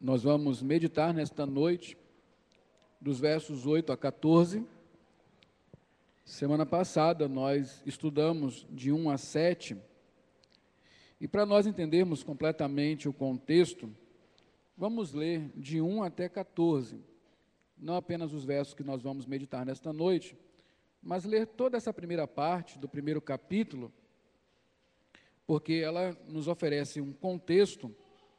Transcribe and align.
Nós 0.00 0.22
vamos 0.22 0.62
meditar 0.62 1.12
nesta 1.12 1.44
noite 1.44 1.96
dos 3.00 3.18
versos 3.18 3.66
8 3.66 3.92
a 3.92 3.96
14. 3.96 4.64
Semana 6.24 6.64
passada 6.64 7.28
nós 7.28 7.82
estudamos 7.84 8.66
de 8.70 8.92
1 8.92 9.10
a 9.10 9.18
7. 9.18 9.76
E 11.20 11.28
para 11.28 11.44
nós 11.44 11.66
entendermos 11.66 12.22
completamente 12.22 13.08
o 13.08 13.12
contexto, 13.12 13.94
vamos 14.76 15.12
ler 15.12 15.50
de 15.54 15.80
1 15.80 16.02
até 16.02 16.28
14. 16.28 16.98
Não 17.76 17.96
apenas 17.96 18.32
os 18.32 18.44
versos 18.44 18.74
que 18.74 18.82
nós 18.82 19.02
vamos 19.02 19.26
meditar 19.26 19.66
nesta 19.66 19.92
noite, 19.92 20.36
mas 21.02 21.24
ler 21.24 21.46
toda 21.46 21.76
essa 21.76 21.92
primeira 21.92 22.26
parte 22.26 22.78
do 22.78 22.88
primeiro 22.88 23.20
capítulo, 23.20 23.92
porque 25.50 25.82
ela 25.84 26.16
nos 26.28 26.46
oferece 26.46 27.00
um 27.00 27.12
contexto 27.12 27.92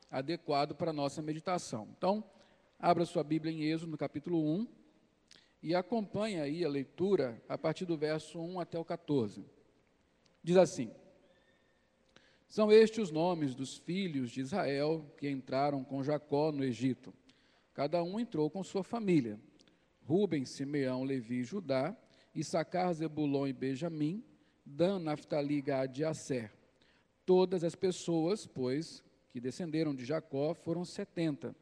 adequado 0.10 0.74
para 0.74 0.92
a 0.92 0.94
nossa 0.94 1.22
meditação. 1.22 1.90
Então, 1.98 2.24
abra 2.80 3.04
sua 3.04 3.22
Bíblia 3.22 3.52
em 3.52 3.64
Êxodo, 3.64 3.92
no 3.92 3.98
capítulo 3.98 4.42
1, 4.42 4.66
e 5.62 5.76
acompanhe 5.76 6.40
aí 6.40 6.64
a 6.64 6.70
leitura 6.70 7.44
a 7.50 7.58
partir 7.58 7.84
do 7.84 7.98
verso 7.98 8.40
1 8.40 8.62
até 8.62 8.80
o 8.80 8.86
14. 8.86 9.44
Diz 10.42 10.56
assim: 10.56 10.90
São 12.48 12.72
estes 12.72 13.00
os 13.00 13.12
nomes 13.12 13.56
dos 13.56 13.76
filhos 13.76 14.32
de 14.32 14.40
Israel 14.40 15.06
que 15.18 15.30
entraram 15.30 15.84
com 15.84 16.02
Jacó 16.02 16.50
no 16.50 16.64
Egito. 16.64 17.14
Cada 17.74 18.02
um 18.02 18.22
entrou 18.22 18.50
com 18.50 18.64
sua 18.64 18.86
família. 18.86 19.38
Rubem, 20.06 20.46
Simeão, 20.46 21.04
Levi 21.04 21.40
e 21.40 21.44
Judá, 21.44 21.94
Issacar, 22.34 22.94
Zebulon 22.94 23.48
e 23.48 23.52
Benjamim, 23.52 24.24
Dan, 24.66 25.00
Naftali, 25.00 25.62
Gad 25.62 25.98
e 25.98 26.06
Asser. 26.06 26.61
Todas 27.34 27.64
as 27.64 27.76
pessoas, 27.76 28.46
pois, 28.46 29.02
que 29.30 29.40
descenderam 29.40 29.96
de 29.96 30.04
Jacó 30.04 30.54
foram 30.54 30.84
setenta. 30.84 31.56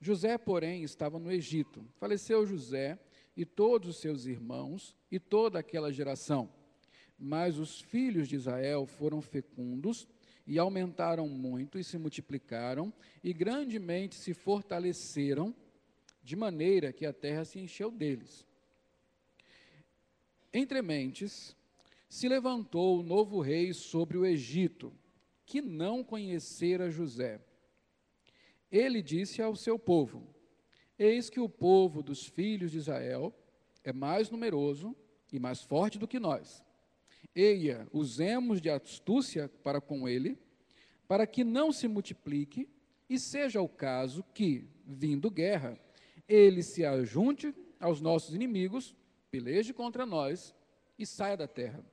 José, 0.00 0.36
porém, 0.36 0.82
estava 0.82 1.16
no 1.16 1.30
Egito. 1.30 1.86
Faleceu 1.94 2.44
José 2.44 2.98
e 3.36 3.44
todos 3.44 3.88
os 3.90 3.98
seus 3.98 4.26
irmãos 4.26 4.96
e 5.08 5.20
toda 5.20 5.60
aquela 5.60 5.92
geração. 5.92 6.52
Mas 7.16 7.56
os 7.56 7.80
filhos 7.80 8.26
de 8.26 8.34
Israel 8.34 8.84
foram 8.84 9.22
fecundos 9.22 10.08
e 10.44 10.58
aumentaram 10.58 11.28
muito 11.28 11.78
e 11.78 11.84
se 11.84 11.96
multiplicaram 11.98 12.92
e 13.22 13.32
grandemente 13.32 14.16
se 14.16 14.34
fortaleceram, 14.34 15.54
de 16.20 16.34
maneira 16.34 16.92
que 16.92 17.06
a 17.06 17.12
terra 17.12 17.44
se 17.44 17.60
encheu 17.60 17.92
deles. 17.92 18.44
Entre 20.52 20.82
mentes, 20.82 21.54
se 22.08 22.28
levantou 22.28 22.98
o 22.98 23.02
novo 23.02 23.40
rei 23.40 23.72
sobre 23.72 24.16
o 24.16 24.24
Egito 24.24 24.92
que 25.44 25.62
não 25.62 26.02
conhecera 26.02 26.90
José. 26.90 27.40
Ele 28.70 29.00
disse 29.00 29.40
ao 29.40 29.54
seu 29.54 29.78
povo: 29.78 30.26
Eis 30.98 31.30
que 31.30 31.40
o 31.40 31.48
povo 31.48 32.02
dos 32.02 32.26
filhos 32.26 32.72
de 32.72 32.78
Israel 32.78 33.34
é 33.84 33.92
mais 33.92 34.28
numeroso 34.28 34.94
e 35.32 35.38
mais 35.38 35.62
forte 35.62 35.98
do 35.98 36.08
que 36.08 36.18
nós. 36.18 36.64
Eia, 37.34 37.86
usemos 37.92 38.60
de 38.60 38.70
astúcia 38.70 39.48
para 39.62 39.80
com 39.80 40.08
ele, 40.08 40.38
para 41.06 41.26
que 41.26 41.44
não 41.44 41.70
se 41.70 41.86
multiplique, 41.86 42.68
e 43.08 43.18
seja 43.18 43.60
o 43.60 43.68
caso 43.68 44.24
que, 44.34 44.68
vindo 44.84 45.30
guerra, 45.30 45.78
ele 46.28 46.62
se 46.62 46.84
ajunte 46.84 47.54
aos 47.78 48.00
nossos 48.00 48.34
inimigos, 48.34 48.96
peleje 49.30 49.72
contra 49.72 50.04
nós 50.04 50.54
e 50.98 51.06
saia 51.06 51.36
da 51.36 51.46
terra. 51.46 51.84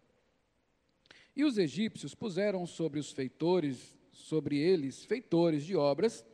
E 1.36 1.44
os 1.44 1.58
egípcios 1.58 2.14
puseram 2.14 2.66
sobre 2.66 3.00
os 3.00 3.12
feitores, 3.12 3.98
sobre 4.12 4.58
eles, 4.58 5.04
feitores 5.04 5.66
de 5.66 5.76
obras, 5.76 6.26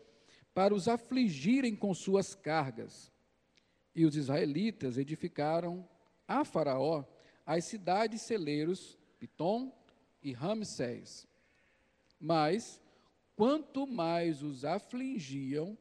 para 0.54 0.74
os 0.74 0.88
afligirem 0.88 1.76
com 1.76 1.94
suas 1.94 2.36
cargas. 2.36 3.12
E 3.96 4.06
os 4.06 4.16
israelitas 4.16 4.98
edificaram 4.98 5.88
a 6.28 6.44
Faraó 6.44 7.04
as 7.46 7.66
cidades 7.66 8.22
celeiros 8.22 8.98
Pitom 9.18 9.74
e 10.22 10.32
Ramsés. 10.32 11.28
Mas, 12.20 12.80
quanto 13.36 13.88
mais 13.88 14.44
os 14.44 14.64
afligiam, 14.64 15.78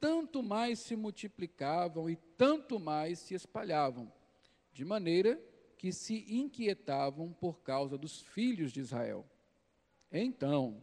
tanto 0.00 0.42
mais 0.42 0.80
se 0.80 0.96
multiplicavam 0.96 2.10
e 2.10 2.16
tanto 2.36 2.80
mais 2.80 3.20
se 3.20 3.34
espalhavam, 3.34 4.12
de 4.72 4.84
maneira 4.84 5.40
que 5.82 5.90
se 5.90 6.24
inquietavam 6.32 7.32
por 7.32 7.60
causa 7.60 7.98
dos 7.98 8.20
filhos 8.20 8.70
de 8.70 8.78
Israel. 8.78 9.26
Então, 10.12 10.80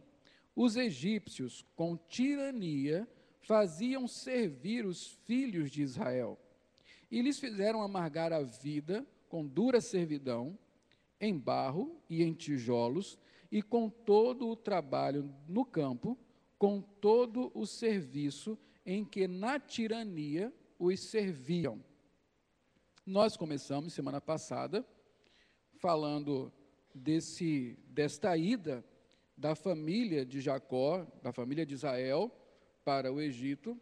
os 0.54 0.76
egípcios, 0.76 1.64
com 1.74 1.96
tirania, 1.96 3.08
faziam 3.40 4.06
servir 4.06 4.84
os 4.84 5.12
filhos 5.24 5.70
de 5.70 5.80
Israel 5.80 6.38
e 7.10 7.22
lhes 7.22 7.40
fizeram 7.40 7.80
amargar 7.80 8.30
a 8.30 8.42
vida 8.42 9.06
com 9.26 9.46
dura 9.46 9.80
servidão, 9.80 10.58
em 11.18 11.38
barro 11.38 11.98
e 12.06 12.22
em 12.22 12.34
tijolos, 12.34 13.18
e 13.50 13.62
com 13.62 13.88
todo 13.88 14.50
o 14.50 14.54
trabalho 14.54 15.34
no 15.48 15.64
campo, 15.64 16.18
com 16.58 16.82
todo 16.82 17.50
o 17.54 17.64
serviço 17.64 18.58
em 18.84 19.02
que 19.02 19.26
na 19.26 19.58
tirania 19.58 20.52
os 20.78 21.00
serviam. 21.00 21.82
Nós 23.06 23.34
começamos 23.34 23.94
semana 23.94 24.20
passada 24.20 24.86
falando 25.78 26.52
desse 26.94 27.78
desta 27.88 28.36
ida 28.36 28.84
da 29.34 29.54
família 29.54 30.24
de 30.24 30.38
Jacó, 30.38 31.06
da 31.22 31.32
família 31.32 31.64
de 31.64 31.72
Israel 31.72 32.30
para 32.84 33.10
o 33.10 33.18
Egito. 33.18 33.76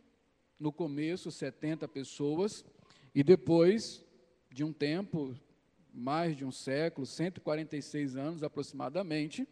No 0.58 0.72
começo 0.72 1.32
70 1.32 1.88
pessoas 1.88 2.64
e 3.12 3.24
depois 3.24 4.04
de 4.52 4.62
um 4.62 4.72
tempo, 4.72 5.36
mais 5.92 6.36
de 6.36 6.44
um 6.44 6.52
século, 6.52 7.04
146 7.04 8.14
anos 8.14 8.44
aproximadamente, 8.44 9.48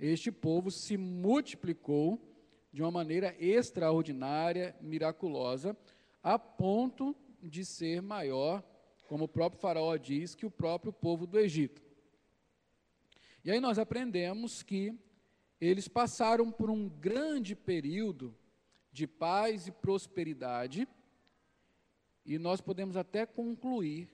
este 0.00 0.32
povo 0.32 0.70
se 0.70 0.96
multiplicou 0.96 2.18
de 2.72 2.82
uma 2.82 2.90
maneira 2.90 3.36
extraordinária, 3.38 4.74
miraculosa, 4.80 5.76
a 6.22 6.38
ponto 6.38 7.14
de 7.42 7.62
ser 7.62 8.00
maior 8.00 8.64
como 9.12 9.24
o 9.24 9.28
próprio 9.28 9.60
Faraó 9.60 9.94
diz, 9.98 10.34
que 10.34 10.46
o 10.46 10.50
próprio 10.50 10.90
povo 10.90 11.26
do 11.26 11.38
Egito. 11.38 11.82
E 13.44 13.50
aí 13.50 13.60
nós 13.60 13.78
aprendemos 13.78 14.62
que 14.62 14.98
eles 15.60 15.86
passaram 15.86 16.50
por 16.50 16.70
um 16.70 16.88
grande 16.88 17.54
período 17.54 18.34
de 18.90 19.06
paz 19.06 19.66
e 19.66 19.70
prosperidade, 19.70 20.88
e 22.24 22.38
nós 22.38 22.62
podemos 22.62 22.96
até 22.96 23.26
concluir 23.26 24.08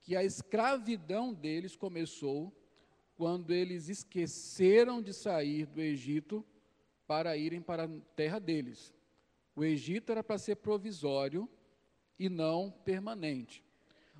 que 0.00 0.16
a 0.16 0.24
escravidão 0.24 1.32
deles 1.32 1.76
começou 1.76 2.52
quando 3.14 3.52
eles 3.52 3.88
esqueceram 3.88 5.00
de 5.00 5.12
sair 5.12 5.66
do 5.66 5.80
Egito 5.80 6.44
para 7.06 7.36
irem 7.36 7.62
para 7.62 7.84
a 7.84 8.00
terra 8.16 8.40
deles. 8.40 8.92
O 9.54 9.62
Egito 9.62 10.10
era 10.10 10.24
para 10.24 10.36
ser 10.36 10.56
provisório 10.56 11.48
e 12.18 12.28
não 12.28 12.72
permanente. 12.72 13.64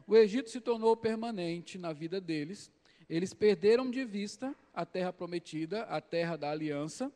O 0.06 0.16
Egito 0.16 0.50
se 0.50 0.60
tornou 0.60 0.96
permanente 0.96 1.78
na 1.78 1.92
vida 1.92 2.20
deles. 2.20 2.70
Eles 3.08 3.32
perderam 3.32 3.90
de 3.90 4.04
vista 4.04 4.54
a 4.72 4.86
terra 4.86 5.12
prometida, 5.12 5.82
a 5.84 6.00
terra 6.00 6.36
da 6.36 6.50
aliança, 6.50 7.12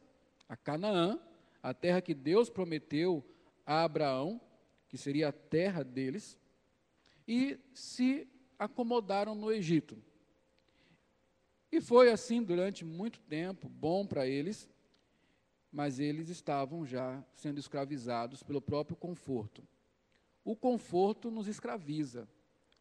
a 0.48 0.56
Canaã, 0.56 1.18
a 1.62 1.74
terra 1.74 2.00
que 2.00 2.14
Deus 2.14 2.48
prometeu 2.48 3.24
a 3.64 3.82
Abraão, 3.84 4.40
que 4.88 4.96
seria 4.96 5.28
a 5.28 5.32
terra 5.32 5.82
deles, 5.82 6.38
e 7.26 7.58
se 7.74 8.28
acomodaram 8.58 9.34
no 9.34 9.50
Egito. 9.50 10.00
E 11.72 11.80
foi 11.80 12.10
assim 12.10 12.42
durante 12.42 12.84
muito 12.84 13.20
tempo, 13.20 13.68
bom 13.68 14.06
para 14.06 14.26
eles, 14.26 14.68
mas 15.72 15.98
eles 15.98 16.28
estavam 16.28 16.86
já 16.86 17.22
sendo 17.34 17.58
escravizados 17.58 18.42
pelo 18.42 18.62
próprio 18.62 18.96
conforto. 18.96 19.66
O 20.44 20.54
conforto 20.54 21.30
nos 21.30 21.48
escraviza 21.48 22.28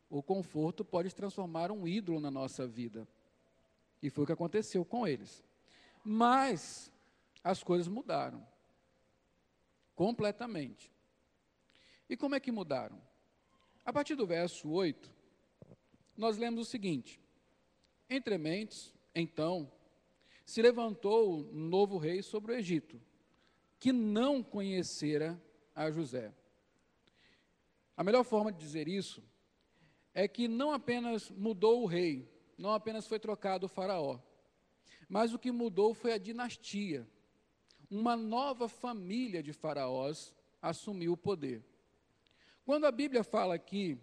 o 0.09 0.21
conforto 0.21 0.85
pode 0.85 1.13
transformar 1.13 1.71
um 1.71 1.87
ídolo 1.87 2.19
na 2.19 2.31
nossa 2.31 2.67
vida. 2.67 3.07
E 4.01 4.09
foi 4.09 4.23
o 4.23 4.27
que 4.27 4.33
aconteceu 4.33 4.85
com 4.85 5.07
eles. 5.07 5.43
Mas 6.03 6.91
as 7.43 7.63
coisas 7.63 7.87
mudaram. 7.87 8.45
Completamente. 9.95 10.91
E 12.09 12.15
como 12.15 12.35
é 12.35 12.39
que 12.39 12.51
mudaram? 12.51 13.01
A 13.83 13.91
partir 13.91 14.15
do 14.15 14.27
verso 14.27 14.69
8, 14.69 15.11
nós 16.17 16.37
lemos 16.37 16.67
o 16.67 16.69
seguinte: 16.69 17.19
Entre 18.09 18.37
mentes, 18.37 18.93
então, 19.13 19.71
se 20.45 20.61
levantou 20.61 21.39
um 21.39 21.67
novo 21.67 21.97
rei 21.97 22.21
sobre 22.21 22.51
o 22.51 22.55
Egito, 22.55 23.01
que 23.79 23.91
não 23.91 24.43
conhecera 24.43 25.41
a 25.73 25.89
José. 25.89 26.33
A 27.97 28.03
melhor 28.03 28.23
forma 28.23 28.51
de 28.51 28.59
dizer 28.59 28.87
isso 28.87 29.23
é 30.15 30.29
que 30.29 30.47
não 30.47 30.71
apenas 30.71 31.29
mudou 31.29 31.83
o 31.83 31.85
rei, 31.85 32.25
não 32.57 32.71
apenas 32.71 33.05
foi 33.05 33.19
trocado 33.19 33.65
o 33.65 33.69
faraó, 33.69 34.17
mas 35.09 35.33
o 35.33 35.37
que 35.37 35.51
mudou 35.51 35.93
foi 35.93 36.13
a 36.13 36.17
dinastia. 36.17 37.05
Uma 37.91 38.15
nova 38.15 38.69
família 38.69 39.43
de 39.43 39.51
faraós 39.51 40.33
assumiu 40.61 41.13
o 41.13 41.17
poder. 41.17 41.63
Quando 42.65 42.85
a 42.85 42.91
Bíblia 42.91 43.23
fala 43.23 43.55
aqui 43.55 43.99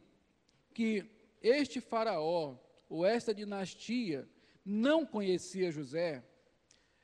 que 0.74 1.04
este 1.42 1.80
faraó, 1.80 2.56
ou 2.88 3.06
esta 3.06 3.34
dinastia, 3.34 4.28
não 4.64 5.04
conhecia 5.04 5.72
José, 5.72 6.22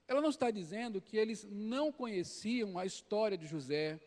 ela 0.06 0.20
não 0.20 0.30
está 0.30 0.50
dizendo 0.50 1.00
que 1.00 1.16
eles 1.16 1.44
não 1.50 1.90
conheciam 1.90 2.78
a 2.78 2.84
história 2.84 3.36
de 3.36 3.46
José, 3.46 3.98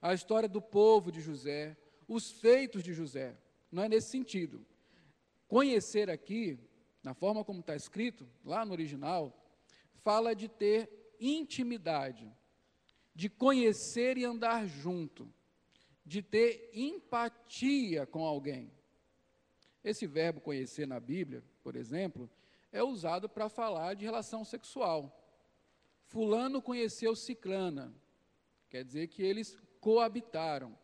a 0.00 0.14
história 0.14 0.48
do 0.48 0.62
povo 0.62 1.12
de 1.12 1.20
José, 1.20 1.76
os 2.08 2.30
feitos 2.30 2.82
de 2.82 2.92
José. 2.92 3.36
Não 3.76 3.82
é 3.82 3.90
nesse 3.90 4.08
sentido. 4.08 4.64
Conhecer 5.46 6.08
aqui, 6.08 6.58
na 7.02 7.12
forma 7.12 7.44
como 7.44 7.60
está 7.60 7.76
escrito, 7.76 8.26
lá 8.42 8.64
no 8.64 8.72
original, 8.72 9.38
fala 9.96 10.34
de 10.34 10.48
ter 10.48 11.14
intimidade, 11.20 12.32
de 13.14 13.28
conhecer 13.28 14.16
e 14.16 14.24
andar 14.24 14.66
junto, 14.66 15.30
de 16.06 16.22
ter 16.22 16.70
empatia 16.72 18.06
com 18.06 18.24
alguém. 18.24 18.72
Esse 19.84 20.06
verbo 20.06 20.40
conhecer 20.40 20.86
na 20.86 20.98
Bíblia, 20.98 21.44
por 21.62 21.76
exemplo, 21.76 22.30
é 22.72 22.82
usado 22.82 23.28
para 23.28 23.50
falar 23.50 23.92
de 23.92 24.06
relação 24.06 24.42
sexual. 24.42 25.22
Fulano 26.06 26.62
conheceu 26.62 27.14
Ciclana, 27.14 27.94
quer 28.70 28.82
dizer 28.82 29.08
que 29.08 29.22
eles 29.22 29.54
coabitaram. 29.80 30.74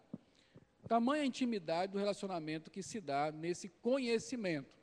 Tamanha 0.93 1.25
intimidade 1.25 1.91
do 1.91 1.99
relacionamento 1.99 2.71
que 2.71 2.83
se 2.83 3.01
dá 3.01 3.33
nesse 3.33 3.67
conhecimento. 3.67 4.79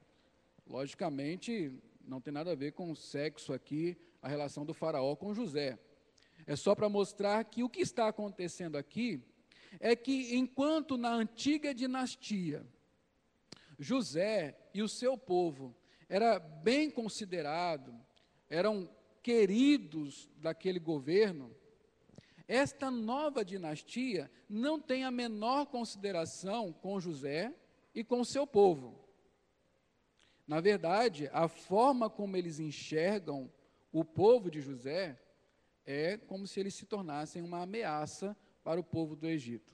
Logicamente, 0.65 1.71
não 2.03 2.19
tem 2.19 2.33
nada 2.33 2.51
a 2.51 2.55
ver 2.55 2.71
com 2.71 2.89
o 2.89 2.95
sexo 2.95 3.53
aqui, 3.53 3.95
a 4.19 4.27
relação 4.27 4.65
do 4.65 4.73
faraó 4.73 5.15
com 5.15 5.35
José. 5.35 5.77
É 6.47 6.55
só 6.55 6.73
para 6.73 6.89
mostrar 6.89 7.43
que 7.43 7.61
o 7.61 7.69
que 7.69 7.81
está 7.81 8.07
acontecendo 8.07 8.75
aqui 8.75 9.23
é 9.79 9.95
que, 9.95 10.35
enquanto 10.35 10.97
na 10.97 11.13
antiga 11.13 11.75
dinastia, 11.75 12.65
José 13.77 14.57
e 14.73 14.81
o 14.81 14.89
seu 14.89 15.15
povo 15.15 15.77
era 16.09 16.39
bem 16.39 16.89
considerado, 16.89 17.93
eram 18.49 18.89
queridos 19.21 20.27
daquele 20.37 20.79
governo, 20.79 21.55
esta 22.49 22.89
nova 22.89 23.45
dinastia 23.45 24.29
não 24.49 24.81
tem 24.81 25.03
a 25.03 25.11
menor 25.11 25.67
consideração 25.67 26.73
com 26.73 26.99
José 26.99 27.53
e 27.93 28.03
com 28.03 28.25
seu 28.25 28.47
povo. 28.47 29.07
Na 30.47 30.59
verdade, 30.59 31.29
a 31.31 31.47
forma 31.47 32.09
como 32.09 32.35
eles 32.35 32.57
enxergam 32.57 33.53
o 33.91 34.03
povo 34.03 34.49
de 34.49 34.61
José 34.61 35.21
é 35.85 36.17
como 36.17 36.47
se 36.47 36.59
eles 36.59 36.73
se 36.73 36.87
tornassem 36.87 37.43
uma 37.43 37.61
ameaça 37.61 38.35
para 38.63 38.79
o 38.79 38.83
povo 38.83 39.15
do 39.15 39.27
Egito. 39.27 39.71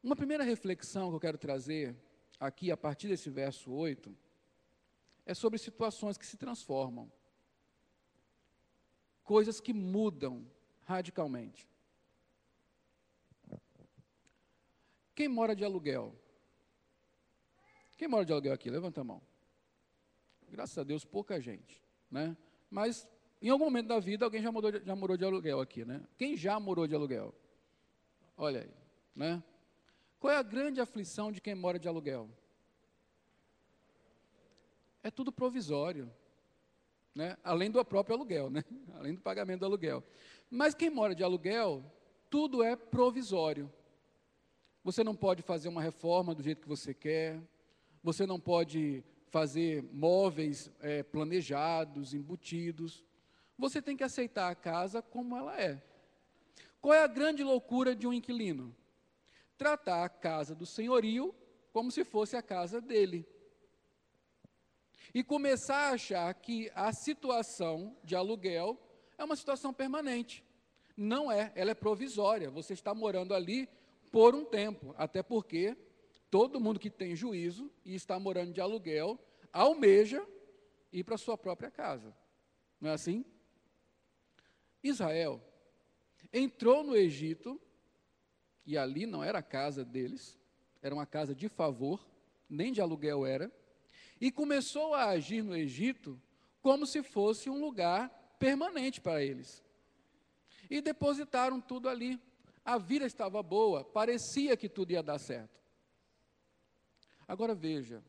Uma 0.00 0.14
primeira 0.14 0.44
reflexão 0.44 1.10
que 1.10 1.16
eu 1.16 1.20
quero 1.20 1.38
trazer 1.38 1.96
aqui, 2.38 2.70
a 2.70 2.76
partir 2.76 3.08
desse 3.08 3.28
verso 3.28 3.72
8, 3.72 4.16
é 5.26 5.34
sobre 5.34 5.58
situações 5.58 6.16
que 6.16 6.26
se 6.26 6.36
transformam 6.36 7.10
coisas 9.32 9.62
que 9.62 9.72
mudam 9.72 10.46
radicalmente. 10.84 11.66
Quem 15.14 15.26
mora 15.26 15.56
de 15.56 15.64
aluguel? 15.64 16.14
Quem 17.96 18.08
mora 18.08 18.26
de 18.26 18.32
aluguel 18.32 18.52
aqui? 18.52 18.68
Levanta 18.68 19.00
a 19.00 19.04
mão. 19.04 19.22
Graças 20.50 20.76
a 20.76 20.84
Deus, 20.84 21.02
pouca 21.02 21.40
gente, 21.40 21.82
né? 22.10 22.36
Mas 22.70 23.08
em 23.40 23.48
algum 23.48 23.64
momento 23.64 23.86
da 23.86 23.98
vida 23.98 24.26
alguém 24.26 24.42
já 24.42 24.50
de, 24.50 24.84
já 24.84 24.94
morou 24.94 25.16
de 25.16 25.24
aluguel 25.24 25.60
aqui, 25.62 25.82
né? 25.82 26.06
Quem 26.18 26.36
já 26.36 26.60
morou 26.60 26.86
de 26.86 26.94
aluguel? 26.94 27.34
Olha 28.36 28.60
aí, 28.60 28.74
né? 29.16 29.42
Qual 30.20 30.30
é 30.30 30.36
a 30.36 30.42
grande 30.42 30.78
aflição 30.78 31.32
de 31.32 31.40
quem 31.40 31.54
mora 31.54 31.78
de 31.78 31.88
aluguel? 31.88 32.28
É 35.02 35.10
tudo 35.10 35.32
provisório 35.32 36.12
né? 37.14 37.36
além 37.44 37.70
do 37.70 37.84
próprio 37.84 38.16
aluguel, 38.16 38.50
né? 38.50 38.64
além 38.94 39.14
do 39.14 39.20
pagamento 39.20 39.60
do 39.60 39.66
aluguel. 39.66 40.02
Mas 40.50 40.74
quem 40.74 40.90
mora 40.90 41.14
de 41.14 41.22
aluguel, 41.22 41.84
tudo 42.30 42.62
é 42.62 42.76
provisório. 42.76 43.72
Você 44.84 45.04
não 45.04 45.14
pode 45.14 45.42
fazer 45.42 45.68
uma 45.68 45.82
reforma 45.82 46.34
do 46.34 46.42
jeito 46.42 46.62
que 46.62 46.68
você 46.68 46.92
quer, 46.92 47.40
você 48.02 48.26
não 48.26 48.40
pode 48.40 49.04
fazer 49.30 49.82
móveis 49.92 50.70
é, 50.80 51.02
planejados, 51.02 52.12
embutidos. 52.12 53.04
Você 53.56 53.80
tem 53.80 53.96
que 53.96 54.04
aceitar 54.04 54.50
a 54.50 54.54
casa 54.54 55.00
como 55.00 55.36
ela 55.36 55.58
é. 55.60 55.82
Qual 56.80 56.92
é 56.92 57.02
a 57.02 57.06
grande 57.06 57.44
loucura 57.44 57.94
de 57.94 58.06
um 58.06 58.12
inquilino? 58.12 58.74
Tratar 59.56 60.04
a 60.04 60.08
casa 60.08 60.54
do 60.54 60.66
senhorio 60.66 61.34
como 61.72 61.90
se 61.90 62.04
fosse 62.04 62.36
a 62.36 62.42
casa 62.42 62.80
dele 62.80 63.26
e 65.14 65.22
começar 65.22 65.88
a 65.88 65.92
achar 65.92 66.32
que 66.34 66.70
a 66.74 66.92
situação 66.92 67.96
de 68.02 68.14
aluguel 68.14 68.78
é 69.18 69.24
uma 69.24 69.36
situação 69.36 69.72
permanente. 69.72 70.44
Não 70.96 71.30
é, 71.30 71.52
ela 71.54 71.70
é 71.70 71.74
provisória. 71.74 72.50
Você 72.50 72.72
está 72.72 72.94
morando 72.94 73.34
ali 73.34 73.68
por 74.10 74.34
um 74.34 74.44
tempo, 74.44 74.94
até 74.96 75.22
porque 75.22 75.76
todo 76.30 76.60
mundo 76.60 76.80
que 76.80 76.90
tem 76.90 77.14
juízo 77.14 77.70
e 77.84 77.94
está 77.94 78.18
morando 78.18 78.52
de 78.52 78.60
aluguel 78.60 79.18
almeja 79.52 80.26
ir 80.92 81.04
para 81.04 81.18
sua 81.18 81.36
própria 81.36 81.70
casa. 81.70 82.14
Não 82.80 82.90
é 82.90 82.94
assim? 82.94 83.24
Israel 84.82 85.40
entrou 86.32 86.82
no 86.82 86.96
Egito, 86.96 87.60
e 88.64 88.78
ali 88.78 89.06
não 89.06 89.22
era 89.22 89.38
a 89.38 89.42
casa 89.42 89.84
deles, 89.84 90.38
era 90.80 90.94
uma 90.94 91.06
casa 91.06 91.34
de 91.34 91.48
favor, 91.48 92.06
nem 92.48 92.72
de 92.72 92.80
aluguel 92.80 93.26
era 93.26 93.52
e 94.22 94.30
começou 94.30 94.94
a 94.94 95.06
agir 95.06 95.42
no 95.42 95.56
Egito 95.56 96.16
como 96.62 96.86
se 96.86 97.02
fosse 97.02 97.50
um 97.50 97.60
lugar 97.60 98.08
permanente 98.38 99.00
para 99.00 99.20
eles. 99.20 99.60
E 100.70 100.80
depositaram 100.80 101.60
tudo 101.60 101.88
ali. 101.88 102.20
A 102.64 102.78
vida 102.78 103.04
estava 103.04 103.42
boa, 103.42 103.82
parecia 103.82 104.56
que 104.56 104.68
tudo 104.68 104.92
ia 104.92 105.02
dar 105.02 105.18
certo. 105.18 105.60
Agora 107.26 107.52
veja, 107.52 108.00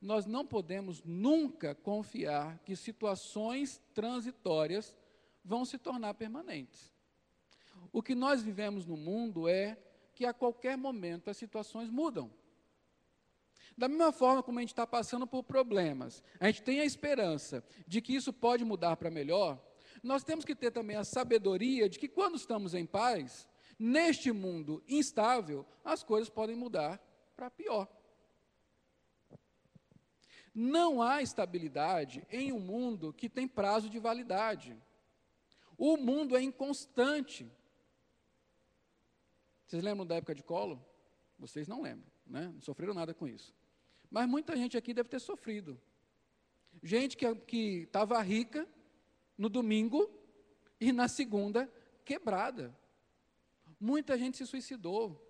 nós 0.00 0.24
não 0.24 0.46
podemos 0.46 1.02
nunca 1.04 1.74
confiar 1.74 2.58
que 2.60 2.74
situações 2.74 3.78
transitórias 3.92 4.96
vão 5.44 5.66
se 5.66 5.76
tornar 5.76 6.14
permanentes. 6.14 6.90
O 7.92 8.02
que 8.02 8.14
nós 8.14 8.42
vivemos 8.42 8.86
no 8.86 8.96
mundo 8.96 9.46
é 9.46 9.76
que 10.14 10.24
a 10.24 10.32
qualquer 10.32 10.78
momento 10.78 11.28
as 11.28 11.36
situações 11.36 11.90
mudam. 11.90 12.30
Da 13.78 13.86
mesma 13.86 14.10
forma 14.10 14.42
como 14.42 14.58
a 14.58 14.60
gente 14.60 14.72
está 14.72 14.84
passando 14.84 15.24
por 15.24 15.44
problemas, 15.44 16.20
a 16.40 16.46
gente 16.48 16.62
tem 16.62 16.80
a 16.80 16.84
esperança 16.84 17.62
de 17.86 18.02
que 18.02 18.12
isso 18.12 18.32
pode 18.32 18.64
mudar 18.64 18.96
para 18.96 19.08
melhor, 19.08 19.64
nós 20.02 20.24
temos 20.24 20.44
que 20.44 20.52
ter 20.52 20.72
também 20.72 20.96
a 20.96 21.04
sabedoria 21.04 21.88
de 21.88 21.96
que 21.96 22.08
quando 22.08 22.34
estamos 22.34 22.74
em 22.74 22.84
paz, 22.84 23.48
neste 23.78 24.32
mundo 24.32 24.82
instável, 24.88 25.64
as 25.84 26.02
coisas 26.02 26.28
podem 26.28 26.56
mudar 26.56 27.00
para 27.36 27.48
pior. 27.52 27.86
Não 30.52 31.00
há 31.00 31.22
estabilidade 31.22 32.26
em 32.32 32.52
um 32.52 32.58
mundo 32.58 33.12
que 33.12 33.28
tem 33.28 33.46
prazo 33.46 33.88
de 33.88 34.00
validade. 34.00 34.76
O 35.76 35.96
mundo 35.96 36.36
é 36.36 36.42
inconstante. 36.42 37.48
Vocês 39.64 39.84
lembram 39.84 40.04
da 40.04 40.16
época 40.16 40.34
de 40.34 40.42
colo? 40.42 40.84
Vocês 41.38 41.68
não 41.68 41.80
lembram, 41.80 42.10
né? 42.26 42.50
Não 42.52 42.60
sofreram 42.60 42.92
nada 42.92 43.14
com 43.14 43.28
isso. 43.28 43.56
Mas 44.10 44.28
muita 44.28 44.56
gente 44.56 44.76
aqui 44.76 44.94
deve 44.94 45.08
ter 45.08 45.20
sofrido. 45.20 45.80
Gente 46.82 47.16
que 47.16 47.82
estava 47.82 48.20
rica 48.22 48.66
no 49.36 49.48
domingo 49.48 50.10
e 50.80 50.92
na 50.92 51.08
segunda 51.08 51.70
quebrada. 52.04 52.76
Muita 53.80 54.16
gente 54.16 54.36
se 54.36 54.46
suicidou. 54.46 55.24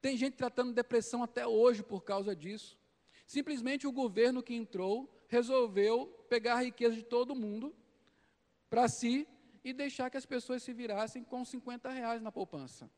Tem 0.00 0.16
gente 0.16 0.36
tratando 0.36 0.72
depressão 0.72 1.22
até 1.22 1.46
hoje 1.46 1.82
por 1.82 2.02
causa 2.02 2.34
disso. 2.34 2.78
Simplesmente 3.26 3.86
o 3.86 3.92
governo 3.92 4.42
que 4.42 4.54
entrou 4.54 5.08
resolveu 5.28 6.06
pegar 6.28 6.54
a 6.54 6.62
riqueza 6.62 6.96
de 6.96 7.04
todo 7.04 7.34
mundo 7.34 7.74
para 8.68 8.88
si 8.88 9.26
e 9.62 9.72
deixar 9.72 10.10
que 10.10 10.16
as 10.16 10.26
pessoas 10.26 10.62
se 10.62 10.72
virassem 10.72 11.22
com 11.22 11.44
50 11.44 11.90
reais 11.90 12.22
na 12.22 12.32
poupança. 12.32 12.90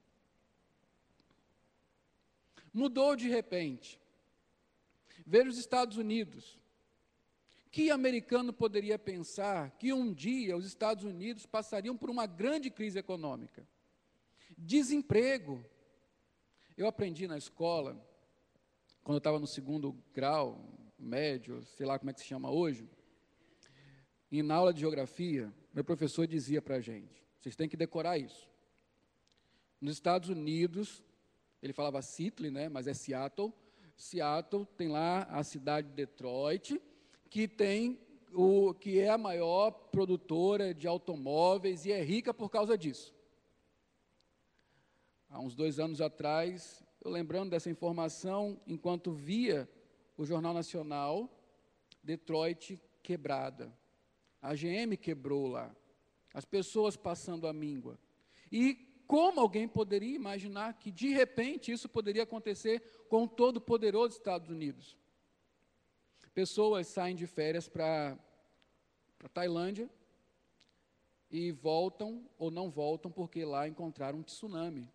Mudou 2.73 3.15
de 3.15 3.29
repente. 3.29 4.01
Veja 5.27 5.51
os 5.51 5.59
Estados 5.59 5.97
Unidos. 5.97 6.59
Que 7.71 7.91
americano 7.91 8.53
poderia 8.53 8.99
pensar 8.99 9.71
que 9.79 9.93
um 9.93 10.13
dia 10.13 10.57
os 10.57 10.67
Estados 10.67 11.05
Unidos 11.05 11.47
passariam 11.47 11.97
por 11.97 12.11
uma 12.11 12.27
grande 12.27 12.71
crise 12.71 12.99
econômica? 12.99 13.67
Desemprego. 14.59 15.65
Eu 16.77 16.87
aprendi 16.87 17.27
na 17.27 17.39
escola, 17.39 17.95
quando 19.03 19.17
eu 19.17 19.19
estava 19.19 19.39
no 19.39 19.47
segundo 19.47 19.97
grau, 20.13 20.63
médio, 20.99 21.63
sei 21.65 21.87
lá 21.87 21.99
como 21.99 22.11
é 22.11 22.15
que 22.15 22.21
se 22.21 22.27
chama 22.27 22.51
hoje, 22.51 22.89
E 24.31 24.43
na 24.43 24.55
aula 24.55 24.73
de 24.73 24.81
geografia, 24.81 25.53
meu 25.75 25.85
professor 25.85 26.27
dizia 26.27 26.63
para 26.63 26.77
a 26.77 26.81
gente: 26.81 27.23
vocês 27.39 27.55
têm 27.55 27.69
que 27.69 27.77
decorar 27.77 28.17
isso. 28.17 28.49
Nos 29.79 29.95
Estados 29.95 30.31
Unidos, 30.31 31.03
ele 31.63 31.75
falava 31.75 32.01
Seattle, 32.01 32.51
né, 32.51 32.69
mas 32.69 32.87
é 32.87 32.95
Seattle. 32.95 33.53
Seattle 34.03 34.67
tem 34.77 34.89
lá 34.89 35.23
a 35.31 35.45
cidade 35.45 35.87
de 35.87 35.95
Detroit, 35.95 36.83
que 37.31 37.47
tem 37.47 38.01
o 38.35 38.75
que 38.75 38.99
é 38.99 39.09
a 39.09 39.17
maior 39.17 39.71
produtora 39.71 40.75
de 40.75 40.89
automóveis 40.89 41.87
e 41.87 41.93
é 41.93 42.03
rica 42.03 42.35
por 42.35 42.51
causa 42.51 42.77
disso. 42.77 43.15
Há 45.31 45.39
uns 45.39 45.55
dois 45.55 45.79
anos 45.79 46.01
atrás, 46.01 46.83
eu 47.01 47.13
lembrando 47.13 47.51
dessa 47.51 47.71
informação, 47.71 48.61
enquanto 48.67 49.13
via 49.13 49.71
o 50.17 50.27
Jornal 50.27 50.53
Nacional, 50.53 51.31
Detroit 52.03 52.81
quebrada. 53.05 53.73
A 54.43 54.53
GM 54.57 54.97
quebrou 55.01 55.47
lá. 55.47 55.73
As 56.35 56.45
pessoas 56.45 56.97
passando 56.97 57.47
a 57.47 57.53
míngua. 57.53 57.97
E 58.51 58.92
como 59.07 59.41
alguém 59.41 59.69
poderia 59.69 60.15
imaginar 60.15 60.75
que 60.75 60.91
de 60.91 61.09
repente 61.09 61.71
isso 61.71 61.89
poderia 61.89 62.23
acontecer 62.23 62.81
com 63.09 63.25
o 63.25 63.29
todo-poderoso 63.29 64.17
Estados 64.17 64.49
Unidos? 64.49 64.97
Pessoas 66.35 66.87
saem 66.87 67.15
de 67.15 67.27
férias 67.27 67.69
para 67.69 68.19
a 69.23 69.29
Tailândia 69.29 69.91
e 71.31 71.53
voltam 71.53 72.27
ou 72.39 72.51
não 72.51 72.71
voltam 72.71 73.11
porque 73.11 73.45
lá 73.45 73.69
encontraram 73.69 74.19
um 74.19 74.23
tsunami. 74.23 74.91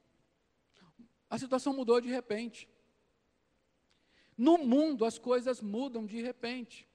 A 1.30 1.38
situação 1.38 1.74
mudou 1.74 2.02
de 2.02 2.08
repente. 2.08 2.68
No 4.38 4.58
mundo 4.58 5.06
as 5.06 5.18
coisas 5.18 5.62
mudam 5.62 6.06
de 6.06 6.22
repente. 6.22 6.88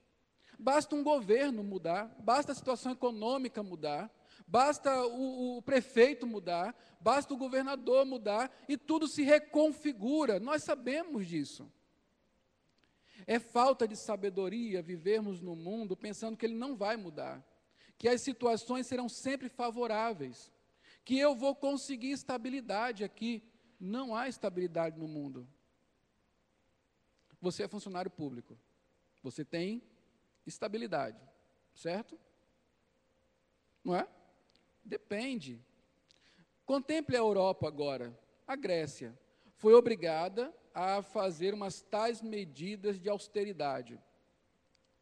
Basta 0.62 0.94
um 0.94 1.02
governo 1.02 1.64
mudar, 1.64 2.06
basta 2.20 2.52
a 2.52 2.54
situação 2.54 2.92
econômica 2.92 3.64
mudar, 3.64 4.08
basta 4.46 5.04
o, 5.08 5.58
o, 5.58 5.62
prefeito 5.62 6.24
mudar, 6.24 6.72
basta 7.00 7.34
o 7.34 7.36
governador 7.36 8.06
mudar 8.06 8.48
e 8.68 8.78
tudo 8.78 9.08
se 9.08 9.24
reconfigura. 9.24 10.38
Nós 10.38 10.62
sabemos 10.62 11.26
disso. 11.26 11.68
É 13.26 13.40
falta 13.40 13.88
de 13.88 13.96
sabedoria 13.96 14.80
vivermos 14.80 15.40
no 15.40 15.56
mundo 15.56 15.96
pensando 15.96 16.36
que 16.36 16.46
ele 16.46 16.54
não 16.54 16.76
vai 16.76 16.96
mudar, 16.96 17.44
que 17.98 18.08
as 18.08 18.20
situações 18.20 18.86
serão 18.86 19.08
sempre 19.08 19.48
favoráveis, 19.48 20.52
que 21.04 21.18
eu 21.18 21.34
vou 21.34 21.56
conseguir 21.56 22.12
estabilidade 22.12 23.02
aqui. 23.02 23.42
Não 23.80 24.14
há 24.14 24.28
estabilidade 24.28 24.96
no 24.96 25.08
mundo. 25.08 25.44
Você 27.40 27.64
é 27.64 27.68
funcionário 27.68 28.12
público. 28.12 28.56
Você 29.24 29.44
tem 29.44 29.82
estabilidade, 30.46 31.20
certo? 31.74 32.18
Não 33.84 33.96
é? 33.96 34.06
Depende. 34.84 35.60
Contemple 36.64 37.16
a 37.16 37.20
Europa 37.20 37.66
agora. 37.66 38.16
A 38.46 38.56
Grécia 38.56 39.16
foi 39.56 39.74
obrigada 39.74 40.54
a 40.74 41.02
fazer 41.02 41.54
umas 41.54 41.80
tais 41.80 42.22
medidas 42.22 42.98
de 42.98 43.08
austeridade. 43.08 44.00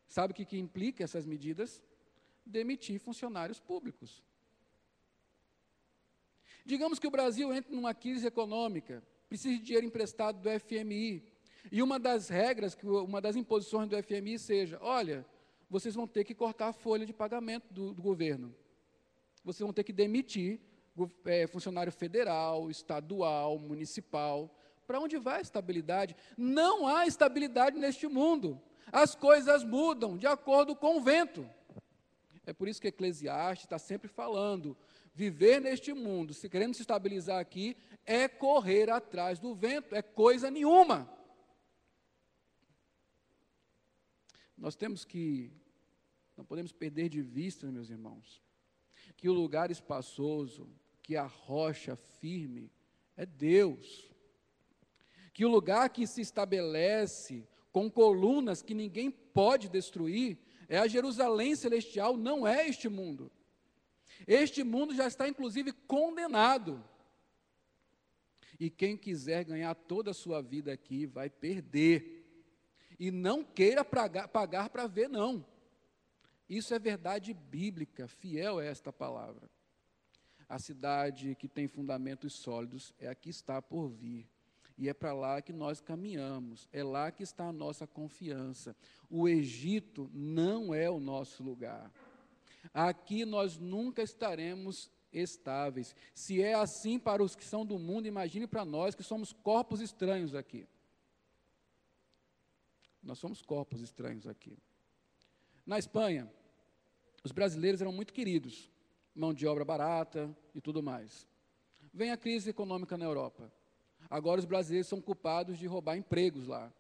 Sabe 0.06 0.32
o 0.32 0.35
que, 0.35 0.44
que 0.44 0.59
implica 0.59 1.04
essas 1.04 1.25
medidas? 1.25 1.82
Demitir 2.44 2.99
funcionários 2.99 3.61
públicos. 3.61 4.25
Digamos 6.64 6.99
que 6.99 7.06
o 7.06 7.11
Brasil 7.11 7.52
entre 7.52 7.75
numa 7.75 7.94
crise 7.94 8.26
econômica, 8.26 9.02
precisa 9.28 9.56
de 9.56 9.62
dinheiro 9.62 9.87
emprestado 9.87 10.40
do 10.40 10.61
FMI, 10.61 11.29
e 11.71 11.83
uma 11.83 11.99
das 11.99 12.29
regras, 12.29 12.76
uma 12.83 13.21
das 13.21 13.37
imposições 13.37 13.88
do 13.88 14.00
FMI 14.02 14.38
seja: 14.38 14.79
olha, 14.81 15.26
vocês 15.69 15.95
vão 15.95 16.07
ter 16.07 16.25
que 16.25 16.35
cortar 16.35 16.69
a 16.69 16.73
folha 16.73 17.07
de 17.07 17.12
pagamento 17.12 17.73
do, 17.73 17.95
do 17.95 18.02
governo. 18.02 18.55
Vocês 19.45 19.61
vão 19.61 19.73
ter 19.73 19.85
que 19.85 19.93
demitir 19.93 20.61
é, 21.25 21.47
funcionário 21.47 21.93
federal, 21.93 22.71
estadual, 22.71 23.59
municipal. 23.59 24.55
Para 24.87 25.00
onde 25.00 25.17
vai 25.19 25.38
a 25.38 25.43
estabilidade? 25.43 26.17
Não 26.37 26.87
há 26.87 27.07
estabilidade 27.07 27.79
neste 27.79 28.09
mundo. 28.09 28.61
As 28.93 29.14
coisas 29.14 29.62
mudam 29.62 30.19
de 30.19 30.26
acordo 30.26 30.75
com 30.75 30.99
o 30.99 31.00
vento. 31.00 31.49
É 32.45 32.52
por 32.52 32.69
isso 32.69 32.81
que 32.81 32.88
Eclesiastes 32.88 33.64
está 33.64 33.79
sempre 33.79 34.09
falando: 34.09 34.76
viver 35.14 35.61
neste 35.61 35.93
mundo, 35.93 36.35
se 36.35 36.49
querendo 36.49 36.75
se 36.75 36.83
estabilizar 36.83 37.38
aqui, 37.38 37.76
é 38.05 38.26
correr 38.26 38.90
atrás 38.90 39.38
do 39.38 39.55
vento, 39.55 39.95
é 39.95 40.02
coisa 40.02 40.50
nenhuma. 40.50 41.09
Nós 44.61 44.76
temos 44.76 45.05
que, 45.05 45.50
não 46.37 46.45
podemos 46.45 46.71
perder 46.71 47.09
de 47.09 47.21
vista, 47.21 47.67
meus 47.73 47.90
irmãos, 47.90 48.40
que 49.17 49.29
o 49.29 49.33
lugar 49.33 49.73
espaçoso, 49.73 50.69
que 51.02 51.17
a 51.17 51.26
rocha 51.26 51.97
firme 51.97 52.71
é 53.17 53.26
Deus 53.26 54.11
que 55.40 55.45
o 55.47 55.49
lugar 55.49 55.88
que 55.88 56.07
se 56.07 56.21
estabelece 56.21 57.49
com 57.73 57.90
colunas 57.90 58.62
que 58.62 58.75
ninguém 58.75 59.11
pode 59.11 59.71
destruir 59.71 60.37
é 60.69 60.79
a 60.79 60.87
Jerusalém 60.87 61.57
celestial, 61.57 62.14
não 62.14 62.47
é 62.47 62.69
este 62.69 62.90
mundo. 62.90 63.33
Este 64.26 64.62
mundo 64.62 64.95
já 64.95 65.07
está 65.07 65.26
inclusive 65.26 65.73
condenado. 65.73 66.85
E 68.59 68.69
quem 68.69 68.99
quiser 68.99 69.45
ganhar 69.45 69.75
toda 69.75 70.11
a 70.11 70.14
sua 70.14 70.43
vida 70.43 70.73
aqui 70.73 71.07
vai 71.07 71.31
perder. 71.31 72.20
E 73.00 73.11
não 73.11 73.42
queira 73.42 73.83
pagar 73.83 74.69
para 74.69 74.87
ver, 74.87 75.09
não. 75.09 75.42
Isso 76.47 76.75
é 76.75 76.78
verdade 76.78 77.33
bíblica, 77.33 78.07
fiel 78.07 78.61
é 78.61 78.66
esta 78.66 78.92
palavra. 78.92 79.49
A 80.47 80.59
cidade 80.59 81.35
que 81.35 81.49
tem 81.49 81.66
fundamentos 81.66 82.35
sólidos 82.35 82.92
é 82.99 83.09
a 83.09 83.14
que 83.14 83.30
está 83.30 83.62
por 83.62 83.88
vir. 83.88 84.28
E 84.76 84.87
é 84.87 84.92
para 84.92 85.14
lá 85.14 85.40
que 85.40 85.52
nós 85.52 85.80
caminhamos, 85.80 86.69
é 86.73 86.85
lá 86.85 87.11
que 87.11 87.23
está 87.23 87.45
a 87.45 87.52
nossa 87.52 87.87
confiança. 87.87 88.76
O 89.09 89.26
Egito 89.26 90.11
não 90.12 90.75
é 90.75 90.90
o 90.90 91.00
nosso 91.00 91.42
lugar. 91.42 91.90
Aqui 92.75 93.25
nós 93.25 93.57
nunca 93.57 94.02
estaremos 94.02 94.90
estáveis. 95.11 95.95
Se 96.14 96.42
é 96.42 96.52
assim 96.52 96.99
para 96.99 97.23
os 97.23 97.35
que 97.35 97.45
são 97.45 97.64
do 97.64 97.78
mundo, 97.78 98.09
imagine 98.09 98.47
para 98.47 98.64
nós 98.64 98.95
que 98.95 99.02
somos 99.02 99.33
corpos 99.33 99.80
estranhos 99.80 100.35
aqui. 100.35 100.69
Nós 103.02 103.19
somos 103.19 103.42
corpos 103.42 103.80
estranhos 103.80 104.26
aqui. 104.26 104.57
Na 105.66 105.78
Espanha, 105.78 106.30
os 107.23 107.33
brasileiros 107.33 107.80
eram 107.80 107.92
muito 107.92 108.12
queridos, 108.12 108.71
mão 109.14 109.33
de 109.33 109.47
obra 109.47 109.64
barata 109.64 110.35
e 110.54 110.61
tudo 110.61 110.83
mais. 110.83 111.26
Vem 111.92 112.11
a 112.11 112.16
crise 112.16 112.50
econômica 112.50 112.97
na 112.97 113.04
Europa. 113.04 113.52
Agora 114.09 114.40
os 114.40 114.47
brasileiros 114.47 114.88
são 114.88 115.00
culpados 115.00 115.59
de 115.59 115.66
roubar 115.66 115.97
empregos 115.97 116.47
lá. 116.47 116.73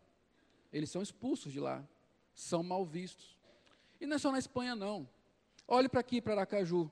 Eles 0.72 0.90
são 0.90 1.02
expulsos 1.02 1.52
de 1.52 1.60
lá, 1.60 1.86
são 2.34 2.62
mal 2.62 2.84
vistos. 2.84 3.36
E 4.00 4.06
não 4.06 4.16
é 4.16 4.18
só 4.18 4.30
na 4.30 4.38
Espanha, 4.38 4.74
não. 4.74 5.08
Olhe 5.66 5.88
para 5.88 6.00
aqui, 6.00 6.20
para 6.20 6.32
Aracaju. 6.32 6.90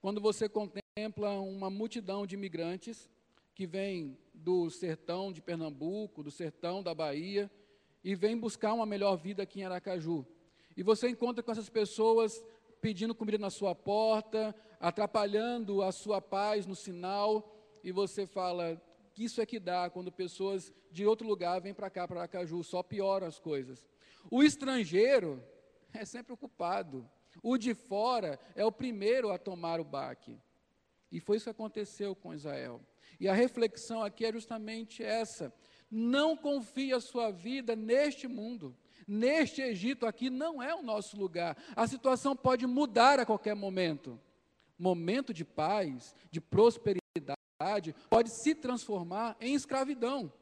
Quando 0.00 0.20
você 0.20 0.48
contempla 0.48 1.38
uma 1.40 1.68
multidão 1.68 2.26
de 2.26 2.34
imigrantes 2.34 3.10
que 3.54 3.66
vem 3.66 4.16
do 4.32 4.70
sertão 4.70 5.32
de 5.32 5.42
Pernambuco, 5.42 6.22
do 6.22 6.30
sertão 6.30 6.82
da 6.82 6.94
Bahia, 6.94 7.50
e 8.06 8.14
vem 8.14 8.38
buscar 8.38 8.72
uma 8.72 8.86
melhor 8.86 9.16
vida 9.16 9.42
aqui 9.42 9.58
em 9.58 9.64
Aracaju. 9.64 10.24
E 10.76 10.82
você 10.84 11.08
encontra 11.08 11.42
com 11.42 11.50
essas 11.50 11.68
pessoas 11.68 12.40
pedindo 12.80 13.12
comida 13.12 13.36
na 13.36 13.50
sua 13.50 13.74
porta, 13.74 14.54
atrapalhando 14.78 15.82
a 15.82 15.90
sua 15.90 16.22
paz 16.22 16.66
no 16.66 16.76
sinal, 16.76 17.52
e 17.82 17.90
você 17.90 18.24
fala: 18.24 18.80
que 19.12 19.24
isso 19.24 19.40
é 19.40 19.46
que 19.46 19.58
dá 19.58 19.90
quando 19.90 20.12
pessoas 20.12 20.72
de 20.88 21.04
outro 21.04 21.26
lugar 21.26 21.60
vêm 21.60 21.74
para 21.74 21.90
cá, 21.90 22.06
para 22.06 22.20
Aracaju, 22.20 22.62
só 22.62 22.80
pioram 22.80 23.26
as 23.26 23.40
coisas. 23.40 23.84
O 24.30 24.40
estrangeiro 24.40 25.42
é 25.92 26.04
sempre 26.04 26.32
ocupado. 26.32 27.10
O 27.42 27.58
de 27.58 27.74
fora 27.74 28.38
é 28.54 28.64
o 28.64 28.70
primeiro 28.70 29.32
a 29.32 29.38
tomar 29.38 29.80
o 29.80 29.84
baque. 29.84 30.38
E 31.10 31.18
foi 31.18 31.38
isso 31.38 31.46
que 31.46 31.50
aconteceu 31.50 32.14
com 32.14 32.32
Israel. 32.32 32.80
E 33.18 33.28
a 33.28 33.34
reflexão 33.34 34.04
aqui 34.04 34.24
é 34.24 34.32
justamente 34.32 35.02
essa. 35.02 35.52
Não 35.90 36.36
confie 36.36 36.92
a 36.92 37.00
sua 37.00 37.30
vida 37.30 37.76
neste 37.76 38.26
mundo. 38.26 38.76
Neste 39.06 39.62
Egito 39.62 40.04
aqui 40.04 40.28
não 40.28 40.62
é 40.62 40.74
o 40.74 40.82
nosso 40.82 41.16
lugar. 41.16 41.56
A 41.76 41.86
situação 41.86 42.34
pode 42.36 42.66
mudar 42.66 43.20
a 43.20 43.26
qualquer 43.26 43.54
momento. 43.54 44.20
Momento 44.78 45.32
de 45.32 45.44
paz, 45.44 46.14
de 46.30 46.40
prosperidade 46.40 47.94
pode 48.10 48.30
se 48.30 48.54
transformar 48.54 49.36
em 49.40 49.54
escravidão. 49.54 50.32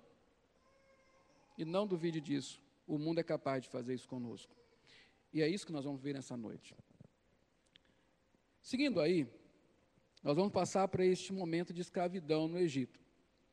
E 1.59 1.65
não 1.65 1.87
duvide 1.87 2.21
disso. 2.21 2.61
O 2.87 2.99
mundo 2.99 3.21
é 3.21 3.23
capaz 3.23 3.63
de 3.63 3.69
fazer 3.69 3.95
isso 3.95 4.09
conosco. 4.09 4.55
E 5.33 5.43
é 5.43 5.49
isso 5.49 5.67
que 5.67 5.73
nós 5.73 5.85
vamos 5.85 6.01
ver 6.01 6.15
nessa 6.15 6.37
noite. 6.37 6.75
Seguindo 8.63 9.01
aí, 9.01 9.29
nós 10.23 10.35
vamos 10.35 10.53
passar 10.53 10.89
para 10.89 11.05
este 11.05 11.33
momento 11.33 11.73
de 11.73 11.83
escravidão 11.83 12.49
no 12.49 12.59
Egito. 12.59 12.99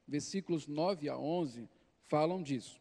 Versículos 0.07 0.67
9 0.67 1.09
a 1.09 1.17
11 1.17 1.69
falam 2.11 2.43
disso. 2.43 2.77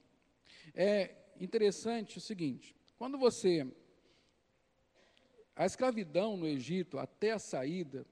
É 0.74 1.14
interessante 1.38 2.18
o 2.18 2.20
seguinte: 2.20 2.74
quando 2.98 3.16
você 3.16 3.64
a 5.54 5.64
escravidão 5.64 6.36
no 6.36 6.48
Egito 6.48 6.98
até 6.98 7.30
a 7.30 7.38
saída, 7.38 8.04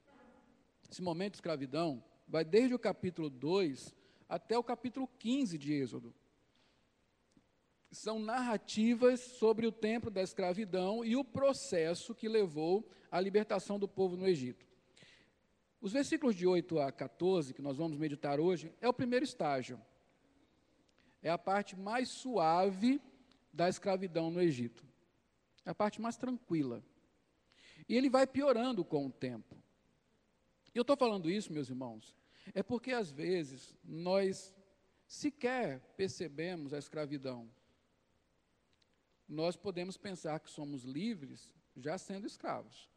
esse 0.89 1.03
momento 1.03 1.33
de 1.33 1.39
escravidão, 1.39 2.05
vai 2.29 2.45
desde 2.45 2.73
o 2.75 2.79
capítulo 2.79 3.29
2 3.29 3.95
até 4.29 4.57
o 4.57 4.63
capítulo 4.63 5.09
15 5.19 5.59
de 5.59 5.73
Êxodo. 5.73 6.15
São 7.91 8.21
narrativas 8.21 9.19
sobre 9.19 9.67
o 9.67 9.73
tempo 9.73 10.11
da 10.11 10.23
escravidão 10.23 11.05
e 11.05 11.17
o 11.17 11.25
processo 11.25 12.15
que 12.15 12.29
levou 12.29 12.89
à 13.11 13.19
libertação 13.19 13.79
do 13.79 13.89
povo 13.89 14.15
no 14.17 14.29
Egito. 14.29 14.67
Os 15.81 15.93
versículos 15.93 16.37
de 16.37 16.47
8 16.47 16.79
a 16.79 16.93
14, 16.93 17.55
que 17.55 17.63
nós 17.63 17.79
vamos 17.79 17.97
meditar 17.97 18.39
hoje, 18.39 18.73
é 18.81 18.89
o 18.89 18.93
primeiro 18.93 19.25
estágio. 19.25 19.81
É 21.23 21.31
a 21.31 21.39
parte 21.39 21.77
mais 21.77 22.09
suave 22.09 23.01
da 23.53 23.69
escravidão 23.69 24.31
no 24.31 24.41
Egito. 24.41 24.87
É 25.65 25.71
a 25.71 25.75
parte 25.75 26.01
mais 26.01 26.17
tranquila. 26.17 26.83
E 27.89 27.97
ele 27.97 28.09
vai 28.09 28.27
piorando 28.27 28.85
com 28.85 29.07
o 29.07 29.13
tempo. 29.13 29.57
E 30.75 30.79
eu 30.79 30.83
estou 30.83 30.97
falando 30.97 31.31
isso, 31.31 31.53
meus 31.53 31.69
irmãos, 31.69 32.15
é 32.55 32.63
porque 32.63 32.93
às 32.93 33.11
vezes 33.11 33.77
nós 33.83 34.55
sequer 35.07 35.81
percebemos 35.97 36.73
a 36.73 36.79
escravidão. 36.79 37.51
Nós 39.29 39.57
podemos 39.57 39.97
pensar 39.97 40.39
que 40.41 40.51
somos 40.51 40.85
livres 40.85 41.53
já 41.77 41.99
sendo 41.99 42.27
escravos. 42.27 42.89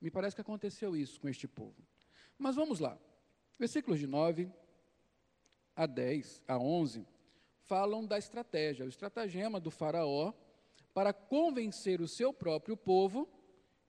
Me 0.00 0.10
parece 0.10 0.34
que 0.34 0.40
aconteceu 0.40 0.96
isso 0.96 1.20
com 1.20 1.28
este 1.28 1.46
povo. 1.46 1.76
Mas 2.38 2.56
vamos 2.56 2.80
lá. 2.80 2.98
Versículos 3.58 4.00
de 4.00 4.06
9 4.06 4.50
a 5.80 5.86
10, 5.86 6.42
a 6.46 6.58
11, 6.58 7.06
falam 7.62 8.04
da 8.04 8.18
estratégia, 8.18 8.84
o 8.84 8.88
estratagema 8.90 9.58
do 9.58 9.70
Faraó 9.70 10.30
para 10.92 11.10
convencer 11.10 12.02
o 12.02 12.06
seu 12.06 12.34
próprio 12.34 12.76
povo 12.76 13.26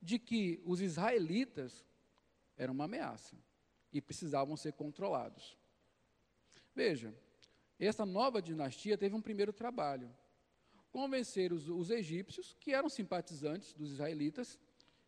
de 0.01 0.17
que 0.17 0.62
os 0.65 0.79
israelitas 0.79 1.86
eram 2.55 2.74
uma 2.74 2.86
ameaça 2.86 3.36
e 3.91 4.00
precisavam 4.00 4.55
ser 4.55 4.71
controlados. 4.71 5.57
Veja, 6.74 7.13
essa 7.77 8.05
nova 8.05 8.41
dinastia 8.41 8.98
teve 8.98 9.13
um 9.13 9.21
primeiro 9.21 9.51
trabalho: 9.51 10.10
convencer 10.93 11.51
os, 11.51 11.67
os 11.67 11.89
egípcios, 11.89 12.55
que 12.57 12.74
eram 12.74 12.88
simpatizantes 12.88 13.74
dos 13.74 13.91
israelitas, 13.91 14.57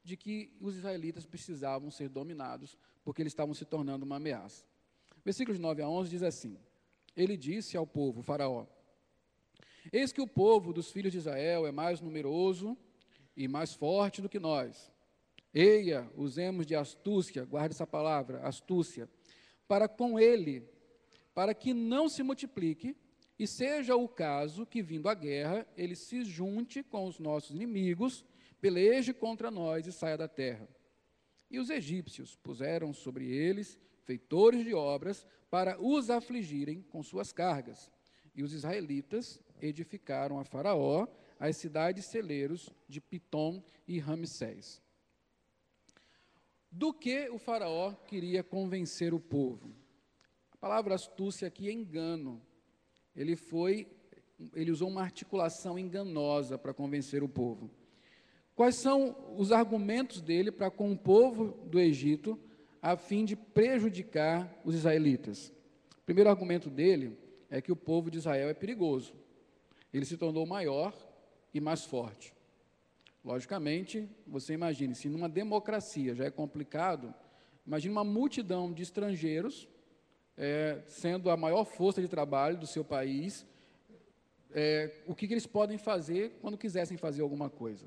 de 0.04 0.18
que 0.18 0.54
os 0.60 0.76
israelitas 0.76 1.26
precisavam 1.26 1.90
ser 1.90 2.10
dominados, 2.10 2.78
porque 3.06 3.22
eles 3.22 3.32
estavam 3.32 3.54
se 3.54 3.64
tornando 3.64 4.04
uma 4.04 4.18
ameaça. 4.18 4.66
Versículos 5.24 5.58
9 5.58 5.82
a 5.82 5.88
11 5.88 6.10
diz 6.10 6.24
assim: 6.24 6.58
Ele 7.16 7.38
disse 7.38 7.78
ao 7.78 7.86
povo, 7.86 8.22
Faraó: 8.22 8.66
Eis 9.92 10.12
que 10.12 10.22
o 10.22 10.28
povo 10.28 10.74
dos 10.74 10.92
filhos 10.92 11.12
de 11.12 11.18
Israel 11.20 11.68
é 11.68 11.72
mais 11.72 12.02
numeroso 12.02 12.78
e 13.36 13.48
mais 13.48 13.74
forte 13.74 14.22
do 14.22 14.30
que 14.30 14.40
nós. 14.40 14.92
Eia, 15.54 16.10
usemos 16.16 16.66
de 16.66 16.76
astúcia, 16.76 17.46
guarde 17.46 17.76
essa 17.76 17.86
palavra, 17.86 18.42
astúcia, 18.42 19.08
para 19.68 19.88
com 19.88 20.20
ele, 20.20 20.68
para 21.34 21.54
que 21.54 21.74
não 21.74 22.10
se 22.10 22.24
multiplique, 22.24 22.96
e 23.38 23.46
seja 23.48 23.96
o 23.96 24.08
caso 24.08 24.66
que, 24.66 24.82
vindo 24.82 25.10
a 25.10 25.14
guerra, 25.14 25.68
ele 25.76 25.96
se 25.96 26.24
junte 26.24 26.82
com 26.84 27.06
os 27.06 27.20
nossos 27.20 27.56
inimigos, 27.56 28.26
peleje 28.62 29.14
contra 29.14 29.52
nós 29.52 29.86
e 29.86 29.92
saia 29.92 30.18
da 30.18 30.28
terra. 30.28 30.68
E 31.50 31.60
os 31.60 31.70
egípcios 31.70 32.36
puseram 32.36 32.94
sobre 32.94 33.30
eles 33.30 33.78
feitores 34.04 34.64
de 34.64 34.74
obras 34.74 35.28
para 35.54 35.80
os 35.80 36.10
afligirem 36.10 36.82
com 36.82 37.04
suas 37.04 37.32
cargas. 37.32 37.92
E 38.34 38.42
os 38.42 38.54
israelitas 38.54 39.40
edificaram 39.62 40.40
a 40.40 40.44
Faraó 40.44 41.06
as 41.40 41.58
cidades 41.58 42.06
celeiros 42.06 42.72
de 42.90 43.00
Pitom 43.00 43.64
e 43.88 44.00
Ramsés 44.00 44.82
do 46.72 46.92
que 46.92 47.30
o 47.30 47.38
faraó 47.38 47.94
queria 48.08 48.44
convencer 48.44 49.14
o 49.14 49.20
povo. 49.20 49.76
A 50.52 50.58
palavra 50.58 50.96
astúcia 50.96 51.48
aqui 51.48 51.70
é 51.70 51.72
engano. 51.72 52.42
Ele 53.16 53.36
foi, 53.36 53.88
ele 54.56 54.72
usou 54.72 54.90
uma 54.90 55.04
articulação 55.04 55.78
enganosa 55.78 56.58
para 56.58 56.74
convencer 56.74 57.22
o 57.22 57.30
povo. 57.30 57.70
Quais 58.56 58.78
são 58.78 59.16
os 59.38 59.52
argumentos 59.52 60.20
dele 60.20 60.52
para 60.52 60.72
com 60.72 60.92
o 60.92 60.98
povo 60.98 61.52
do 61.68 61.80
Egito 61.80 62.40
a 62.84 62.98
fim 62.98 63.24
de 63.24 63.34
prejudicar 63.34 64.54
os 64.66 64.76
israelitas? 64.76 65.54
O 66.02 66.06
primeiro 66.06 66.30
argumento 66.30 66.70
dele 66.70 67.18
é 67.50 67.62
que 67.62 67.72
o 67.72 67.78
povo 67.78 68.12
de 68.12 68.18
Israel 68.18 68.50
é 68.50 68.54
perigoso. 68.54 69.14
Ele 69.94 70.04
se 70.04 70.18
tornou 70.18 70.46
maior 70.46 70.94
e 71.54 71.62
mais 71.62 71.86
forte. 71.86 72.34
Logicamente, 73.24 74.10
você 74.28 74.54
imagine, 74.54 74.94
se 74.96 75.08
numa 75.08 75.30
democracia 75.30 76.14
já 76.14 76.26
é 76.26 76.30
complicado, 76.30 77.14
imagine 77.66 77.94
uma 77.94 78.04
multidão 78.04 78.74
de 78.74 78.84
estrangeiros, 78.84 79.66
é, 80.36 80.82
sendo 80.90 81.30
a 81.30 81.38
maior 81.38 81.64
força 81.64 82.02
de 82.02 82.10
trabalho 82.10 82.58
do 82.58 82.68
seu 82.68 82.84
país, 82.84 83.46
é, 84.52 84.92
o 85.08 85.16
que, 85.16 85.26
que 85.26 85.34
eles 85.34 85.48
podem 85.48 85.78
fazer 85.78 86.38
quando 86.42 86.58
quisessem 86.58 86.98
fazer 86.98 87.22
alguma 87.22 87.50
coisa. 87.50 87.86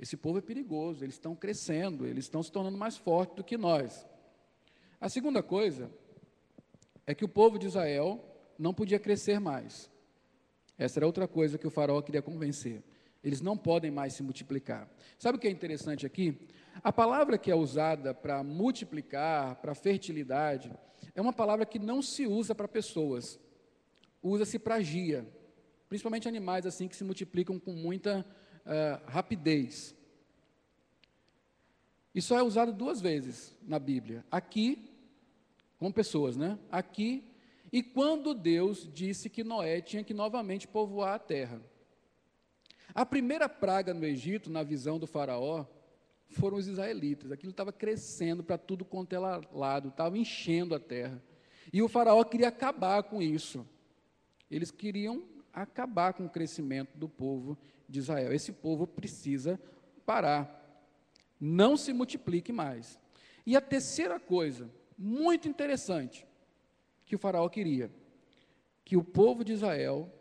Esse 0.00 0.16
povo 0.16 0.38
é 0.38 0.42
perigoso, 0.42 1.04
eles 1.04 1.14
estão 1.14 1.34
crescendo, 1.34 2.06
eles 2.06 2.24
estão 2.24 2.42
se 2.42 2.52
tornando 2.52 2.76
mais 2.76 2.96
fortes 2.96 3.36
do 3.36 3.44
que 3.44 3.56
nós. 3.56 4.06
A 5.00 5.08
segunda 5.08 5.42
coisa 5.42 5.90
é 7.06 7.14
que 7.14 7.24
o 7.24 7.28
povo 7.28 7.58
de 7.58 7.66
Israel 7.66 8.22
não 8.58 8.74
podia 8.74 8.98
crescer 8.98 9.38
mais. 9.38 9.90
Essa 10.78 10.98
era 10.98 11.06
outra 11.06 11.26
coisa 11.26 11.56
que 11.56 11.66
o 11.66 11.70
faraó 11.70 12.02
queria 12.02 12.20
convencer. 12.20 12.82
Eles 13.24 13.40
não 13.40 13.56
podem 13.56 13.90
mais 13.90 14.12
se 14.12 14.22
multiplicar. 14.22 14.88
Sabe 15.18 15.38
o 15.38 15.40
que 15.40 15.48
é 15.48 15.50
interessante 15.50 16.04
aqui? 16.04 16.38
A 16.82 16.92
palavra 16.92 17.38
que 17.38 17.50
é 17.50 17.54
usada 17.54 18.12
para 18.12 18.42
multiplicar, 18.44 19.56
para 19.56 19.74
fertilidade, 19.74 20.70
é 21.14 21.20
uma 21.20 21.32
palavra 21.32 21.64
que 21.64 21.78
não 21.78 22.02
se 22.02 22.26
usa 22.26 22.54
para 22.54 22.68
pessoas. 22.68 23.40
Usa-se 24.22 24.58
para 24.58 24.80
gia, 24.80 25.26
principalmente 25.88 26.28
animais 26.28 26.66
assim 26.66 26.86
que 26.86 26.96
se 26.96 27.04
multiplicam 27.04 27.58
com 27.58 27.72
muita 27.72 28.24
uh, 28.66 29.10
rapidez. 29.10 29.94
Só 32.20 32.38
é 32.38 32.42
usado 32.42 32.72
duas 32.72 33.00
vezes 33.00 33.56
na 33.62 33.78
Bíblia. 33.78 34.24
Aqui, 34.30 34.90
com 35.78 35.92
pessoas, 35.92 36.36
né? 36.36 36.58
Aqui, 36.70 37.22
e 37.72 37.82
quando 37.82 38.34
Deus 38.34 38.88
disse 38.92 39.28
que 39.28 39.44
Noé 39.44 39.80
tinha 39.80 40.02
que 40.02 40.14
novamente 40.14 40.66
povoar 40.66 41.14
a 41.14 41.18
terra. 41.18 41.60
A 42.94 43.04
primeira 43.04 43.48
praga 43.48 43.92
no 43.92 44.04
Egito, 44.06 44.50
na 44.50 44.62
visão 44.62 44.98
do 44.98 45.06
faraó, 45.06 45.66
foram 46.28 46.56
os 46.56 46.66
israelitas. 46.66 47.30
Aquilo 47.30 47.50
estava 47.50 47.72
crescendo 47.72 48.42
para 48.42 48.56
tudo 48.56 48.84
quanto 48.84 49.12
é 49.14 49.18
lado, 49.18 49.88
estava 49.88 50.16
enchendo 50.16 50.74
a 50.74 50.80
terra. 50.80 51.22
E 51.72 51.82
o 51.82 51.88
faraó 51.88 52.24
queria 52.24 52.48
acabar 52.48 53.02
com 53.02 53.20
isso. 53.20 53.66
Eles 54.50 54.70
queriam 54.70 55.24
acabar 55.52 56.14
com 56.14 56.24
o 56.24 56.30
crescimento 56.30 56.96
do 56.96 57.08
povo 57.08 57.58
de 57.88 57.98
Israel. 57.98 58.32
Esse 58.32 58.52
povo 58.52 58.86
precisa 58.86 59.60
parar. 60.04 60.52
Não 61.40 61.76
se 61.76 61.92
multiplique 61.92 62.52
mais. 62.52 62.98
E 63.44 63.56
a 63.56 63.60
terceira 63.60 64.18
coisa, 64.18 64.70
muito 64.98 65.48
interessante, 65.48 66.26
que 67.04 67.14
o 67.14 67.18
faraó 67.18 67.48
queria, 67.48 67.90
que 68.84 68.96
o 68.96 69.04
povo 69.04 69.44
de 69.44 69.52
Israel 69.52 70.12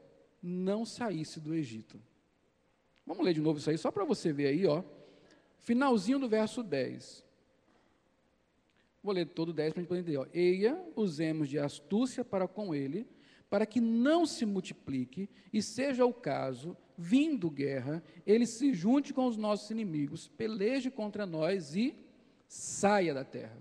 não 0.41 0.85
saísse 0.85 1.39
do 1.39 1.53
Egito. 1.53 1.99
Vamos 3.05 3.23
ler 3.23 3.33
de 3.33 3.41
novo 3.41 3.59
isso 3.59 3.69
aí, 3.69 3.77
só 3.77 3.91
para 3.91 4.03
você 4.03 4.31
ver 4.31 4.47
aí, 4.47 4.65
ó. 4.65 4.83
Finalzinho 5.59 6.19
do 6.19 6.29
verso 6.29 6.61
10. 6.61 7.23
Vou 9.01 9.13
ler 9.13 9.27
todo 9.27 9.49
o 9.49 9.53
10 9.53 9.73
para 9.73 9.79
a 9.79 9.81
gente 9.81 9.89
poder 9.89 10.01
entender. 10.01 10.17
Ó. 10.17 10.25
Eia, 10.33 10.83
usemos 10.95 11.47
de 11.47 11.59
astúcia 11.59 12.25
para 12.25 12.47
com 12.47 12.73
ele, 12.73 13.07
para 13.49 13.65
que 13.65 13.79
não 13.79 14.25
se 14.25 14.45
multiplique, 14.45 15.29
e 15.53 15.61
seja 15.61 16.05
o 16.05 16.13
caso, 16.13 16.75
vindo 16.97 17.49
guerra, 17.49 18.03
ele 18.25 18.45
se 18.45 18.73
junte 18.73 19.13
com 19.13 19.25
os 19.25 19.37
nossos 19.37 19.69
inimigos, 19.69 20.27
peleje 20.27 20.89
contra 20.89 21.25
nós 21.25 21.75
e 21.75 21.95
saia 22.47 23.13
da 23.13 23.23
terra. 23.23 23.57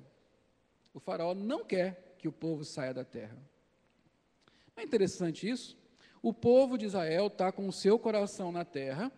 O 0.93 1.01
faraó 1.01 1.35
não 1.35 1.65
quer 1.65 2.15
que 2.19 2.29
o 2.29 2.33
povo 2.33 2.65
saia 2.65 2.95
da 2.95 3.05
terra. 3.05 3.37
Não 4.77 4.83
é 4.83 4.87
interessante 4.87 5.49
isso? 5.49 5.77
O 6.23 6.33
povo 6.33 6.79
de 6.79 6.87
Israel 6.87 7.27
está 7.27 7.53
com 7.53 7.69
o 7.69 7.73
seu 7.73 7.99
coração 7.99 8.51
na 8.51 8.65
terra, 8.65 9.13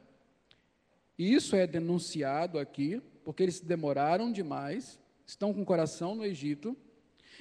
e 1.18 1.33
isso 1.33 1.55
é 1.55 1.66
denunciado 1.66 2.59
aqui, 2.59 3.00
porque 3.24 3.42
eles 3.42 3.61
demoraram 3.61 4.33
demais, 4.33 4.98
estão 5.26 5.52
com 5.52 5.62
o 5.62 5.66
coração 5.66 6.14
no 6.14 6.24
Egito, 6.24 6.76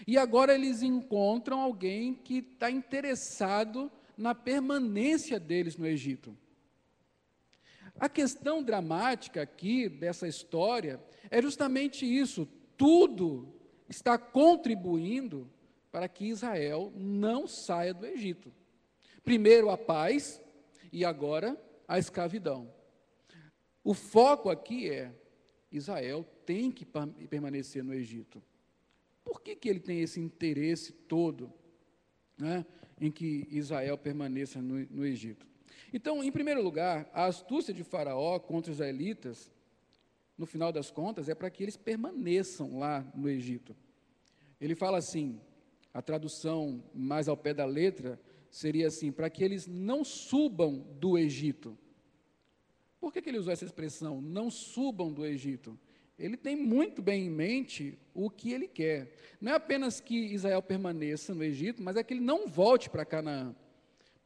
e 0.06 0.18
agora 0.18 0.54
eles 0.54 0.82
encontram 0.82 1.62
alguém 1.62 2.14
que 2.14 2.40
está 2.40 2.70
interessado 2.70 3.92
na 4.18 4.36
permanência 4.36 5.40
deles 5.40 5.78
no 5.78 5.86
Egito. 5.86 6.38
A 8.00 8.10
questão 8.10 8.62
dramática 8.62 9.42
aqui 9.42 9.88
dessa 9.88 10.28
história 10.28 11.02
é 11.30 11.42
justamente 11.42 12.06
isso: 12.06 12.48
tudo 12.78 13.54
está 13.88 14.18
contribuindo 14.18 15.50
para 15.92 16.08
que 16.10 16.26
Israel 16.26 16.92
não 16.96 17.48
saia 17.48 17.94
do 17.94 18.06
Egito. 18.06 18.52
Primeiro 19.24 19.70
a 19.70 19.78
paz 19.78 20.42
e 20.92 21.06
agora 21.06 21.60
a 21.88 21.98
escravidão. 21.98 22.72
O 23.84 23.94
foco 23.94 24.50
aqui 24.50 24.90
é: 24.90 25.14
Israel 25.72 26.26
tem 26.46 26.72
que 26.72 26.86
permanecer 27.30 27.84
no 27.84 27.94
Egito. 27.94 28.44
Por 29.24 29.42
que, 29.42 29.56
que 29.56 29.70
ele 29.70 29.80
tem 29.80 30.02
esse 30.02 30.20
interesse 30.20 30.92
todo 30.92 31.52
né, 32.38 32.66
em 33.00 33.10
que 33.10 33.48
Israel 33.50 33.98
permaneça 33.98 34.62
no, 34.62 34.86
no 34.90 35.06
Egito? 35.06 35.48
Então, 35.94 36.24
em 36.24 36.32
primeiro 36.32 36.62
lugar, 36.62 37.10
a 37.14 37.26
astúcia 37.26 37.74
de 37.74 37.84
Faraó 37.84 38.40
contra 38.40 38.72
os 38.72 38.78
israelitas, 38.78 39.52
no 40.38 40.46
final 40.46 40.72
das 40.72 40.92
contas, 40.92 41.30
é 41.30 41.36
para 41.36 41.50
que 41.50 41.64
eles 41.64 41.78
permaneçam 41.78 42.78
lá 42.78 43.06
no 43.16 43.30
Egito. 43.30 43.76
Ele 44.60 44.76
fala 44.76 44.98
assim: 44.98 45.40
a 45.94 46.02
tradução 46.02 46.84
mais 46.94 47.28
ao 47.28 47.38
pé 47.38 47.54
da 47.54 47.66
letra 47.66 48.20
seria 48.50 48.88
assim: 48.88 49.12
para 49.12 49.30
que 49.30 49.44
eles 49.44 49.68
não 49.68 50.04
subam 50.04 50.80
do 51.00 51.18
Egito. 51.18 51.78
Por 53.00 53.14
que, 53.14 53.22
que 53.22 53.30
ele 53.30 53.38
usou 53.38 53.54
essa 53.54 53.66
expressão, 53.66 54.22
não 54.22 54.50
subam 54.50 55.14
do 55.14 55.26
Egito? 55.26 55.78
Ele 56.18 56.38
tem 56.38 56.56
muito 56.56 57.02
bem 57.02 57.26
em 57.26 57.30
mente 57.30 58.00
o 58.14 58.30
que 58.30 58.54
ele 58.54 58.68
quer. 58.68 59.14
Não 59.40 59.52
é 59.52 59.56
apenas 59.56 60.00
que 60.00 60.16
Israel 60.16 60.62
permaneça 60.62 61.36
no 61.36 61.44
Egito, 61.44 61.84
mas 61.84 61.98
é 61.98 62.04
que 62.04 62.14
ele 62.14 62.22
não 62.22 62.48
volte 62.48 62.90
para 62.90 63.06
Canaã. 63.06 63.54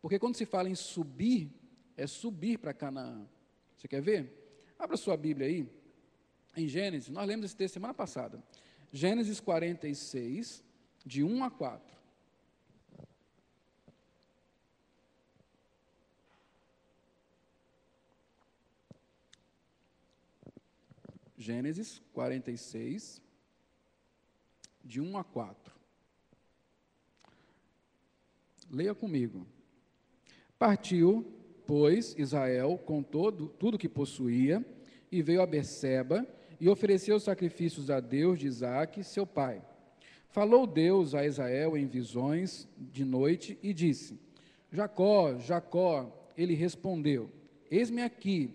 Porque 0.01 0.19
quando 0.19 0.35
se 0.35 0.45
fala 0.45 0.69
em 0.69 0.75
subir, 0.75 1.51
é 1.97 2.07
subir 2.07 2.57
para 2.57 2.73
Canaã. 2.73 3.27
Você 3.75 3.87
quer 3.87 4.01
ver? 4.01 4.73
Abra 4.77 4.95
sua 4.95 5.17
Bíblia 5.17 5.47
aí, 5.47 5.69
em 6.55 6.67
Gênesis, 6.67 7.09
nós 7.09 7.27
lemos 7.27 7.45
esse 7.45 7.55
texto 7.55 7.73
semana 7.73 7.93
passada. 7.93 8.41
Gênesis 8.91 9.39
46, 9.39 10.63
de 11.05 11.23
1 11.23 11.43
a 11.43 11.51
4. 11.51 11.99
Gênesis 21.37 22.01
46, 22.13 23.21
de 24.83 24.99
1 24.99 25.17
a 25.17 25.23
4. 25.23 25.73
Leia 28.69 28.93
comigo. 28.93 29.47
Partiu, 30.59 31.25
pois, 31.65 32.13
Israel 32.17 32.77
com 32.85 33.01
todo, 33.01 33.47
tudo 33.57 33.77
que 33.77 33.89
possuía, 33.89 34.63
e 35.11 35.21
veio 35.21 35.41
a 35.41 35.47
Berseba, 35.47 36.27
e 36.59 36.69
ofereceu 36.69 37.19
sacrifícios 37.19 37.89
a 37.89 37.99
Deus 37.99 38.37
de 38.37 38.45
Isaac, 38.45 39.03
seu 39.03 39.25
pai. 39.25 39.63
Falou 40.27 40.67
Deus 40.67 41.15
a 41.15 41.25
Israel 41.25 41.75
em 41.75 41.87
visões 41.87 42.67
de 42.77 43.03
noite 43.03 43.57
e 43.63 43.73
disse: 43.73 44.19
Jacó, 44.71 45.37
Jacó. 45.39 46.15
Ele 46.37 46.53
respondeu: 46.53 47.29
Eis-me 47.71 48.01
aqui. 48.01 48.53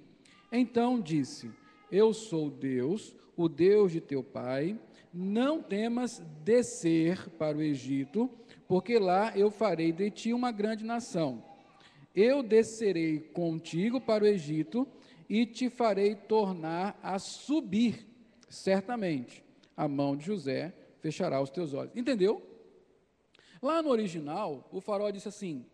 Então 0.53 1.01
disse: 1.01 1.51
eu 1.95 2.13
sou 2.13 2.51
Deus, 2.51 3.15
o 3.37 3.49
Deus 3.49 3.93
de 3.93 4.01
teu 4.01 4.21
pai. 4.21 4.77
Não 5.13 5.63
temas 5.63 6.21
descer 6.43 7.29
para 7.39 7.57
o 7.57 7.63
Egito, 7.63 8.29
porque 8.67 8.99
lá 8.99 9.33
eu 9.37 9.49
farei 9.49 9.93
de 9.93 10.11
ti 10.11 10.33
uma 10.33 10.51
grande 10.51 10.85
nação. 10.85 11.54
Eu 12.15 12.43
descerei 12.43 13.19
contigo 13.19 14.01
para 14.01 14.25
o 14.25 14.27
Egito 14.27 14.87
e 15.29 15.45
te 15.45 15.69
farei 15.69 16.15
tornar 16.15 16.99
a 17.03 17.19
subir, 17.19 18.07
certamente. 18.49 19.45
A 19.77 19.89
mão 19.89 20.17
de 20.17 20.25
José 20.25 20.73
fechará 21.01 21.41
os 21.41 21.51
teus 21.51 21.75
olhos. 21.75 21.97
Entendeu? 21.97 22.41
Lá 23.61 23.83
no 23.83 23.89
original, 23.89 24.69
o 24.71 24.81
farol 24.81 25.11
disse 25.11 25.29
assim: 25.29 25.67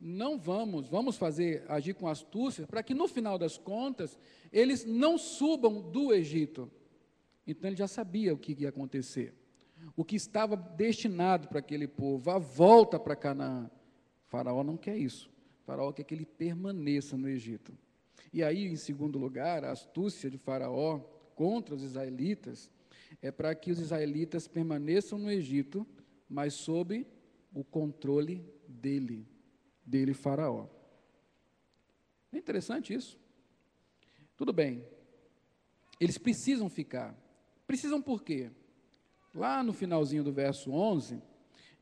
não 0.00 0.36
vamos, 0.36 0.88
vamos 0.88 1.16
fazer, 1.16 1.64
agir 1.68 1.94
com 1.94 2.08
astúcia, 2.08 2.66
para 2.66 2.82
que 2.82 2.92
no 2.92 3.06
final 3.06 3.38
das 3.38 3.56
contas, 3.56 4.18
eles 4.52 4.84
não 4.84 5.16
subam 5.16 5.80
do 5.80 6.12
Egito. 6.12 6.70
Então 7.46 7.68
ele 7.70 7.76
já 7.76 7.86
sabia 7.86 8.34
o 8.34 8.38
que 8.38 8.56
ia 8.60 8.68
acontecer. 8.68 9.32
O 9.96 10.04
que 10.04 10.16
estava 10.16 10.56
destinado 10.56 11.48
para 11.48 11.60
aquele 11.60 11.86
povo, 11.86 12.30
a 12.30 12.38
volta 12.38 12.98
para 12.98 13.14
Canaã. 13.14 13.70
O 14.26 14.30
faraó 14.30 14.64
não 14.64 14.76
quer 14.76 14.96
isso. 14.96 15.31
Faraó 15.64 15.92
quer 15.92 16.04
que 16.04 16.14
ele 16.14 16.26
permaneça 16.26 17.16
no 17.16 17.28
Egito. 17.28 17.72
E 18.32 18.42
aí, 18.42 18.66
em 18.66 18.76
segundo 18.76 19.18
lugar, 19.18 19.64
a 19.64 19.72
astúcia 19.72 20.30
de 20.30 20.38
Faraó 20.38 20.98
contra 21.34 21.74
os 21.74 21.82
israelitas 21.82 22.70
é 23.20 23.30
para 23.30 23.54
que 23.54 23.70
os 23.70 23.78
israelitas 23.78 24.48
permaneçam 24.48 25.18
no 25.18 25.30
Egito, 25.30 25.86
mas 26.28 26.54
sob 26.54 27.06
o 27.54 27.62
controle 27.62 28.44
dele 28.66 29.26
dele, 29.84 30.14
Faraó. 30.14 30.66
É 32.32 32.38
interessante 32.38 32.94
isso. 32.94 33.18
Tudo 34.36 34.52
bem. 34.52 34.84
Eles 36.00 36.18
precisam 36.18 36.68
ficar. 36.68 37.14
Precisam 37.66 38.00
por 38.00 38.22
quê? 38.22 38.50
Lá 39.34 39.62
no 39.62 39.72
finalzinho 39.72 40.24
do 40.24 40.32
verso 40.32 40.72
11, 40.72 41.22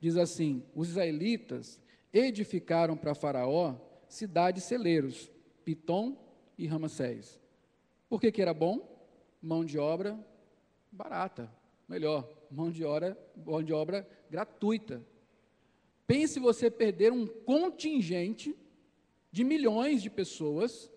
diz 0.00 0.16
assim: 0.16 0.64
Os 0.74 0.90
israelitas 0.90 1.80
edificaram 2.12 2.96
para 2.96 3.14
Faraó 3.14 3.76
cidades 4.08 4.64
celeiros, 4.64 5.30
Pitom 5.64 6.16
e 6.58 6.66
Ramassés. 6.66 7.40
Por 8.08 8.20
que, 8.20 8.32
que 8.32 8.42
era 8.42 8.52
bom? 8.52 8.88
Mão 9.40 9.64
de 9.64 9.78
obra 9.78 10.18
barata, 10.90 11.50
melhor, 11.88 12.28
mão 12.50 12.70
de 12.70 12.84
obra, 12.84 13.16
mão 13.46 13.62
de 13.62 13.72
obra 13.72 14.08
gratuita. 14.28 15.04
Pense 16.06 16.40
você 16.40 16.70
perder 16.70 17.12
um 17.12 17.26
contingente 17.26 18.56
de 19.30 19.44
milhões 19.44 20.02
de 20.02 20.10
pessoas 20.10 20.90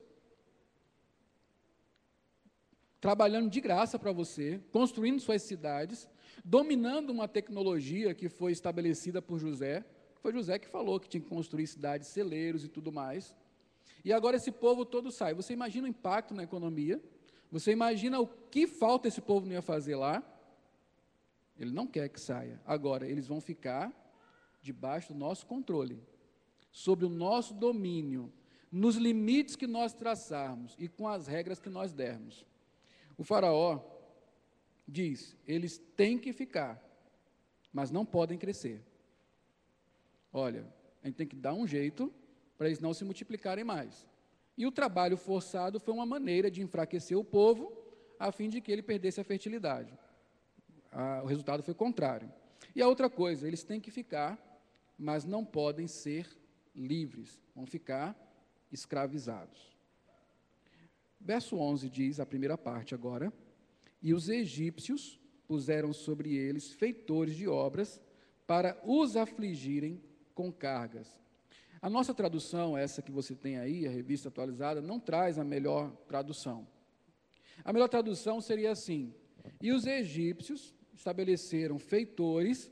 trabalhando 3.00 3.50
de 3.50 3.60
graça 3.60 4.00
para 4.00 4.14
você, 4.14 4.62
construindo 4.72 5.20
suas 5.20 5.42
cidades, 5.42 6.10
dominando 6.44 7.10
uma 7.10 7.28
tecnologia 7.28 8.14
que 8.16 8.30
foi 8.30 8.54
estabelecida 8.54 9.22
por 9.22 9.38
José. 9.38 9.86
Foi 10.24 10.32
José 10.32 10.58
que 10.58 10.70
falou 10.70 11.02
que 11.02 11.10
tinha 11.10 11.20
que 11.20 11.28
construir 11.28 11.68
cidades, 11.68 12.08
celeiros 12.08 12.64
e 12.64 12.70
tudo 12.70 12.94
mais. 12.94 13.36
E 14.06 14.14
agora 14.14 14.38
esse 14.38 14.54
povo 14.54 14.86
todo 14.86 15.12
sai. 15.12 15.34
Você 15.34 15.52
imagina 15.52 15.86
o 15.86 15.90
impacto 15.90 16.34
na 16.34 16.44
economia? 16.44 17.04
Você 17.52 17.74
imagina 17.74 18.22
o 18.22 18.26
que 18.26 18.66
falta 18.66 19.10
esse 19.10 19.20
povo 19.20 19.46
não 19.46 19.52
ia 19.52 19.62
fazer 19.62 19.98
lá? 19.98 20.24
Ele 21.60 21.72
não 21.72 21.86
quer 21.86 22.08
que 22.08 22.22
saia. 22.22 22.58
Agora, 22.66 23.06
eles 23.06 23.28
vão 23.28 23.42
ficar 23.42 23.92
debaixo 24.62 25.12
do 25.12 25.20
nosso 25.20 25.46
controle, 25.46 26.02
sob 26.72 27.04
o 27.04 27.10
nosso 27.10 27.54
domínio, 27.54 28.32
nos 28.72 28.96
limites 28.96 29.58
que 29.58 29.68
nós 29.68 29.94
traçarmos 29.94 30.74
e 30.80 30.88
com 30.88 31.06
as 31.06 31.28
regras 31.28 31.60
que 31.60 31.70
nós 31.70 31.92
dermos. 31.92 32.46
O 33.18 33.26
Faraó 33.26 33.82
diz: 34.88 35.36
eles 35.46 35.80
têm 35.98 36.18
que 36.18 36.32
ficar, 36.32 36.82
mas 37.74 37.92
não 37.92 38.06
podem 38.06 38.38
crescer. 38.38 38.82
Olha, 40.34 40.66
a 41.02 41.08
gente 41.08 41.16
tem 41.16 41.28
que 41.28 41.36
dar 41.36 41.54
um 41.54 41.66
jeito 41.68 42.12
para 42.58 42.68
eles 42.68 42.80
não 42.80 42.94
se 42.94 43.06
multiplicarem 43.06 43.64
mais. 43.64 44.08
E 44.58 44.66
o 44.66 44.72
trabalho 44.72 45.16
forçado 45.16 45.80
foi 45.80 45.94
uma 45.94 46.06
maneira 46.06 46.50
de 46.50 46.62
enfraquecer 46.62 47.18
o 47.18 47.24
povo, 47.24 47.72
a 48.20 48.32
fim 48.32 48.50
de 48.50 48.60
que 48.60 48.72
ele 48.72 48.82
perdesse 48.82 49.22
a 49.22 49.24
fertilidade. 49.24 49.94
o 51.24 51.28
resultado 51.28 51.64
foi 51.64 51.74
contrário. 51.74 52.32
E 52.76 52.82
a 52.82 52.88
outra 52.88 53.10
coisa, 53.10 53.48
eles 53.48 53.64
têm 53.64 53.80
que 53.80 53.92
ficar 53.92 54.54
mas 54.98 55.26
não 55.26 55.44
podem 55.44 55.88
ser 55.88 56.28
livres, 56.76 57.40
vão 57.56 57.66
ficar 57.66 58.18
escravizados. 58.72 59.72
Verso 61.20 61.58
11 61.58 61.90
diz, 61.90 62.20
a 62.20 62.26
primeira 62.26 62.58
parte 62.58 62.94
agora: 62.94 63.32
E 64.02 64.14
os 64.14 64.30
egípcios 64.30 65.20
puseram 65.48 65.94
sobre 65.94 66.36
eles 66.36 66.72
feitores 66.72 67.36
de 67.36 67.48
obras 67.48 68.02
para 68.46 68.80
os 68.86 69.16
afligirem 69.16 70.02
com 70.34 70.52
cargas. 70.52 71.08
A 71.82 71.90
nossa 71.90 72.14
tradução, 72.14 72.78
essa 72.78 73.02
que 73.02 73.12
você 73.12 73.36
tem 73.36 73.58
aí, 73.58 73.86
a 73.86 73.90
revista 73.90 74.30
atualizada, 74.30 74.82
não 74.82 75.00
traz 75.00 75.38
a 75.38 75.44
melhor 75.44 75.92
tradução. 76.08 76.68
A 77.64 77.74
melhor 77.74 77.90
tradução 77.90 78.40
seria 78.40 78.72
assim: 78.72 79.14
E 79.62 79.72
os 79.72 79.86
egípcios 79.86 80.74
estabeleceram 80.94 81.78
feitores 81.78 82.72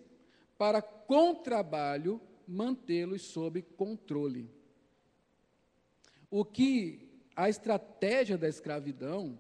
para 0.58 0.82
com 0.82 1.36
trabalho 1.36 2.22
mantê-los 2.48 3.24
sob 3.24 3.62
controle. 3.62 4.50
O 6.30 6.46
que 6.46 7.10
a 7.36 7.50
estratégia 7.50 8.38
da 8.38 8.48
escravidão 8.48 9.38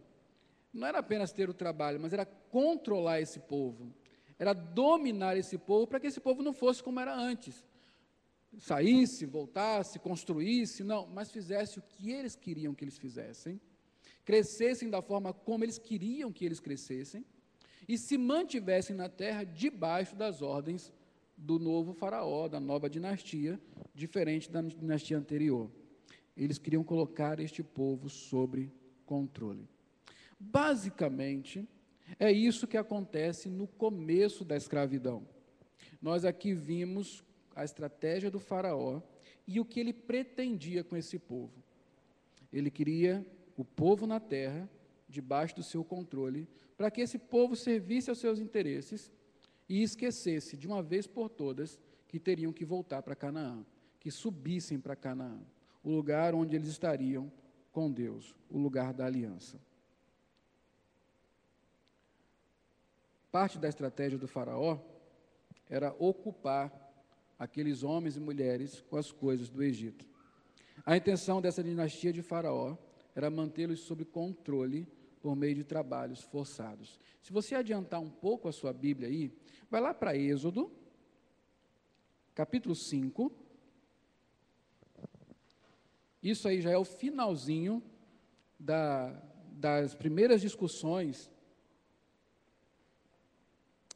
não 0.74 0.88
era 0.88 1.00
apenas 1.00 1.32
ter 1.32 1.50
o 1.50 1.54
trabalho, 1.54 2.00
mas 2.00 2.14
era 2.14 2.26
controlar 2.26 3.22
esse 3.22 3.40
povo, 3.40 3.94
era 4.40 4.54
dominar 4.54 5.38
esse 5.38 5.58
povo 5.58 5.88
para 5.88 6.00
que 6.00 6.08
esse 6.08 6.20
povo 6.20 6.42
não 6.42 6.54
fosse 6.54 6.82
como 6.82 7.00
era 7.00 7.14
antes. 7.14 7.64
Saísse, 8.58 9.26
voltasse, 9.26 10.00
construísse, 10.00 10.84
não, 10.84 11.08
mas 11.08 11.32
fizesse 11.32 11.80
o 11.80 11.82
que 11.82 12.12
eles 12.12 12.36
queriam 12.36 12.76
que 12.76 12.84
eles 12.84 12.98
fizessem, 12.98 13.60
crescessem 14.26 14.90
da 14.90 15.02
forma 15.02 15.34
como 15.34 15.64
eles 15.64 15.78
queriam 15.78 16.32
que 16.32 16.46
eles 16.46 16.60
crescessem 16.60 17.26
e 17.88 17.98
se 17.98 18.18
mantivessem 18.18 18.96
na 18.96 19.10
terra 19.10 19.44
debaixo 19.44 20.16
das 20.16 20.42
ordens 20.42 20.92
do 21.36 21.58
novo 21.58 21.94
faraó, 21.94 22.48
da 22.48 22.60
nova 22.60 22.90
dinastia, 22.90 23.60
diferente 23.94 24.50
da 24.50 24.62
dinastia 24.62 25.18
anterior. 25.18 25.72
Eles 26.38 26.58
queriam 26.58 26.84
colocar 26.84 27.40
este 27.40 27.64
povo 27.64 28.10
sobre 28.10 28.72
controle. 29.06 29.68
Basicamente, 30.40 31.68
é 32.20 32.32
isso 32.32 32.68
que 32.68 32.78
acontece 32.78 33.50
no 33.50 33.68
começo 33.68 34.44
da 34.44 34.56
escravidão. 34.56 35.28
Nós 36.02 36.26
aqui 36.26 36.54
vimos 36.54 37.24
a 37.56 37.64
estratégia 37.64 38.32
do 38.32 38.40
Faraó 38.40 39.02
e 39.48 39.60
o 39.60 39.66
que 39.66 39.80
ele 39.80 39.94
pretendia 39.94 40.84
com 40.84 40.96
esse 40.96 41.18
povo. 41.20 41.54
Ele 42.52 42.70
queria 42.70 43.26
o 43.58 43.66
povo 43.66 44.08
na 44.08 44.20
terra, 44.20 44.70
debaixo 45.08 45.56
do 45.56 45.64
seu 45.64 45.84
controle, 45.84 46.48
para 46.78 46.90
que 46.90 47.02
esse 47.02 47.20
povo 47.20 47.56
servisse 47.56 48.10
aos 48.10 48.20
seus 48.20 48.40
interesses 48.40 49.12
e 49.68 49.84
esquecesse 49.84 50.58
de 50.58 50.68
uma 50.68 50.82
vez 50.82 51.06
por 51.06 51.30
todas 51.30 51.80
que 52.08 52.20
teriam 52.20 52.52
que 52.52 52.66
voltar 52.66 53.02
para 53.02 53.16
Canaã, 53.16 53.66
que 54.00 54.10
subissem 54.10 54.80
para 54.80 54.96
Canaã, 54.96 55.40
o 55.84 55.90
lugar 55.90 56.34
onde 56.34 56.56
eles 56.56 56.68
estariam 56.68 57.32
com 57.72 57.92
Deus, 57.92 58.36
o 58.50 58.58
lugar 58.58 58.94
da 58.94 59.06
aliança. 59.06 59.60
Parte 63.32 63.58
da 63.58 63.70
estratégia 63.70 64.18
do 64.18 64.28
Faraó 64.28 64.78
era 65.70 65.96
ocupar 65.98 66.70
aqueles 67.42 67.82
homens 67.82 68.16
e 68.16 68.20
mulheres 68.20 68.82
com 68.82 68.98
as 68.98 69.12
coisas 69.12 69.50
do 69.50 69.64
Egito. 69.64 70.06
A 70.86 70.96
intenção 70.96 71.42
dessa 71.42 71.64
dinastia 71.64 72.14
de 72.14 72.22
Faraó 72.22 72.78
era 73.16 73.32
mantê-los 73.32 73.80
sob 73.80 74.06
controle 74.06 74.88
por 75.20 75.36
meio 75.36 75.56
de 75.56 75.64
trabalhos 75.64 76.22
forçados. 76.22 77.00
Se 77.20 77.34
você 77.34 77.56
adiantar 77.56 78.00
um 78.00 78.12
pouco 78.12 78.48
a 78.48 78.52
sua 78.52 78.72
Bíblia 78.72 79.08
aí, 79.10 79.34
vai 79.72 79.82
lá 79.82 79.92
para 79.92 80.16
Êxodo, 80.16 80.72
capítulo 82.36 82.76
5. 82.76 83.32
Isso 86.22 86.48
aí 86.48 86.62
já 86.62 86.70
é 86.70 86.78
o 86.78 86.86
finalzinho 86.86 87.82
da, 88.60 89.20
das 89.54 89.96
primeiras 89.96 90.42
discussões 90.42 91.32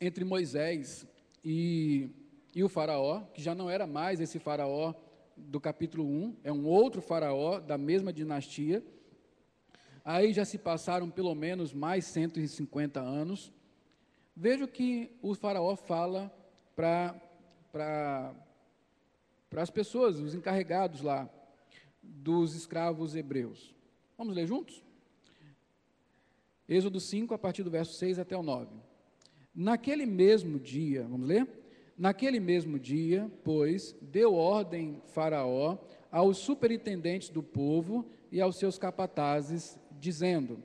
entre 0.01 0.25
Moisés 0.25 1.05
e, 1.43 2.09
e 2.55 2.63
o 2.63 2.69
Faraó, 2.69 3.21
que 3.33 3.41
já 3.43 3.53
não 3.53 3.69
era 3.69 3.85
mais 3.85 4.21
esse 4.21 4.39
Faraó 4.39 4.93
do 5.35 5.59
capítulo 5.59 6.05
1, 6.05 6.37
é 6.41 6.51
um 6.53 6.65
outro 6.65 7.01
Faraó 7.01 7.59
da 7.59 7.77
mesma 7.77 8.13
dinastia. 8.13 8.81
Aí 10.05 10.31
já 10.31 10.45
se 10.45 10.57
passaram 10.57 11.09
pelo 11.09 11.35
menos 11.35 11.73
mais 11.73 12.05
150 12.05 13.01
anos. 13.01 13.51
Veja 14.33 14.63
o 14.63 14.69
que 14.69 15.11
o 15.21 15.35
Faraó 15.35 15.75
fala 15.75 16.33
para 16.73 18.33
as 19.57 19.69
pessoas, 19.69 20.17
os 20.19 20.33
encarregados 20.33 21.01
lá, 21.01 21.29
dos 22.01 22.55
escravos 22.55 23.17
hebreus. 23.17 23.75
Vamos 24.17 24.33
ler 24.33 24.47
juntos? 24.47 24.81
Êxodo 26.69 27.01
5, 27.01 27.33
a 27.33 27.37
partir 27.37 27.63
do 27.63 27.69
verso 27.69 27.93
6 27.95 28.17
até 28.17 28.37
o 28.37 28.41
9. 28.41 28.73
Naquele 29.53 30.05
mesmo 30.05 30.57
dia, 30.57 31.03
vamos 31.03 31.27
ler? 31.27 31.64
Naquele 31.97 32.41
mesmo 32.41 32.77
dia, 32.77 33.31
pois, 33.43 33.95
deu 34.01 34.33
ordem 34.33 35.01
Faraó 35.13 35.77
aos 36.11 36.37
superintendentes 36.37 37.29
do 37.29 37.41
povo 37.41 38.05
e 38.29 38.41
aos 38.41 38.57
seus 38.57 38.77
capatazes, 38.77 39.79
dizendo: 39.91 40.61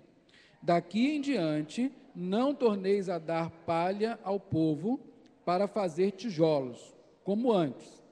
Daqui 0.60 1.08
em 1.08 1.20
diante 1.20 1.92
não 2.16 2.52
torneis 2.52 3.08
a 3.08 3.18
dar 3.18 3.48
palha 3.64 4.18
ao 4.24 4.40
povo 4.40 4.98
para 5.44 5.68
fazer 5.68 6.10
tijolos, 6.12 6.92
como 7.22 7.52
antes. 7.52 8.02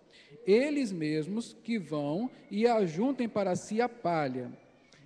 Eles 0.47 0.93
mesmos 0.93 1.57
que 1.65 1.77
vão 1.77 2.31
e 2.49 2.69
ajuntem 2.69 3.29
para 3.29 3.57
si 3.57 3.81
a 3.81 3.89
palha, 3.89 4.53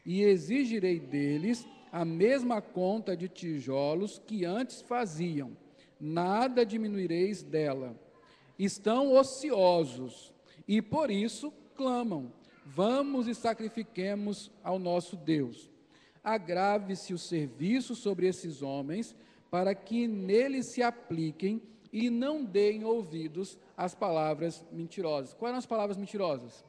e 0.05 0.23
exigirei 0.23 1.01
deles 1.01 1.67
a 1.91 2.05
mesma 2.05 2.61
conta 2.61 3.17
de 3.17 3.27
tijolos 3.27 4.19
que 4.19 4.45
antes 4.45 4.83
faziam 4.83 5.62
nada 6.03 6.67
diminuireis 6.67 7.45
dela. 7.45 7.97
Estão 8.59 9.13
ociosos 9.13 10.33
e 10.67 10.83
por 10.83 11.11
isso 11.11 11.53
clamam: 11.77 12.33
Vamos 12.67 13.29
e 13.29 13.35
sacrifiquemos 13.35 14.51
ao 14.65 14.79
nosso 14.79 15.17
Deus. 15.17 15.71
Agrave-se 16.25 17.15
o 17.15 17.19
serviço 17.19 17.95
sobre 17.95 18.27
esses 18.27 18.63
homens, 18.63 19.15
para 19.51 19.75
que 19.75 20.07
neles 20.07 20.67
se 20.67 20.83
apliquem 20.83 21.63
e 21.93 22.09
não 22.11 22.45
deem 22.45 22.85
ouvidos 22.85 23.59
às 23.77 23.95
palavras 23.95 24.65
mentirosas. 24.73 25.35
Quais 25.35 25.51
eram 25.51 25.59
as 25.59 25.67
palavras 25.67 25.97
mentirosas? 25.97 26.65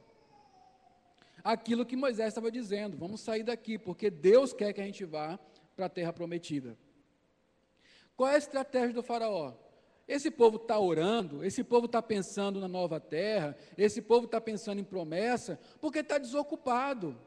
Aquilo 1.42 1.86
que 1.86 1.96
Moisés 1.96 2.28
estava 2.28 2.50
dizendo: 2.50 2.96
vamos 2.96 3.20
sair 3.20 3.42
daqui, 3.42 3.78
porque 3.78 4.10
Deus 4.10 4.52
quer 4.52 4.72
que 4.72 4.80
a 4.80 4.84
gente 4.84 5.04
vá 5.04 5.38
para 5.76 5.86
a 5.86 5.90
terra 5.90 6.12
prometida. 6.12 6.76
Qual 8.16 8.30
é 8.30 8.34
a 8.34 8.38
estratégia 8.38 8.92
do 8.92 9.02
Faraó? 9.02 9.54
Esse 10.06 10.30
povo 10.30 10.56
está 10.56 10.78
orando, 10.78 11.44
esse 11.44 11.64
povo 11.64 11.86
está 11.86 12.02
pensando 12.02 12.60
na 12.60 12.68
nova 12.68 13.00
terra, 13.00 13.56
esse 13.76 14.02
povo 14.02 14.26
está 14.26 14.40
pensando 14.40 14.80
em 14.80 14.84
promessa, 14.84 15.58
porque 15.80 16.00
está 16.00 16.18
desocupado, 16.18 17.18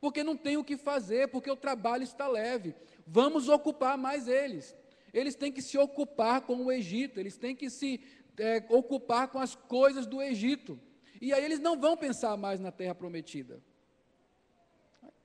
porque 0.00 0.22
não 0.22 0.36
tem 0.36 0.56
o 0.58 0.64
que 0.64 0.76
fazer, 0.76 1.28
porque 1.28 1.50
o 1.50 1.56
trabalho 1.56 2.02
está 2.02 2.28
leve. 2.28 2.74
Vamos 3.06 3.48
ocupar 3.48 3.96
mais 3.96 4.28
eles. 4.28 4.76
Eles 5.14 5.34
têm 5.34 5.50
que 5.50 5.62
se 5.62 5.78
ocupar 5.78 6.42
com 6.42 6.56
o 6.56 6.70
Egito, 6.70 7.18
eles 7.18 7.38
têm 7.38 7.56
que 7.56 7.70
se 7.70 8.00
é, 8.36 8.64
ocupar 8.68 9.28
com 9.28 9.38
as 9.38 9.54
coisas 9.54 10.06
do 10.06 10.20
Egito. 10.20 10.78
E 11.20 11.32
aí 11.32 11.42
eles 11.42 11.58
não 11.58 11.80
vão 11.80 11.96
pensar 11.96 12.36
mais 12.36 12.60
na 12.60 12.70
terra 12.70 12.94
prometida. 12.94 13.62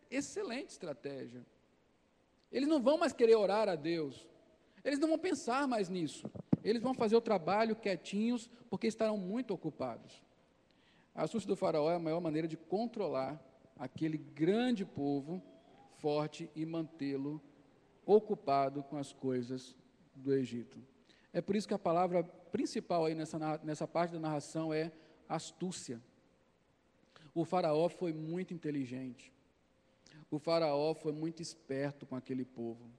Excelente 0.09 0.69
estratégia. 0.69 1.45
Eles 2.49 2.69
não 2.69 2.81
vão 2.81 2.97
mais 2.97 3.11
querer 3.11 3.35
orar 3.35 3.67
a 3.67 3.75
Deus. 3.75 4.25
Eles 4.83 4.99
não 4.99 5.07
vão 5.07 5.17
pensar 5.17 5.67
mais 5.67 5.89
nisso. 5.89 6.29
Eles 6.63 6.81
vão 6.81 6.93
fazer 6.93 7.15
o 7.15 7.21
trabalho 7.21 7.75
quietinhos, 7.75 8.49
porque 8.69 8.87
estarão 8.87 9.17
muito 9.17 9.53
ocupados. 9.53 10.23
A 11.13 11.23
astúcia 11.23 11.47
do 11.47 11.55
faraó 11.55 11.91
é 11.91 11.95
a 11.95 11.99
maior 11.99 12.19
maneira 12.19 12.47
de 12.47 12.57
controlar 12.57 13.41
aquele 13.77 14.17
grande 14.17 14.85
povo 14.85 15.41
forte 15.97 16.49
e 16.55 16.65
mantê-lo 16.65 17.41
ocupado 18.05 18.83
com 18.83 18.97
as 18.97 19.13
coisas 19.13 19.75
do 20.15 20.33
Egito. 20.33 20.77
É 21.31 21.41
por 21.41 21.55
isso 21.55 21.67
que 21.67 21.73
a 21.73 21.79
palavra 21.79 22.23
principal 22.23 23.05
aí 23.05 23.15
nessa, 23.15 23.59
nessa 23.63 23.87
parte 23.87 24.11
da 24.11 24.19
narração 24.19 24.73
é 24.73 24.91
astúcia. 25.27 26.01
O 27.33 27.45
faraó 27.45 27.89
foi 27.89 28.13
muito 28.13 28.53
inteligente. 28.53 29.33
O 30.29 30.37
faraó 30.37 30.93
foi 30.93 31.11
muito 31.11 31.41
esperto 31.41 32.05
com 32.05 32.15
aquele 32.15 32.45
povo. 32.45 32.89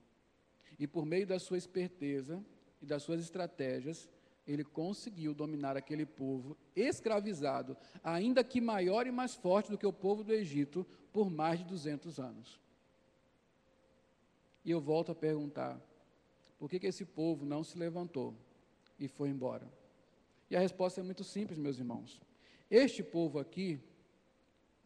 E 0.79 0.87
por 0.87 1.05
meio 1.05 1.25
da 1.25 1.39
sua 1.39 1.57
esperteza 1.57 2.43
e 2.81 2.85
das 2.85 3.03
suas 3.03 3.21
estratégias, 3.21 4.09
ele 4.47 4.63
conseguiu 4.63 5.33
dominar 5.33 5.75
aquele 5.75 6.05
povo 6.05 6.55
escravizado, 6.75 7.75
ainda 8.03 8.43
que 8.43 8.61
maior 8.61 9.07
e 9.07 9.11
mais 9.11 9.33
forte 9.33 9.71
do 9.71 9.77
que 9.77 9.87
o 9.87 9.93
povo 9.93 10.23
do 10.23 10.33
Egito, 10.33 10.85
por 11.11 11.29
mais 11.29 11.59
de 11.59 11.65
200 11.65 12.19
anos. 12.19 12.59
E 14.63 14.71
eu 14.71 14.79
volto 14.79 15.11
a 15.11 15.15
perguntar: 15.15 15.79
por 16.59 16.69
que, 16.69 16.79
que 16.79 16.87
esse 16.87 17.05
povo 17.05 17.45
não 17.45 17.63
se 17.63 17.77
levantou 17.77 18.35
e 18.99 19.07
foi 19.07 19.29
embora? 19.29 19.67
E 20.49 20.55
a 20.55 20.59
resposta 20.59 21.01
é 21.01 21.03
muito 21.03 21.23
simples, 21.23 21.57
meus 21.57 21.79
irmãos. 21.79 22.21
Este 22.69 23.03
povo 23.03 23.39
aqui 23.39 23.79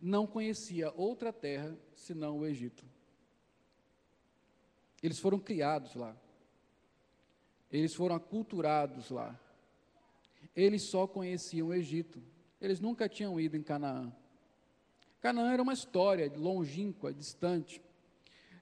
não 0.02 0.26
conhecia 0.26 0.94
outra 0.96 1.34
terra 1.34 1.78
senão 1.94 2.40
o 2.40 2.46
Egito. 2.46 2.86
Eles 5.02 5.20
foram 5.20 5.40
criados 5.40 5.96
lá. 5.96 6.16
Eles 7.72 7.94
foram 7.94 8.16
aculturados 8.16 9.10
lá. 9.10 9.40
Eles 10.56 10.90
só 10.90 11.08
conheciam 11.08 11.68
o 11.68 11.74
Egito. 11.74 12.22
Eles 12.60 12.80
nunca 12.80 13.08
tinham 13.08 13.40
ido 13.40 13.56
em 13.56 13.64
Canaã. 13.64 14.12
Canaã 15.22 15.52
era 15.52 15.62
uma 15.62 15.74
história 15.74 16.32
longínqua, 16.36 17.14
distante. 17.14 17.82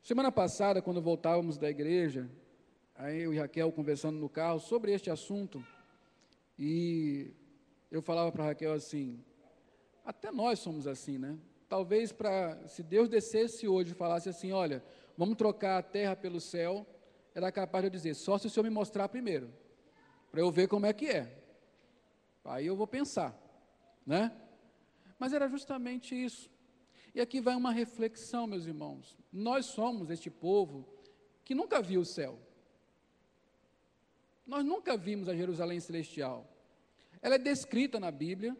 Semana 0.03 0.31
passada, 0.31 0.81
quando 0.81 1.01
voltávamos 1.01 1.57
da 1.57 1.69
igreja, 1.69 2.29
aí 2.95 3.21
eu 3.21 3.33
e 3.33 3.37
Raquel 3.37 3.71
conversando 3.71 4.17
no 4.17 4.29
carro 4.29 4.59
sobre 4.59 4.91
este 4.91 5.09
assunto, 5.09 5.63
e 6.57 7.31
eu 7.91 8.01
falava 8.01 8.31
para 8.31 8.45
Raquel 8.45 8.73
assim: 8.73 9.23
até 10.03 10.31
nós 10.31 10.59
somos 10.59 10.87
assim, 10.87 11.17
né? 11.17 11.37
Talvez 11.69 12.11
para, 12.11 12.67
se 12.67 12.81
Deus 12.81 13.09
descesse 13.09 13.67
hoje 13.67 13.91
e 13.91 13.95
falasse 13.95 14.29
assim: 14.29 14.51
olha, 14.51 14.83
vamos 15.17 15.35
trocar 15.35 15.79
a 15.79 15.83
terra 15.83 16.15
pelo 16.15 16.39
céu, 16.39 16.85
era 17.33 17.51
capaz 17.51 17.83
de 17.83 17.87
eu 17.87 17.91
dizer, 17.91 18.13
só 18.13 18.37
se 18.37 18.47
o 18.47 18.49
Senhor 18.49 18.63
me 18.63 18.69
mostrar 18.69 19.09
primeiro, 19.09 19.51
para 20.31 20.39
eu 20.39 20.51
ver 20.51 20.67
como 20.67 20.85
é 20.85 20.93
que 20.93 21.07
é. 21.07 21.43
Aí 22.45 22.65
eu 22.65 22.75
vou 22.75 22.87
pensar, 22.87 23.35
né? 24.05 24.31
Mas 25.19 25.33
era 25.33 25.49
justamente 25.49 26.15
isso. 26.15 26.49
E 27.13 27.19
aqui 27.19 27.41
vai 27.41 27.55
uma 27.55 27.71
reflexão, 27.71 28.47
meus 28.47 28.65
irmãos. 28.65 29.17
Nós 29.33 29.65
somos 29.65 30.09
este 30.09 30.29
povo 30.29 30.87
que 31.43 31.55
nunca 31.55 31.81
viu 31.81 32.01
o 32.01 32.05
céu. 32.05 32.39
Nós 34.45 34.63
nunca 34.63 34.95
vimos 34.95 35.27
a 35.27 35.35
Jerusalém 35.35 35.79
celestial. 35.79 36.47
Ela 37.21 37.35
é 37.35 37.39
descrita 37.39 37.99
na 37.99 38.11
Bíblia 38.11 38.55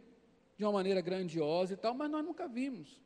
de 0.56 0.64
uma 0.64 0.72
maneira 0.72 1.00
grandiosa 1.00 1.74
e 1.74 1.76
tal, 1.76 1.94
mas 1.94 2.10
nós 2.10 2.24
nunca 2.24 2.46
vimos. 2.46 3.00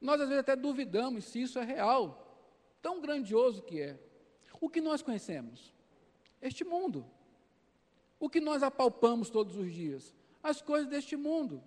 Nós 0.00 0.20
às 0.20 0.28
vezes 0.28 0.40
até 0.40 0.54
duvidamos 0.54 1.24
se 1.24 1.42
isso 1.42 1.58
é 1.58 1.64
real. 1.64 2.25
Tão 2.82 3.00
grandioso 3.00 3.62
que 3.62 3.80
é. 3.80 3.98
O 4.60 4.68
que 4.68 4.80
nós 4.80 5.02
conhecemos? 5.02 5.72
Este 6.40 6.64
mundo. 6.64 7.06
O 8.18 8.28
que 8.28 8.40
nós 8.40 8.62
apalpamos 8.62 9.30
todos 9.30 9.56
os 9.56 9.72
dias? 9.72 10.14
As 10.42 10.62
coisas 10.62 10.88
deste 10.88 11.16
mundo. 11.16 11.62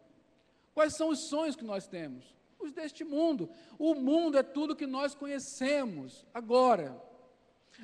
Quais 0.74 0.96
são 0.96 1.10
os 1.10 1.28
sonhos 1.30 1.56
que 1.56 1.64
nós 1.64 1.88
temos? 1.88 2.36
Os 2.60 2.72
deste 2.72 3.04
mundo. 3.04 3.50
O 3.78 3.94
mundo 3.94 4.38
é 4.38 4.44
tudo 4.44 4.76
que 4.76 4.88
nós 4.88 5.14
conhecemos 5.14 6.26
agora. 6.34 7.02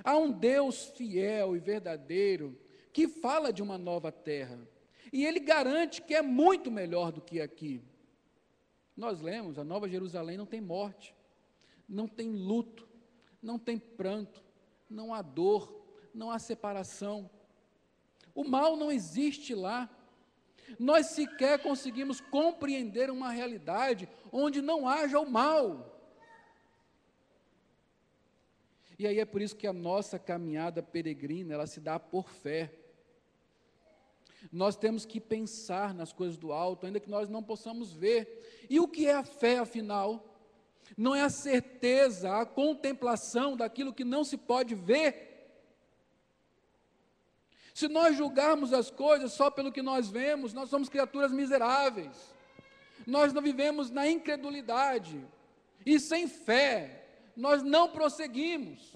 Há 0.04 0.18
um 0.18 0.32
Deus 0.32 0.86
fiel 0.96 1.56
e 1.56 1.60
verdadeiro 1.60 2.58
que 2.92 3.08
fala 3.08 3.52
de 3.52 3.62
uma 3.62 3.78
nova 3.78 4.12
terra. 4.12 4.60
E 5.12 5.26
ele 5.26 5.40
garante 5.40 6.02
que 6.02 6.14
é 6.14 6.22
muito 6.22 6.72
melhor 6.72 7.12
do 7.12 7.22
que 7.22 7.40
aqui. 7.40 7.82
Nós 8.96 9.20
lemos, 9.22 9.60
a 9.60 9.64
Nova 9.64 9.90
Jerusalém 9.90 10.38
não 10.38 10.46
tem 10.46 10.62
morte, 10.62 11.14
não 11.88 12.08
tem 12.08 12.32
luto, 12.32 12.85
não 13.46 13.60
tem 13.60 13.78
pranto, 13.78 14.44
não 14.90 15.14
há 15.14 15.22
dor, 15.22 15.86
não 16.14 16.32
há 16.32 16.40
separação. 16.40 17.30
O 18.34 18.44
mal 18.44 18.76
não 18.76 18.92
existe 18.92 19.54
lá. 19.54 19.90
Nós 20.80 21.08
sequer 21.08 21.62
conseguimos 21.62 22.20
compreender 22.20 23.12
uma 23.12 23.30
realidade 23.30 24.10
onde 24.32 24.62
não 24.62 24.88
haja 24.88 25.20
o 25.20 25.30
mal. 25.30 25.92
E 28.98 29.06
aí 29.06 29.20
é 29.20 29.26
por 29.26 29.42
isso 29.42 29.56
que 29.56 29.68
a 29.68 29.74
nossa 29.74 30.18
caminhada 30.18 30.82
peregrina, 30.82 31.54
ela 31.54 31.68
se 31.68 31.80
dá 31.80 32.00
por 32.00 32.30
fé. 32.30 32.74
Nós 34.52 34.76
temos 34.76 35.06
que 35.06 35.20
pensar 35.20 35.94
nas 35.94 36.12
coisas 36.12 36.38
do 36.38 36.52
alto, 36.52 36.86
ainda 36.86 37.00
que 37.00 37.10
nós 37.10 37.30
não 37.30 37.44
possamos 37.44 37.94
ver. 37.94 38.66
E 38.70 38.80
o 38.80 38.88
que 38.88 39.06
é 39.06 39.14
a 39.14 39.24
fé, 39.24 39.60
afinal? 39.60 40.35
Não 40.98 41.16
é 41.16 41.22
a 41.22 41.30
certeza, 41.30 42.40
a 42.40 42.46
contemplação 42.46 43.58
daquilo 43.58 43.94
que 43.94 44.04
não 44.04 44.24
se 44.24 44.38
pode 44.38 44.76
ver. 44.76 45.34
Se 47.74 47.88
nós 47.88 48.16
julgarmos 48.16 48.72
as 48.72 48.90
coisas 48.90 49.34
só 49.34 49.52
pelo 49.52 49.72
que 49.72 49.82
nós 49.82 50.10
vemos, 50.10 50.54
nós 50.54 50.70
somos 50.70 50.88
criaturas 50.88 51.32
miseráveis. 51.32 52.34
Nós 53.06 53.34
não 53.34 53.42
vivemos 53.42 53.90
na 53.90 54.08
incredulidade. 54.08 55.22
E 55.86 56.00
sem 56.00 56.28
fé, 56.28 57.06
nós 57.36 57.62
não 57.62 57.90
prosseguimos. 57.90 58.96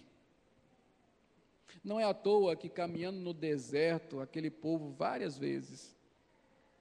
Não 1.84 2.00
é 2.00 2.04
à 2.04 2.14
toa 2.14 2.56
que 2.56 2.70
caminhando 2.70 3.20
no 3.20 3.34
deserto, 3.34 4.20
aquele 4.20 4.50
povo 4.50 4.92
várias 4.92 5.38
vezes 5.38 5.96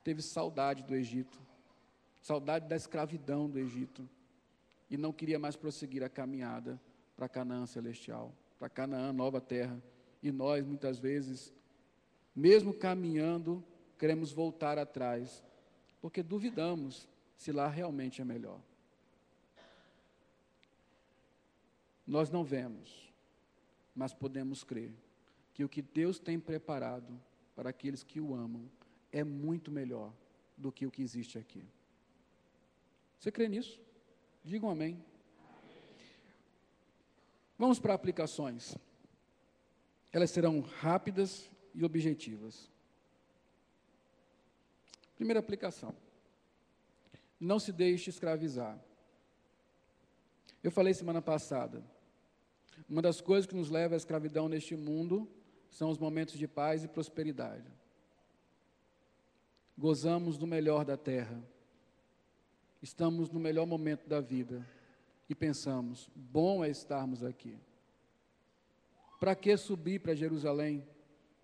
teve 0.02 0.22
saudade 0.22 0.82
do 0.82 0.94
Egito, 0.94 1.38
saudade 2.20 2.66
da 2.66 2.76
escravidão 2.76 3.48
do 3.48 3.58
Egito, 3.58 4.08
e 4.90 4.96
não 4.96 5.12
queria 5.12 5.38
mais 5.38 5.56
prosseguir 5.56 6.02
a 6.02 6.08
caminhada 6.08 6.80
para 7.16 7.28
Canaã 7.28 7.66
celestial, 7.66 8.34
para 8.58 8.68
Canaã, 8.68 9.12
nova 9.12 9.40
terra. 9.40 9.82
E 10.22 10.30
nós, 10.30 10.64
muitas 10.64 10.98
vezes, 10.98 11.52
mesmo 12.34 12.72
caminhando, 12.72 13.62
queremos 13.98 14.32
voltar 14.32 14.78
atrás, 14.78 15.42
porque 16.00 16.22
duvidamos 16.22 17.08
se 17.36 17.52
lá 17.52 17.68
realmente 17.68 18.20
é 18.20 18.24
melhor. 18.24 18.60
Nós 22.06 22.30
não 22.30 22.42
vemos, 22.42 23.12
mas 23.94 24.14
podemos 24.14 24.64
crer 24.64 24.92
que 25.52 25.62
o 25.64 25.68
que 25.68 25.82
Deus 25.82 26.18
tem 26.18 26.38
preparado 26.40 27.20
para 27.54 27.70
aqueles 27.70 28.02
que 28.02 28.20
o 28.20 28.34
amam 28.34 28.70
é 29.12 29.22
muito 29.22 29.70
melhor 29.70 30.12
do 30.56 30.72
que 30.72 30.86
o 30.86 30.90
que 30.90 31.02
existe 31.02 31.38
aqui. 31.38 31.64
Você 33.18 33.30
crê 33.32 33.48
nisso? 33.48 33.80
Digam 34.44 34.70
amém. 34.70 35.02
Vamos 37.58 37.78
para 37.78 37.94
aplicações. 37.94 38.76
Elas 40.12 40.30
serão 40.30 40.60
rápidas 40.60 41.50
e 41.74 41.84
objetivas. 41.84 42.70
Primeira 45.16 45.40
aplicação. 45.40 45.94
Não 47.38 47.58
se 47.58 47.72
deixe 47.72 48.10
escravizar. 48.10 48.78
Eu 50.62 50.70
falei 50.70 50.94
semana 50.94 51.20
passada 51.20 51.84
uma 52.88 53.02
das 53.02 53.20
coisas 53.20 53.46
que 53.46 53.54
nos 53.54 53.70
leva 53.70 53.94
à 53.94 53.96
escravidão 53.96 54.48
neste 54.48 54.76
mundo 54.76 55.28
são 55.70 55.90
os 55.90 55.98
momentos 55.98 56.38
de 56.38 56.46
paz 56.46 56.84
e 56.84 56.88
prosperidade. 56.88 57.70
Gozamos 59.76 60.36
do 60.36 60.46
melhor 60.46 60.84
da 60.84 60.96
terra. 60.96 61.42
Estamos 62.80 63.30
no 63.30 63.40
melhor 63.40 63.66
momento 63.66 64.08
da 64.08 64.20
vida 64.20 64.64
e 65.28 65.34
pensamos: 65.34 66.08
bom 66.14 66.64
é 66.64 66.70
estarmos 66.70 67.24
aqui. 67.24 67.58
Para 69.18 69.34
que 69.34 69.56
subir 69.56 70.00
para 70.00 70.14
Jerusalém? 70.14 70.86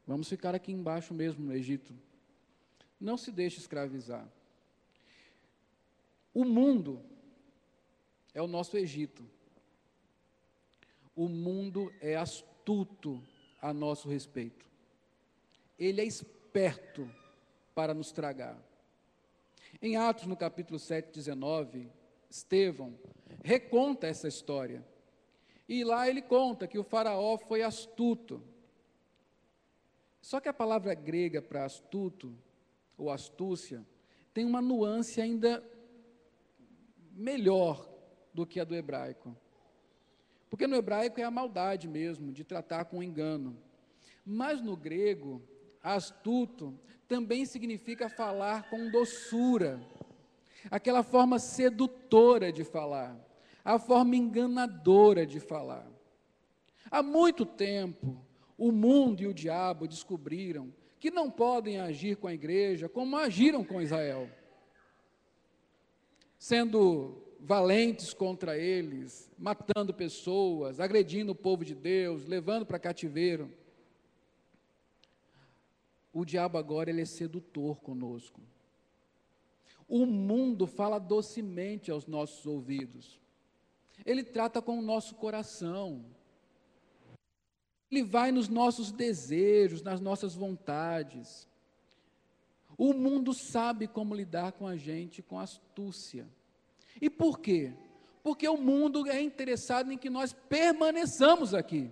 Vamos 0.07 0.29
ficar 0.29 0.55
aqui 0.55 0.71
embaixo 0.71 1.13
mesmo, 1.13 1.45
no 1.45 1.53
Egito. 1.53 1.93
Não 3.01 3.17
se 3.17 3.33
deixe 3.33 3.59
escravizar. 3.59 4.29
O 6.33 6.45
mundo 6.45 7.01
é 8.33 8.41
o 8.41 8.47
nosso 8.47 8.77
Egito. 8.77 9.25
O 11.17 11.29
mundo 11.29 11.93
é 12.01 12.17
astuto 12.17 13.23
a 13.61 13.73
nosso 13.73 14.09
respeito. 14.09 14.67
Ele 15.79 16.01
é 16.01 16.05
esperto 16.05 17.11
para 17.75 17.95
nos 17.95 18.13
tragar. 18.13 18.57
Em 19.81 19.97
Atos, 19.97 20.27
no 20.27 20.37
capítulo 20.37 20.79
7, 20.79 21.13
19, 21.13 21.91
Estevão 22.31 22.99
reconta 23.43 24.07
essa 24.07 24.27
história. 24.27 24.85
E 25.69 25.85
lá 25.85 26.09
ele 26.09 26.23
conta 26.23 26.67
que 26.67 26.79
o 26.79 26.85
faraó 26.85 27.37
foi 27.37 27.63
astuto. 27.63 28.43
Só 30.21 30.41
que 30.41 30.49
a 30.49 30.55
palavra 30.55 30.95
grega 30.95 31.43
para 31.43 31.65
astuto, 31.65 32.35
ou 32.97 33.11
astúcia, 33.11 33.85
tem 34.33 34.45
uma 34.45 34.63
nuance 34.63 35.21
ainda 35.21 35.63
melhor 37.13 37.89
do 38.33 38.47
que 38.47 38.59
a 38.61 38.65
do 38.65 38.75
hebraico. 38.75 39.37
Porque 40.49 40.67
no 40.67 40.77
hebraico 40.77 41.21
é 41.21 41.25
a 41.25 41.31
maldade 41.31 41.89
mesmo, 41.89 42.33
de 42.33 42.45
tratar 42.45 42.87
com 42.87 43.03
engano. 43.03 43.57
Mas 44.25 44.61
no 44.61 44.77
grego, 44.77 45.43
astuto 45.85 46.75
também 47.07 47.45
significa 47.45 48.09
falar 48.09 48.71
com 48.71 48.91
doçura, 48.91 49.79
aquela 50.71 51.03
forma 51.03 51.39
sedutora 51.39 52.51
de 52.51 52.65
falar, 52.65 53.15
a 53.63 53.79
forma 53.79 54.17
enganadora 54.17 55.27
de 55.27 55.39
falar. 55.39 55.87
Há 56.91 57.03
muito 57.03 57.45
tempo, 57.45 58.17
o 58.57 58.73
mundo 58.73 59.21
e 59.21 59.27
o 59.27 59.35
diabo 59.35 59.87
descobriram 59.87 60.73
que 60.99 61.11
não 61.11 61.31
podem 61.31 61.79
agir 61.79 62.17
com 62.17 62.27
a 62.27 62.33
igreja 62.33 62.89
como 62.89 63.17
agiram 63.17 63.63
com 63.63 63.83
Israel, 63.83 64.31
sendo 66.39 67.23
valentes 67.39 68.15
contra 68.15 68.57
eles, 68.57 69.31
matando 69.39 69.93
pessoas, 69.93 70.81
agredindo 70.81 71.33
o 71.33 71.37
povo 71.37 71.63
de 71.63 71.75
Deus, 71.75 72.25
levando 72.25 72.65
para 72.65 72.79
cativeiro. 72.79 73.53
O 76.15 76.25
diabo 76.25 76.57
agora 76.57 76.89
ele 76.89 77.03
é 77.03 77.05
sedutor 77.05 77.81
conosco. 77.81 78.41
O 79.89 80.07
mundo 80.07 80.65
fala 80.65 81.01
docemente 81.01 81.91
aos 81.91 82.07
nossos 82.07 82.47
ouvidos. 82.47 83.21
Ele 84.07 84.23
trata 84.23 84.63
com 84.63 84.79
o 84.79 84.83
nosso 84.83 85.17
coração. 85.17 86.05
Ele 87.91 88.05
vai 88.05 88.31
nos 88.31 88.49
nossos 88.49 88.93
desejos, 88.93 89.83
nas 89.83 90.01
nossas 90.01 90.37
vontades. 90.37 91.49
O 92.79 92.93
mundo 92.93 93.33
sabe 93.35 93.89
como 93.89 94.15
lidar 94.15 94.53
com 94.53 94.69
a 94.69 94.77
gente 94.77 95.21
com 95.21 95.39
astúcia. 95.39 96.29
E 97.01 97.11
por 97.11 97.41
quê? 97.41 97.73
Porque 98.23 98.49
o 98.49 98.57
mundo 98.57 99.07
é 99.09 99.21
interessado 99.21 99.91
em 99.93 99.99
que 99.99 100.09
nós 100.09 100.33
permaneçamos 100.33 101.53
aqui. 101.53 101.91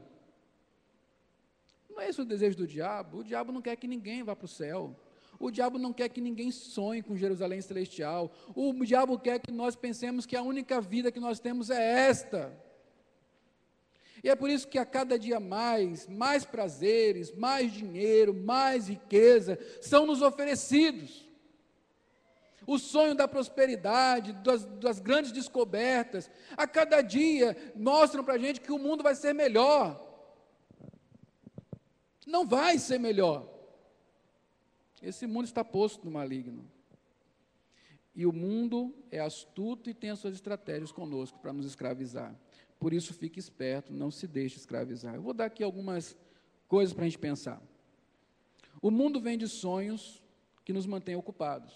Não 1.93 2.01
é 2.01 2.09
esse 2.09 2.21
o 2.21 2.25
desejo 2.25 2.57
do 2.57 2.67
diabo. 2.67 3.19
O 3.19 3.25
diabo 3.25 3.53
não 3.53 3.63
quer 3.63 3.77
que 3.77 3.87
ninguém 3.87 4.23
vá 4.23 4.35
para 4.35 4.47
o 4.47 4.49
céu. 4.49 4.97
O 5.39 5.51
diabo 5.51 5.79
não 5.79 5.93
quer 5.93 6.09
que 6.09 6.21
ninguém 6.21 6.51
sonhe 6.51 7.03
com 7.03 7.17
Jerusalém 7.17 7.61
celestial. 7.61 8.33
O 8.55 8.73
diabo 8.85 9.19
quer 9.19 9.39
que 9.39 9.53
nós 9.53 9.77
pensemos 9.77 10.25
que 10.25 10.37
a 10.37 10.43
única 10.43 10.81
vida 10.81 11.13
que 11.13 11.21
nós 11.21 11.39
temos 11.39 11.71
é 11.71 12.09
esta. 12.09 12.53
E 14.23 14.29
é 14.29 14.37
por 14.37 14.49
isso 14.49 14.69
que 14.69 14.79
a 14.79 14.87
cada 14.87 15.19
dia 15.19 15.41
mais, 15.41 16.07
mais 16.07 16.45
prazeres, 16.45 17.33
mais 17.33 17.73
dinheiro, 17.73 18.33
mais 18.33 18.89
riqueza 18.89 19.59
são 19.81 20.07
nos 20.07 20.23
oferecidos 20.23 21.27
o 22.67 22.79
sonho 22.79 23.15
da 23.15 23.27
prosperidade, 23.27 24.33
das, 24.35 24.65
das 24.65 25.01
grandes 25.01 25.33
descobertas, 25.33 26.31
a 26.57 26.67
cada 26.67 27.01
dia 27.01 27.57
mostram 27.75 28.25
para 28.25 28.35
a 28.35 28.39
gente 28.39 28.61
que 28.61 28.73
o 28.73 28.79
mundo 28.79 29.03
vai 29.03 29.15
ser 29.15 29.33
melhor. 29.33 30.12
Não 32.27 32.47
vai 32.47 32.79
ser 32.79 32.99
melhor. 32.99 33.49
Esse 35.03 35.27
mundo 35.27 35.47
está 35.47 35.65
posto 35.65 36.05
no 36.05 36.11
maligno. 36.11 36.65
E 38.15 38.27
o 38.27 38.33
mundo 38.33 38.95
é 39.11 39.19
astuto 39.19 39.89
e 39.89 39.95
tem 39.95 40.11
as 40.11 40.19
suas 40.19 40.35
estratégias 40.35 40.93
conosco 40.93 41.39
para 41.39 41.53
nos 41.53 41.67
escravizar. 41.67 42.35
Por 42.79 42.93
isso, 42.93 43.15
fique 43.15 43.39
esperto, 43.39 43.93
não 43.93 44.11
se 44.11 44.27
deixe 44.27 44.57
escravizar. 44.57 45.15
Eu 45.15 45.23
vou 45.23 45.33
dar 45.33 45.47
aqui 45.47 45.63
algumas 45.63 46.17
coisas 46.69 46.93
para 46.93 47.05
a 47.05 47.09
gente 47.09 47.19
pensar. 47.19 47.61
O 48.81 48.91
mundo 48.91 49.21
vem 49.21 49.39
de 49.39 49.49
sonhos 49.49 50.23
que 50.65 50.73
nos 50.73 50.87
mantêm 50.87 51.17
ocupados. 51.17 51.73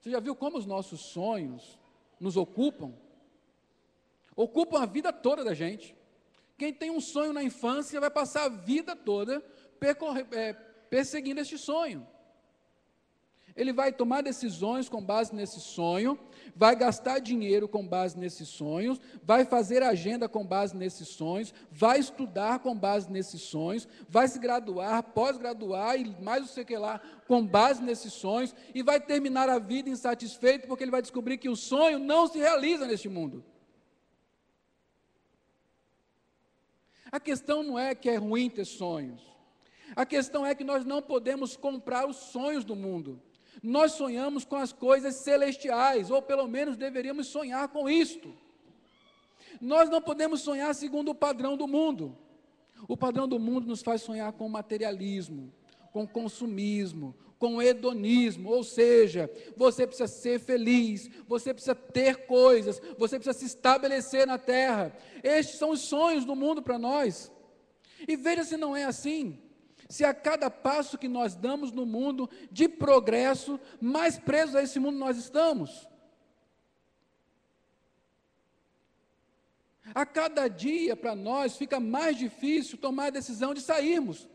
Você 0.00 0.10
já 0.10 0.20
viu 0.20 0.34
como 0.34 0.58
os 0.58 0.66
nossos 0.66 1.00
sonhos 1.00 1.78
nos 2.18 2.36
ocupam? 2.36 2.94
Ocupam 4.34 4.80
a 4.80 4.86
vida 4.86 5.12
toda 5.12 5.44
da 5.44 5.54
gente. 5.54 5.96
Quem 6.56 6.72
tem 6.72 6.90
um 6.90 7.00
sonho 7.00 7.32
na 7.32 7.42
infância 7.42 8.00
vai 8.00 8.10
passar 8.10 8.44
a 8.44 8.48
vida 8.48 8.96
toda 8.96 9.44
é, 10.32 10.52
perseguindo 10.88 11.40
este 11.40 11.58
sonho. 11.58 12.06
Ele 13.54 13.72
vai 13.72 13.90
tomar 13.90 14.22
decisões 14.22 14.86
com 14.86 15.02
base 15.02 15.34
nesse 15.34 15.60
sonho, 15.60 16.18
vai 16.54 16.76
gastar 16.76 17.20
dinheiro 17.20 17.66
com 17.66 17.86
base 17.86 18.18
nesses 18.18 18.48
sonhos, 18.48 19.00
vai 19.22 19.46
fazer 19.46 19.82
agenda 19.82 20.28
com 20.28 20.44
base 20.44 20.76
nesses 20.76 21.08
sonhos, 21.08 21.54
vai 21.70 21.98
estudar 21.98 22.58
com 22.58 22.76
base 22.76 23.10
nesses 23.10 23.40
sonhos, 23.40 23.88
vai 24.06 24.28
se 24.28 24.38
graduar, 24.38 25.02
pós-graduar 25.02 25.98
e 25.98 26.14
mais 26.22 26.54
o 26.54 26.64
que 26.66 26.76
lá 26.76 27.00
com 27.26 27.46
base 27.46 27.82
nesses 27.82 28.12
sonhos 28.12 28.54
e 28.74 28.82
vai 28.82 29.00
terminar 29.00 29.48
a 29.48 29.58
vida 29.58 29.88
insatisfeito 29.88 30.68
porque 30.68 30.84
ele 30.84 30.90
vai 30.90 31.00
descobrir 31.00 31.38
que 31.38 31.48
o 31.48 31.56
sonho 31.56 31.98
não 31.98 32.26
se 32.26 32.38
realiza 32.38 32.86
neste 32.86 33.08
mundo. 33.08 33.42
A 37.10 37.20
questão 37.20 37.62
não 37.62 37.78
é 37.78 37.94
que 37.94 38.08
é 38.08 38.16
ruim 38.16 38.50
ter 38.50 38.64
sonhos. 38.64 39.22
A 39.94 40.04
questão 40.04 40.44
é 40.44 40.54
que 40.54 40.64
nós 40.64 40.84
não 40.84 41.00
podemos 41.00 41.56
comprar 41.56 42.08
os 42.08 42.16
sonhos 42.16 42.64
do 42.64 42.74
mundo. 42.74 43.20
Nós 43.62 43.92
sonhamos 43.92 44.44
com 44.44 44.56
as 44.56 44.72
coisas 44.72 45.16
celestiais, 45.16 46.10
ou 46.10 46.20
pelo 46.20 46.46
menos 46.48 46.76
deveríamos 46.76 47.28
sonhar 47.28 47.68
com 47.68 47.88
isto. 47.88 48.34
Nós 49.60 49.88
não 49.88 50.02
podemos 50.02 50.40
sonhar 50.40 50.74
segundo 50.74 51.10
o 51.10 51.14
padrão 51.14 51.56
do 51.56 51.66
mundo. 51.66 52.16
O 52.88 52.96
padrão 52.96 53.26
do 53.26 53.38
mundo 53.38 53.66
nos 53.66 53.82
faz 53.82 54.02
sonhar 54.02 54.32
com 54.32 54.48
materialismo, 54.48 55.52
com 55.92 56.06
consumismo, 56.06 57.14
com 57.38 57.60
hedonismo, 57.60 58.50
ou 58.50 58.64
seja, 58.64 59.30
você 59.56 59.86
precisa 59.86 60.08
ser 60.08 60.40
feliz, 60.40 61.10
você 61.26 61.52
precisa 61.52 61.74
ter 61.74 62.26
coisas, 62.26 62.80
você 62.98 63.18
precisa 63.18 63.38
se 63.38 63.44
estabelecer 63.44 64.26
na 64.26 64.38
terra. 64.38 64.96
Estes 65.22 65.58
são 65.58 65.70
os 65.70 65.80
sonhos 65.80 66.24
do 66.24 66.34
mundo 66.34 66.62
para 66.62 66.78
nós. 66.78 67.30
E 68.08 68.16
veja 68.16 68.44
se 68.44 68.56
não 68.56 68.76
é 68.76 68.84
assim 68.84 69.42
se 69.88 70.04
a 70.04 70.12
cada 70.12 70.50
passo 70.50 70.98
que 70.98 71.08
nós 71.08 71.34
damos 71.34 71.70
no 71.70 71.86
mundo 71.86 72.28
de 72.50 72.68
progresso, 72.68 73.60
mais 73.80 74.18
presos 74.18 74.56
a 74.56 74.62
esse 74.62 74.78
mundo 74.78 74.98
nós 74.98 75.16
estamos. 75.16 75.88
A 79.94 80.04
cada 80.04 80.48
dia 80.48 80.96
para 80.96 81.14
nós 81.14 81.56
fica 81.56 81.78
mais 81.78 82.16
difícil 82.16 82.76
tomar 82.76 83.06
a 83.06 83.10
decisão 83.10 83.54
de 83.54 83.60
sairmos. 83.60 84.28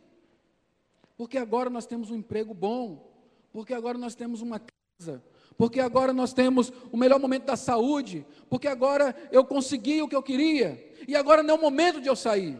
Porque 1.17 1.37
agora 1.37 1.69
nós 1.69 1.85
temos 1.85 2.09
um 2.11 2.15
emprego 2.15 2.53
bom, 2.53 3.11
porque 3.51 3.73
agora 3.73 3.97
nós 3.97 4.15
temos 4.15 4.41
uma 4.41 4.59
casa, 4.59 5.23
porque 5.57 5.79
agora 5.79 6.13
nós 6.13 6.33
temos 6.33 6.71
o 6.91 6.97
melhor 6.97 7.19
momento 7.19 7.45
da 7.45 7.55
saúde, 7.55 8.25
porque 8.49 8.67
agora 8.67 9.15
eu 9.31 9.45
consegui 9.45 10.01
o 10.01 10.07
que 10.07 10.15
eu 10.15 10.23
queria, 10.23 10.93
e 11.07 11.15
agora 11.15 11.43
não 11.43 11.55
é 11.55 11.57
o 11.57 11.61
momento 11.61 12.01
de 12.01 12.07
eu 12.07 12.15
sair 12.15 12.59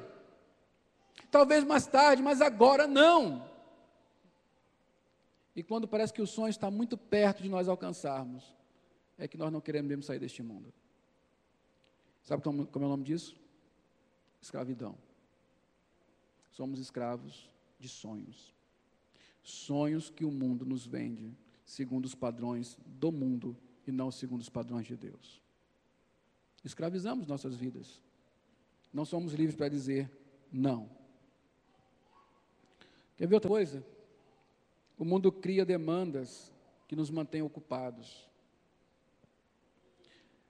talvez 1.31 1.63
mais 1.63 1.87
tarde, 1.87 2.21
mas 2.21 2.41
agora 2.41 2.85
não. 2.85 3.49
E 5.55 5.63
quando 5.63 5.87
parece 5.87 6.13
que 6.13 6.21
o 6.21 6.27
sonho 6.27 6.49
está 6.49 6.69
muito 6.69 6.97
perto 6.97 7.41
de 7.41 7.49
nós 7.49 7.67
alcançarmos, 7.67 8.55
é 9.17 9.27
que 9.27 9.37
nós 9.37 9.51
não 9.51 9.61
queremos 9.61 9.87
mesmo 9.87 10.03
sair 10.03 10.19
deste 10.19 10.43
mundo. 10.43 10.71
Sabe 12.23 12.43
como, 12.43 12.67
como 12.67 12.85
é 12.85 12.87
o 12.87 12.91
nome 12.91 13.03
disso? 13.03 13.35
Escravidão. 14.41 14.95
Somos 16.51 16.79
escravos 16.79 17.49
de 17.81 17.89
sonhos. 17.89 18.53
Sonhos 19.43 20.09
que 20.09 20.23
o 20.23 20.31
mundo 20.31 20.63
nos 20.65 20.85
vende 20.85 21.35
segundo 21.65 22.05
os 22.05 22.15
padrões 22.15 22.77
do 22.85 23.11
mundo 23.11 23.57
e 23.87 23.91
não 23.91 24.11
segundo 24.11 24.41
os 24.41 24.49
padrões 24.49 24.85
de 24.85 24.95
Deus. 24.95 25.41
Escravizamos 26.63 27.27
nossas 27.27 27.55
vidas. 27.55 28.01
Não 28.93 29.05
somos 29.05 29.33
livres 29.33 29.55
para 29.55 29.69
dizer 29.69 30.11
não. 30.51 30.89
Quer 33.17 33.27
ver 33.27 33.35
outra 33.35 33.49
coisa? 33.49 33.85
O 34.97 35.05
mundo 35.05 35.31
cria 35.31 35.65
demandas 35.65 36.51
que 36.87 36.95
nos 36.95 37.09
mantêm 37.09 37.41
ocupados. 37.41 38.29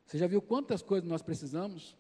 Você 0.05 0.17
já 0.17 0.27
viu 0.27 0.41
quantas 0.41 0.82
coisas 0.82 1.07
nós 1.07 1.21
precisamos? 1.21 1.95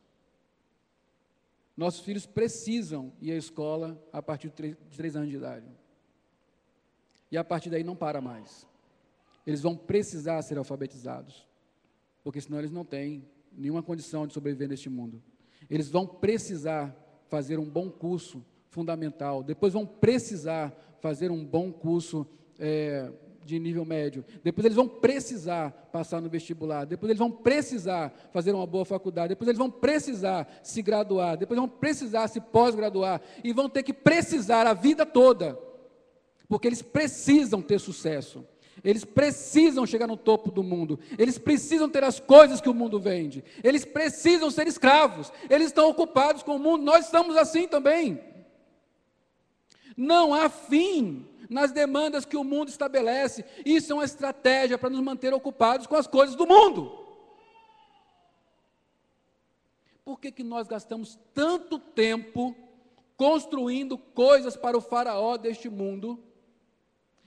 Nossos 1.81 2.01
filhos 2.01 2.27
precisam 2.27 3.11
ir 3.19 3.31
à 3.31 3.35
escola 3.35 3.99
a 4.13 4.21
partir 4.21 4.49
de 4.49 4.75
três, 4.95 5.15
anos 5.15 5.29
de 5.29 5.35
idade. 5.35 5.65
E 7.31 7.35
a 7.35 7.43
partir 7.43 7.71
daí 7.71 7.83
não 7.83 7.95
para 7.95 8.21
mais. 8.21 8.67
Eles 9.47 9.63
vão 9.63 9.75
precisar 9.75 10.39
ser 10.43 10.59
alfabetizados. 10.59 11.47
Porque 12.23 12.39
senão 12.39 12.59
eles 12.59 12.69
não 12.69 12.85
têm 12.85 13.27
nenhuma 13.51 13.81
condição 13.81 14.27
de 14.27 14.33
sobreviver 14.35 14.69
neste 14.69 14.91
mundo. 14.91 15.23
Eles 15.71 15.89
vão 15.89 16.05
precisar 16.05 16.95
fazer 17.29 17.57
um 17.57 17.67
bom 17.67 17.89
curso 17.89 18.45
fundamental, 18.69 19.41
depois 19.41 19.73
vão 19.73 19.83
precisar 19.83 20.71
fazer 20.99 21.31
um 21.31 21.43
bom 21.43 21.73
curso 21.73 22.27
é, 22.59 23.11
de 23.45 23.59
nível 23.59 23.83
médio, 23.83 24.23
depois 24.43 24.65
eles 24.65 24.75
vão 24.75 24.87
precisar 24.87 25.71
passar 25.91 26.21
no 26.21 26.29
vestibular, 26.29 26.85
depois 26.85 27.09
eles 27.09 27.19
vão 27.19 27.31
precisar 27.31 28.13
fazer 28.31 28.53
uma 28.53 28.67
boa 28.67 28.85
faculdade, 28.85 29.29
depois 29.29 29.47
eles 29.47 29.57
vão 29.57 29.69
precisar 29.69 30.47
se 30.63 30.81
graduar, 30.81 31.37
depois 31.37 31.59
vão 31.59 31.67
precisar 31.67 32.27
se 32.27 32.39
pós-graduar, 32.39 33.21
e 33.43 33.51
vão 33.53 33.69
ter 33.69 33.83
que 33.83 33.93
precisar 33.93 34.67
a 34.67 34.73
vida 34.73 35.05
toda, 35.05 35.57
porque 36.47 36.67
eles 36.67 36.81
precisam 36.81 37.61
ter 37.61 37.79
sucesso. 37.79 38.45
Eles 38.83 39.05
precisam 39.05 39.85
chegar 39.85 40.07
no 40.07 40.17
topo 40.17 40.49
do 40.49 40.63
mundo. 40.63 40.99
Eles 41.17 41.37
precisam 41.37 41.87
ter 41.87 42.03
as 42.03 42.19
coisas 42.19 42.59
que 42.59 42.69
o 42.69 42.73
mundo 42.73 42.99
vende. 42.99 43.43
Eles 43.63 43.85
precisam 43.85 44.49
ser 44.49 44.65
escravos. 44.65 45.31
Eles 45.49 45.67
estão 45.67 45.87
ocupados 45.87 46.41
com 46.41 46.55
o 46.55 46.59
mundo. 46.59 46.83
Nós 46.83 47.05
estamos 47.05 47.37
assim 47.37 47.67
também. 47.67 48.19
Não 49.95 50.33
há 50.33 50.49
fim 50.49 51.27
nas 51.51 51.73
demandas 51.73 52.23
que 52.23 52.37
o 52.37 52.45
mundo 52.45 52.69
estabelece. 52.69 53.43
Isso 53.65 53.91
é 53.91 53.95
uma 53.95 54.05
estratégia 54.05 54.77
para 54.77 54.89
nos 54.89 55.01
manter 55.01 55.33
ocupados 55.33 55.85
com 55.85 55.97
as 55.97 56.07
coisas 56.07 56.33
do 56.33 56.47
mundo. 56.47 56.97
Por 60.05 60.17
que, 60.17 60.31
que 60.31 60.43
nós 60.43 60.65
gastamos 60.65 61.19
tanto 61.33 61.77
tempo 61.77 62.55
construindo 63.17 63.97
coisas 63.97 64.55
para 64.55 64.77
o 64.77 64.81
faraó 64.81 65.35
deste 65.35 65.69
mundo 65.69 66.23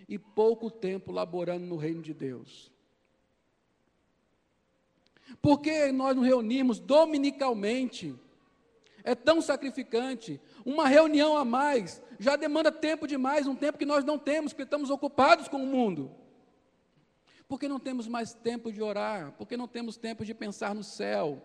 e 0.09 0.18
pouco 0.18 0.70
tempo 0.70 1.12
laborando 1.12 1.66
no 1.66 1.77
reino 1.77 2.01
de 2.01 2.14
Deus? 2.14 2.72
Por 5.43 5.61
que 5.61 5.93
nós 5.93 6.16
nos 6.16 6.25
reunimos 6.25 6.79
dominicalmente? 6.79 8.14
É 9.05 9.14
tão 9.14 9.43
sacrificante. 9.43 10.41
Uma 10.65 10.89
reunião 10.89 11.37
a 11.37 11.45
mais 11.45 12.03
já 12.19 12.37
demanda 12.37 12.73
tempo 12.73 13.07
demais, 13.07 13.47
um 13.47 13.55
tempo 13.55 13.79
que 13.79 13.85
nós 13.85 14.05
não 14.05 14.19
temos, 14.19 14.53
porque 14.53 14.62
estamos 14.62 14.89
ocupados 14.89 15.47
com 15.47 15.59
o 15.59 15.67
mundo. 15.67 16.11
Porque 17.47 17.69
não 17.69 17.79
temos 17.79 18.09
mais 18.09 18.33
tempo 18.33 18.73
de 18.73 18.83
orar, 18.83 19.33
porque 19.33 19.57
não 19.57 19.69
temos 19.69 19.97
tempo 19.97 20.25
de 20.25 20.33
pensar 20.33 20.75
no 20.75 20.83
céu, 20.83 21.43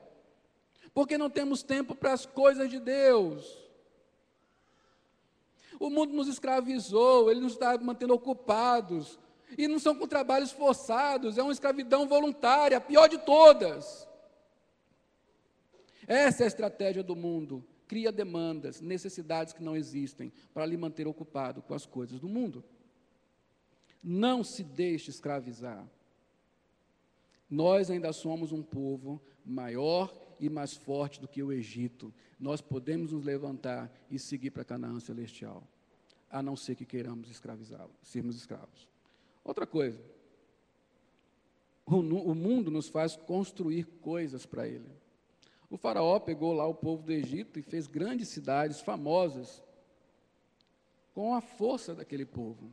porque 0.93 1.17
não 1.17 1.29
temos 1.29 1.61
tempo 1.61 1.93
para 1.93 2.13
as 2.13 2.25
coisas 2.25 2.69
de 2.69 2.79
Deus. 2.79 3.57
O 5.79 5.89
mundo 5.89 6.13
nos 6.13 6.27
escravizou, 6.27 7.29
ele 7.29 7.41
nos 7.41 7.53
está 7.53 7.77
mantendo 7.77 8.13
ocupados, 8.13 9.19
e 9.57 9.67
não 9.67 9.79
são 9.79 9.95
com 9.95 10.07
trabalhos 10.07 10.51
forçados, 10.51 11.37
é 11.37 11.43
uma 11.43 11.51
escravidão 11.51 12.07
voluntária, 12.07 12.77
a 12.77 12.81
pior 12.81 13.07
de 13.09 13.17
todas. 13.17 14.07
Essa 16.07 16.43
é 16.43 16.45
a 16.45 16.47
estratégia 16.47 17.03
do 17.03 17.15
mundo 17.15 17.65
cria 17.89 18.11
demandas, 18.11 18.79
necessidades 18.79 19.51
que 19.51 19.63
não 19.63 19.75
existem, 19.75 20.31
para 20.53 20.63
lhe 20.63 20.77
manter 20.77 21.07
ocupado 21.07 21.59
com 21.59 21.73
as 21.73 21.87
coisas 21.87 22.19
do 22.19 22.29
mundo. 22.29 22.63
Não 24.03 24.43
se 24.43 24.63
deixe 24.63 25.09
escravizar. 25.09 25.89
Nós 27.49 27.89
ainda 27.89 28.13
somos 28.13 28.51
um 28.51 28.61
povo 28.61 29.19
maior 29.43 30.15
e 30.39 30.51
mais 30.51 30.75
forte 30.75 31.19
do 31.19 31.27
que 31.27 31.41
o 31.41 31.51
Egito. 31.51 32.13
Nós 32.39 32.61
podemos 32.61 33.11
nos 33.11 33.25
levantar 33.25 33.91
e 34.07 34.19
seguir 34.19 34.51
para 34.51 34.63
Canaã 34.63 34.99
celestial, 34.99 35.67
a 36.29 36.43
não 36.43 36.55
ser 36.55 36.75
que 36.75 36.85
queiramos 36.85 37.31
escravizá-lo, 37.31 37.91
sermos 38.03 38.35
escravos. 38.35 38.87
Outra 39.43 39.65
coisa, 39.65 39.99
o 41.87 42.35
mundo 42.35 42.69
nos 42.69 42.87
faz 42.87 43.15
construir 43.15 43.85
coisas 43.99 44.45
para 44.45 44.67
ele. 44.67 44.91
O 45.69 45.77
faraó 45.77 46.19
pegou 46.19 46.53
lá 46.53 46.65
o 46.65 46.73
povo 46.73 47.03
do 47.03 47.11
Egito 47.11 47.59
e 47.59 47.61
fez 47.61 47.85
grandes 47.85 48.29
cidades 48.29 48.81
famosas 48.81 49.63
com 51.13 51.33
a 51.33 51.41
força 51.41 51.93
daquele 51.93 52.25
povo. 52.25 52.71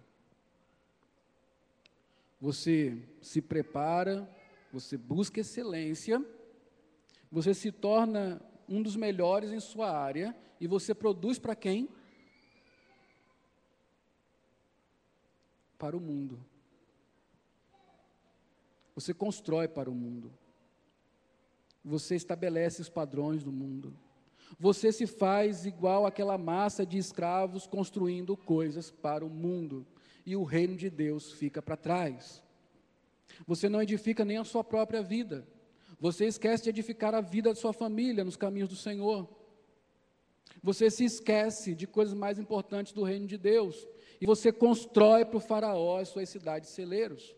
Você 2.40 3.02
se 3.20 3.42
prepara, 3.42 4.28
você 4.72 4.96
busca 4.96 5.40
excelência, 5.40 6.24
Você 7.30 7.52
se 7.52 7.72
torna 7.72 8.40
um 8.68 8.82
dos 8.82 8.96
melhores 8.96 9.50
em 9.50 9.60
sua 9.60 9.90
área 9.90 10.34
e 10.60 10.66
você 10.66 10.94
produz 10.94 11.38
para 11.38 11.54
quem? 11.54 11.88
Para 15.76 15.96
o 15.96 16.00
mundo. 16.00 16.42
Você 18.94 19.12
constrói 19.12 19.68
para 19.68 19.90
o 19.90 19.94
mundo. 19.94 20.32
Você 21.86 22.16
estabelece 22.16 22.82
os 22.82 22.88
padrões 22.88 23.44
do 23.44 23.52
mundo. 23.52 23.96
Você 24.58 24.90
se 24.90 25.06
faz 25.06 25.64
igual 25.64 26.04
àquela 26.04 26.36
massa 26.36 26.84
de 26.84 26.98
escravos 26.98 27.64
construindo 27.64 28.36
coisas 28.36 28.90
para 28.90 29.24
o 29.24 29.30
mundo. 29.30 29.86
E 30.26 30.34
o 30.34 30.42
reino 30.42 30.74
de 30.74 30.90
Deus 30.90 31.30
fica 31.30 31.62
para 31.62 31.76
trás. 31.76 32.42
Você 33.46 33.68
não 33.68 33.80
edifica 33.80 34.24
nem 34.24 34.36
a 34.36 34.42
sua 34.42 34.64
própria 34.64 35.00
vida. 35.00 35.46
Você 36.00 36.26
esquece 36.26 36.64
de 36.64 36.70
edificar 36.70 37.14
a 37.14 37.20
vida 37.20 37.50
da 37.50 37.54
sua 37.54 37.72
família 37.72 38.24
nos 38.24 38.36
caminhos 38.36 38.68
do 38.68 38.76
Senhor. 38.76 39.28
Você 40.60 40.90
se 40.90 41.04
esquece 41.04 41.72
de 41.72 41.86
coisas 41.86 42.14
mais 42.14 42.36
importantes 42.36 42.92
do 42.92 43.04
reino 43.04 43.28
de 43.28 43.38
Deus. 43.38 43.86
E 44.20 44.26
você 44.26 44.50
constrói 44.50 45.24
para 45.24 45.36
o 45.36 45.40
faraó 45.40 45.98
as 45.98 46.08
suas 46.08 46.28
cidades 46.28 46.70
celeiros. 46.70 47.36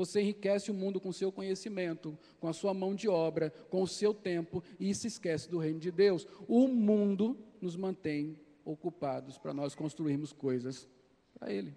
Você 0.00 0.22
enriquece 0.22 0.70
o 0.70 0.74
mundo 0.74 0.98
com 0.98 1.12
seu 1.12 1.30
conhecimento, 1.30 2.18
com 2.40 2.48
a 2.48 2.54
sua 2.54 2.72
mão 2.72 2.94
de 2.94 3.06
obra, 3.06 3.50
com 3.68 3.82
o 3.82 3.86
seu 3.86 4.14
tempo 4.14 4.64
e 4.78 4.94
se 4.94 5.08
esquece 5.08 5.46
do 5.50 5.58
reino 5.58 5.78
de 5.78 5.90
Deus. 5.90 6.26
O 6.48 6.66
mundo 6.68 7.38
nos 7.60 7.76
mantém 7.76 8.40
ocupados 8.64 9.36
para 9.36 9.52
nós 9.52 9.74
construirmos 9.74 10.32
coisas 10.32 10.88
para 11.34 11.52
Ele. 11.52 11.76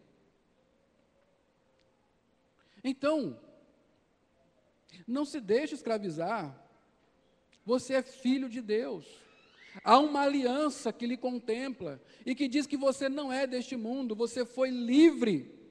Então, 2.82 3.38
não 5.06 5.26
se 5.26 5.42
deixe 5.42 5.76
escravizar. 5.76 6.58
Você 7.66 7.96
é 7.96 8.02
filho 8.02 8.48
de 8.48 8.62
Deus. 8.62 9.06
Há 9.84 10.00
uma 10.00 10.22
aliança 10.22 10.94
que 10.94 11.06
lhe 11.06 11.18
contempla 11.18 12.02
e 12.26 12.34
que 12.34 12.48
diz 12.48 12.66
que 12.66 12.78
você 12.78 13.10
não 13.10 13.34
é 13.34 13.46
deste 13.46 13.76
mundo, 13.76 14.16
você 14.16 14.46
foi 14.46 14.70
livre 14.70 15.63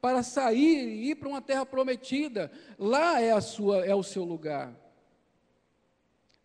para 0.00 0.22
sair 0.22 0.88
e 0.88 1.10
ir 1.10 1.16
para 1.16 1.28
uma 1.28 1.42
terra 1.42 1.66
prometida. 1.66 2.50
Lá 2.78 3.20
é 3.20 3.32
a 3.32 3.40
sua 3.40 3.84
é 3.84 3.94
o 3.94 4.02
seu 4.02 4.24
lugar. 4.24 4.74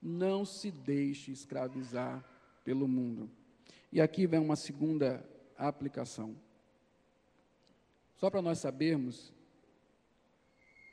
Não 0.02 0.46
se 0.46 0.72
deixe 0.72 1.32
escravizar 1.32 2.24
pelo 2.64 2.88
mundo. 2.88 3.30
E 3.92 4.02
aqui 4.02 4.26
vem 4.26 4.40
uma 4.40 4.56
segunda 4.56 5.24
aplicação. 5.58 6.36
Só 8.16 8.30
para 8.30 8.42
nós 8.42 8.60
sabermos 8.60 9.34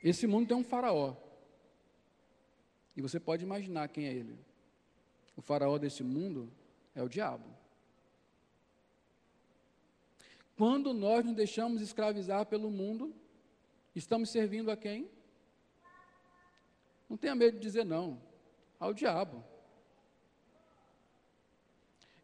esse 0.01 0.25
mundo 0.25 0.47
tem 0.47 0.57
um 0.57 0.63
faraó. 0.63 1.15
E 2.95 3.01
você 3.01 3.19
pode 3.19 3.43
imaginar 3.43 3.87
quem 3.89 4.05
é 4.05 4.13
ele. 4.13 4.37
O 5.35 5.41
faraó 5.41 5.77
desse 5.77 6.03
mundo 6.03 6.51
é 6.95 7.03
o 7.03 7.09
diabo. 7.09 7.45
Quando 10.59 10.93
nós 10.93 11.23
nos 11.23 11.33
deixamos 11.33 11.81
escravizar 11.81 12.45
pelo 12.45 12.69
mundo, 12.69 13.15
estamos 13.95 14.29
servindo 14.29 14.69
a 14.69 14.75
quem? 14.75 15.09
Não 17.09 17.15
tenha 17.15 17.33
medo 17.33 17.55
de 17.55 17.61
dizer 17.61 17.85
não, 17.85 18.21
ao 18.77 18.93
diabo. 18.93 19.41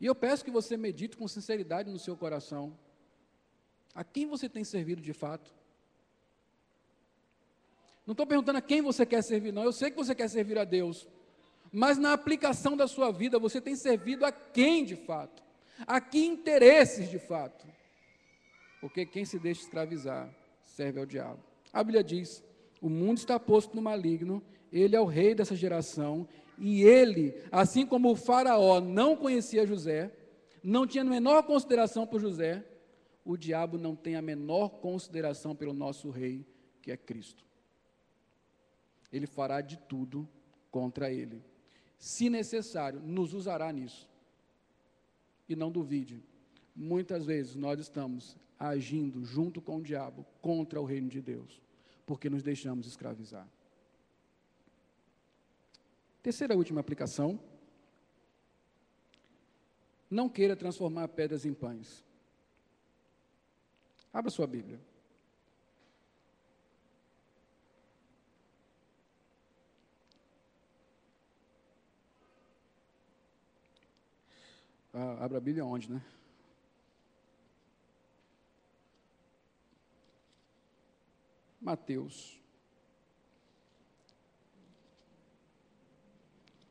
E 0.02 0.06
eu 0.06 0.14
peço 0.14 0.44
que 0.44 0.52
você 0.52 0.76
medite 0.76 1.16
com 1.16 1.26
sinceridade 1.30 1.90
no 1.90 1.98
seu 1.98 2.18
coração. 2.18 2.78
A 3.94 4.04
quem 4.04 4.28
você 4.28 4.50
tem 4.50 4.66
servido 4.66 5.02
de 5.02 5.14
fato? 5.14 5.56
Não 8.06 8.12
estou 8.12 8.28
perguntando 8.28 8.58
a 8.58 8.62
quem 8.62 8.82
você 8.82 9.06
quer 9.06 9.24
servir, 9.24 9.54
não. 9.54 9.64
Eu 9.64 9.72
sei 9.72 9.90
que 9.90 9.96
você 9.96 10.14
quer 10.14 10.30
servir 10.30 10.58
a 10.58 10.66
Deus. 10.66 11.08
Mas 11.72 11.98
na 11.98 12.12
aplicação 12.12 12.76
da 12.76 12.86
sua 12.86 13.14
vida, 13.14 13.40
você 13.40 13.62
tem 13.62 13.78
servido 13.78 14.26
a 14.26 14.32
quem 14.34 14.84
de 14.84 14.98
fato? 14.98 15.42
A 15.88 16.02
que 16.02 16.20
interesses 16.20 17.10
de 17.10 17.18
fato? 17.18 17.66
Porque 18.86 19.06
quem 19.06 19.26
se 19.26 19.40
deixa 19.40 19.62
escravizar 19.62 20.30
serve 20.64 21.00
ao 21.00 21.06
diabo. 21.06 21.40
A 21.74 21.84
Bíblia 21.84 22.04
diz: 22.04 22.44
o 22.82 22.90
mundo 22.90 23.18
está 23.18 23.40
posto 23.40 23.76
no 23.76 23.82
maligno, 23.82 24.44
ele 24.72 24.96
é 24.96 25.02
o 25.02 25.06
rei 25.06 25.34
dessa 25.34 25.56
geração, 25.56 26.28
e 26.58 26.84
ele, 26.84 27.34
assim 27.52 27.86
como 27.86 28.12
o 28.12 28.16
Faraó 28.16 28.80
não 28.80 29.16
conhecia 29.16 29.66
José, 29.66 30.12
não 30.64 30.86
tinha 30.86 31.04
a 31.04 31.08
menor 31.08 31.44
consideração 31.44 32.06
por 32.06 32.22
José, 32.22 32.64
o 33.24 33.36
diabo 33.36 33.78
não 33.78 33.96
tem 33.96 34.16
a 34.16 34.22
menor 34.22 34.70
consideração 34.70 35.56
pelo 35.56 35.74
nosso 35.74 36.10
rei, 36.10 36.46
que 36.82 36.92
é 36.92 36.98
Cristo 36.98 37.46
ele 39.16 39.28
fará 39.28 39.62
de 39.62 39.78
tudo 39.78 40.28
contra 40.70 41.10
ele. 41.12 41.42
Se 41.98 42.30
necessário, 42.30 43.00
nos 43.00 43.34
usará 43.34 43.72
nisso. 43.72 44.10
E 45.48 45.56
não 45.56 45.72
duvide, 45.72 46.22
muitas 46.76 47.26
vezes 47.26 47.56
nós 47.56 47.80
estamos 47.80 48.36
agindo 48.60 49.24
junto 49.24 49.62
com 49.62 49.78
o 49.78 49.84
diabo 49.84 50.26
contra 50.42 50.80
o 50.80 50.86
reino 50.86 51.10
de 51.10 51.22
Deus, 51.22 51.62
porque 52.06 52.30
nos 52.30 52.44
deixamos 52.44 52.88
escravizar. 52.88 53.48
Terceira 56.22 56.56
última 56.56 56.82
aplicação. 56.82 57.40
Não 60.10 60.30
queira 60.30 60.56
transformar 60.56 61.08
pedras 61.10 61.46
em 61.46 61.54
pães. 61.54 62.04
Abra 64.12 64.32
sua 64.32 64.48
Bíblia. 64.48 64.80
Ah, 74.94 75.26
abra 75.26 75.38
a 75.38 75.42
Bíblia 75.42 75.66
onde, 75.66 75.92
né? 75.92 76.02
Mateus. 81.66 82.40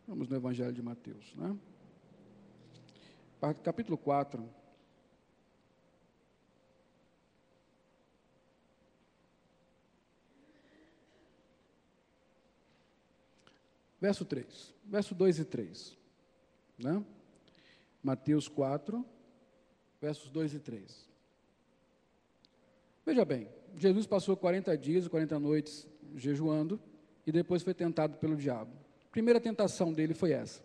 Vamos 0.06 0.28
no 0.28 0.36
Evangelho 0.36 0.72
de 0.72 0.80
Mateus, 0.80 1.34
né? 1.34 1.58
Capítulo 3.64 3.98
4. 3.98 4.48
Verso 14.00 14.24
3. 14.24 14.74
Verso 14.84 15.12
2 15.12 15.40
e 15.40 15.44
3. 15.44 15.98
Né? 16.78 17.04
Mateus 18.00 18.46
4, 18.46 19.04
versos 20.00 20.30
2 20.30 20.54
e 20.54 20.60
3. 20.60 21.08
Veja 23.04 23.24
bem, 23.24 23.48
Jesus 23.78 24.06
passou 24.06 24.36
40 24.36 24.76
dias 24.76 25.06
e 25.06 25.10
40 25.10 25.38
noites 25.38 25.86
jejuando 26.14 26.80
e 27.26 27.32
depois 27.32 27.62
foi 27.62 27.74
tentado 27.74 28.16
pelo 28.18 28.36
diabo. 28.36 28.70
A 29.06 29.10
primeira 29.10 29.40
tentação 29.40 29.92
dele 29.92 30.14
foi 30.14 30.32
essa. 30.32 30.62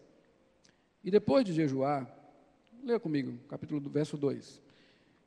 E 1.04 1.10
depois 1.10 1.46
de 1.46 1.54
jejuar, 1.54 2.08
leia 2.84 3.00
comigo, 3.00 3.38
capítulo 3.48 3.80
do 3.80 3.90
verso 3.90 4.18
2. 4.18 4.62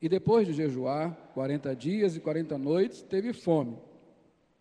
E 0.00 0.08
depois 0.08 0.46
de 0.46 0.52
jejuar 0.52 1.14
40 1.34 1.74
dias 1.76 2.16
e 2.16 2.20
40 2.20 2.58
noites, 2.58 3.02
teve 3.02 3.32
fome. 3.32 3.78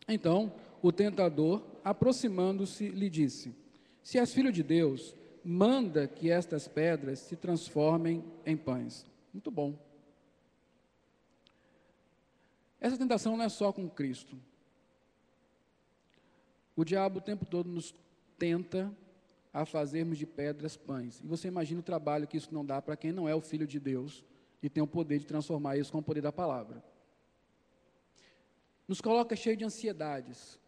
Então, 0.08 0.54
o 0.82 0.92
tentador, 0.92 1.64
aproximando-se, 1.84 2.90
lhe 2.90 3.10
disse: 3.10 3.56
Se 4.04 4.18
és 4.18 4.34
filho 4.34 4.52
de 4.52 4.64
Deus, 4.64 5.16
manda 5.44 6.08
que 6.08 6.30
estas 6.30 6.68
pedras 6.68 7.20
se 7.20 7.36
transformem 7.36 8.24
em 8.46 8.56
pães. 8.56 9.06
Muito 9.34 9.50
bom. 9.50 9.76
Essa 12.82 12.98
tentação 12.98 13.38
não 13.38 13.46
é 13.46 13.50
só 13.50 13.72
com 13.72 13.88
Cristo. 13.88 14.38
O 16.76 16.84
diabo 16.84 17.20
o 17.20 17.22
tempo 17.22 17.46
todo 17.46 17.70
nos 17.70 17.94
tenta 18.40 18.92
a 19.54 19.66
fazermos 19.66 20.18
de 20.18 20.26
pedras 20.26 20.76
pães. 20.76 21.22
E 21.24 21.28
você 21.28 21.48
imagina 21.48 21.80
o 21.80 21.84
trabalho 21.84 22.28
que 22.28 22.38
isso 22.38 22.52
não 22.52 22.66
dá 22.66 22.82
para 22.82 22.98
quem 22.98 23.12
não 23.12 23.30
é 23.30 23.36
o 23.36 23.42
filho 23.42 23.68
de 23.68 23.80
Deus 23.80 24.26
e 24.64 24.70
tem 24.70 24.82
o 24.82 24.88
poder 24.88 25.20
de 25.20 25.28
transformar 25.28 25.78
isso 25.78 25.92
com 25.92 26.00
o 26.00 26.04
poder 26.04 26.22
da 26.22 26.32
palavra. 26.32 26.84
Nos 28.88 29.00
coloca 29.00 29.36
cheio 29.36 29.56
de 29.56 29.64
ansiedades. 29.64 30.60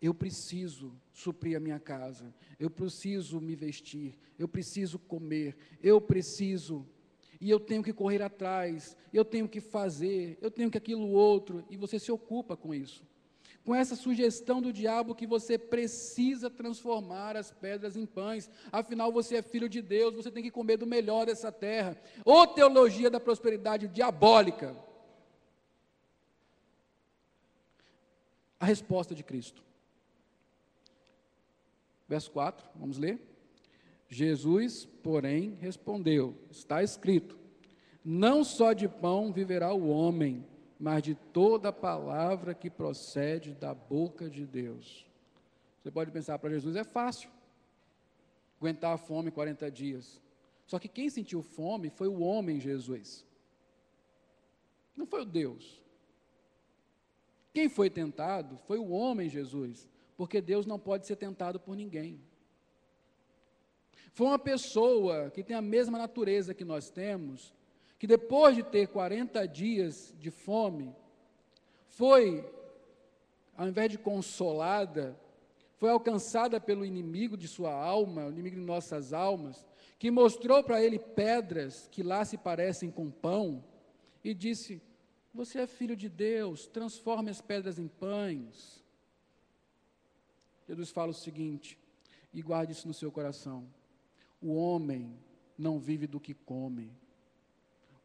Eu 0.00 0.14
preciso 0.14 0.94
suprir 1.12 1.56
a 1.56 1.60
minha 1.60 1.80
casa, 1.80 2.34
eu 2.60 2.68
preciso 2.68 3.40
me 3.40 3.56
vestir, 3.56 4.18
eu 4.38 4.46
preciso 4.46 4.98
comer, 4.98 5.56
eu 5.82 5.98
preciso, 5.98 6.86
e 7.40 7.50
eu 7.50 7.60
tenho 7.60 7.82
que 7.82 7.92
correr 7.92 8.22
atrás, 8.22 8.96
eu 9.12 9.24
tenho 9.24 9.48
que 9.48 9.60
fazer, 9.60 10.38
eu 10.40 10.50
tenho 10.50 10.70
que 10.70 10.78
aquilo 10.78 11.10
outro, 11.10 11.64
e 11.68 11.76
você 11.76 11.98
se 11.98 12.10
ocupa 12.10 12.56
com 12.56 12.74
isso. 12.74 13.02
Com 13.64 13.74
essa 13.74 13.96
sugestão 13.96 14.60
do 14.60 14.72
diabo 14.72 15.14
que 15.14 15.26
você 15.26 15.56
precisa 15.56 16.50
transformar 16.50 17.34
as 17.34 17.50
pedras 17.50 17.96
em 17.96 18.04
pães, 18.04 18.50
afinal 18.70 19.10
você 19.10 19.36
é 19.36 19.42
filho 19.42 19.70
de 19.70 19.80
Deus, 19.80 20.14
você 20.14 20.30
tem 20.30 20.42
que 20.42 20.50
comer 20.50 20.76
do 20.76 20.86
melhor 20.86 21.24
dessa 21.24 21.50
terra. 21.50 21.96
Ou 22.26 22.46
teologia 22.46 23.08
da 23.08 23.18
prosperidade 23.18 23.88
diabólica. 23.88 24.76
A 28.60 28.66
resposta 28.66 29.14
de 29.14 29.22
Cristo. 29.22 29.64
Verso 32.06 32.30
4, 32.32 32.68
vamos 32.76 32.98
ler. 32.98 33.18
Jesus, 34.14 34.86
porém, 35.02 35.56
respondeu: 35.60 36.36
Está 36.48 36.82
escrito: 36.82 37.36
Não 38.04 38.44
só 38.44 38.72
de 38.72 38.88
pão 38.88 39.32
viverá 39.32 39.74
o 39.74 39.88
homem, 39.88 40.46
mas 40.78 41.02
de 41.02 41.14
toda 41.16 41.72
palavra 41.72 42.54
que 42.54 42.70
procede 42.70 43.54
da 43.54 43.74
boca 43.74 44.30
de 44.30 44.46
Deus. 44.46 45.04
Você 45.82 45.90
pode 45.90 46.12
pensar 46.12 46.38
para 46.38 46.50
Jesus 46.50 46.76
é 46.76 46.84
fácil 46.84 47.28
aguentar 48.60 48.94
a 48.94 48.96
fome 48.96 49.32
40 49.32 49.68
dias. 49.70 50.22
Só 50.64 50.78
que 50.78 50.88
quem 50.88 51.10
sentiu 51.10 51.42
fome 51.42 51.90
foi 51.90 52.06
o 52.06 52.20
homem 52.20 52.60
Jesus. 52.60 53.26
Não 54.96 55.06
foi 55.06 55.22
o 55.22 55.26
Deus. 55.26 55.82
Quem 57.52 57.68
foi 57.68 57.90
tentado 57.90 58.56
foi 58.66 58.78
o 58.78 58.90
homem 58.90 59.28
Jesus, 59.28 59.88
porque 60.16 60.40
Deus 60.40 60.66
não 60.66 60.78
pode 60.78 61.04
ser 61.06 61.16
tentado 61.16 61.58
por 61.58 61.76
ninguém. 61.76 62.20
Foi 64.14 64.28
uma 64.28 64.38
pessoa 64.38 65.28
que 65.30 65.42
tem 65.42 65.56
a 65.56 65.60
mesma 65.60 65.98
natureza 65.98 66.54
que 66.54 66.64
nós 66.64 66.88
temos, 66.88 67.52
que 67.98 68.06
depois 68.06 68.54
de 68.54 68.62
ter 68.62 68.86
40 68.86 69.44
dias 69.48 70.14
de 70.20 70.30
fome, 70.30 70.94
foi, 71.88 72.48
ao 73.56 73.66
invés 73.66 73.90
de 73.90 73.98
consolada, 73.98 75.18
foi 75.78 75.90
alcançada 75.90 76.60
pelo 76.60 76.84
inimigo 76.84 77.36
de 77.36 77.48
sua 77.48 77.74
alma, 77.74 78.26
o 78.26 78.30
inimigo 78.30 78.54
de 78.54 78.62
nossas 78.62 79.12
almas, 79.12 79.66
que 79.98 80.12
mostrou 80.12 80.62
para 80.62 80.80
ele 80.80 80.98
pedras 80.98 81.88
que 81.90 82.02
lá 82.02 82.24
se 82.24 82.38
parecem 82.38 82.92
com 82.92 83.10
pão, 83.10 83.64
e 84.22 84.32
disse: 84.32 84.80
Você 85.34 85.58
é 85.58 85.66
filho 85.66 85.96
de 85.96 86.08
Deus, 86.08 86.68
transforme 86.68 87.30
as 87.30 87.40
pedras 87.40 87.80
em 87.80 87.88
pães. 87.88 88.80
Jesus 90.68 90.90
fala 90.90 91.10
o 91.10 91.14
seguinte, 91.14 91.76
e 92.32 92.40
guarde 92.40 92.72
isso 92.72 92.86
no 92.86 92.94
seu 92.94 93.10
coração: 93.10 93.66
o 94.44 94.56
homem 94.56 95.18
não 95.56 95.78
vive 95.78 96.06
do 96.06 96.20
que 96.20 96.34
come, 96.34 96.92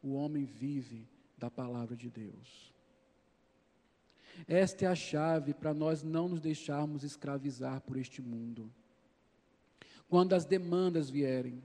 o 0.02 0.14
homem 0.14 0.46
vive 0.46 1.06
da 1.36 1.50
palavra 1.50 1.94
de 1.94 2.08
Deus. 2.08 2.72
Esta 4.48 4.86
é 4.86 4.88
a 4.88 4.94
chave 4.94 5.52
para 5.52 5.74
nós 5.74 6.02
não 6.02 6.30
nos 6.30 6.40
deixarmos 6.40 7.04
escravizar 7.04 7.82
por 7.82 7.98
este 7.98 8.22
mundo. 8.22 8.72
Quando 10.08 10.32
as 10.32 10.46
demandas 10.46 11.10
vierem, 11.10 11.62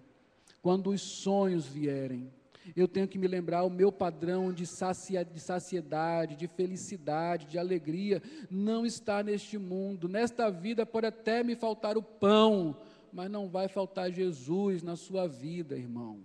quando 0.62 0.90
os 0.90 1.02
sonhos 1.02 1.66
vierem, 1.66 2.30
eu 2.76 2.88
tenho 2.88 3.08
que 3.08 3.18
me 3.18 3.28
lembrar 3.28 3.64
o 3.64 3.70
meu 3.70 3.94
padrão 3.94 4.52
de, 4.52 4.66
saciedade, 4.66 6.36
de 6.36 6.48
felicidade, 6.48 7.46
de 7.46 7.58
alegria, 7.58 8.22
não 8.50 8.86
está 8.86 9.22
neste 9.22 9.58
mundo. 9.58 10.10
Nesta 10.10 10.50
vida 10.50 10.86
pode 10.86 11.08
até 11.08 11.44
me 11.44 11.56
faltar 11.56 11.98
o 11.98 12.04
pão, 12.04 12.76
mas 13.16 13.32
não 13.32 13.48
vai 13.48 13.70
faltar 13.70 14.12
Jesus 14.12 14.84
na 14.84 14.98
sua 14.98 15.26
vida, 15.26 15.78
irmão. 15.78 16.20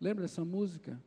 Lembra 0.00 0.22
dessa 0.22 0.42
música? 0.42 0.98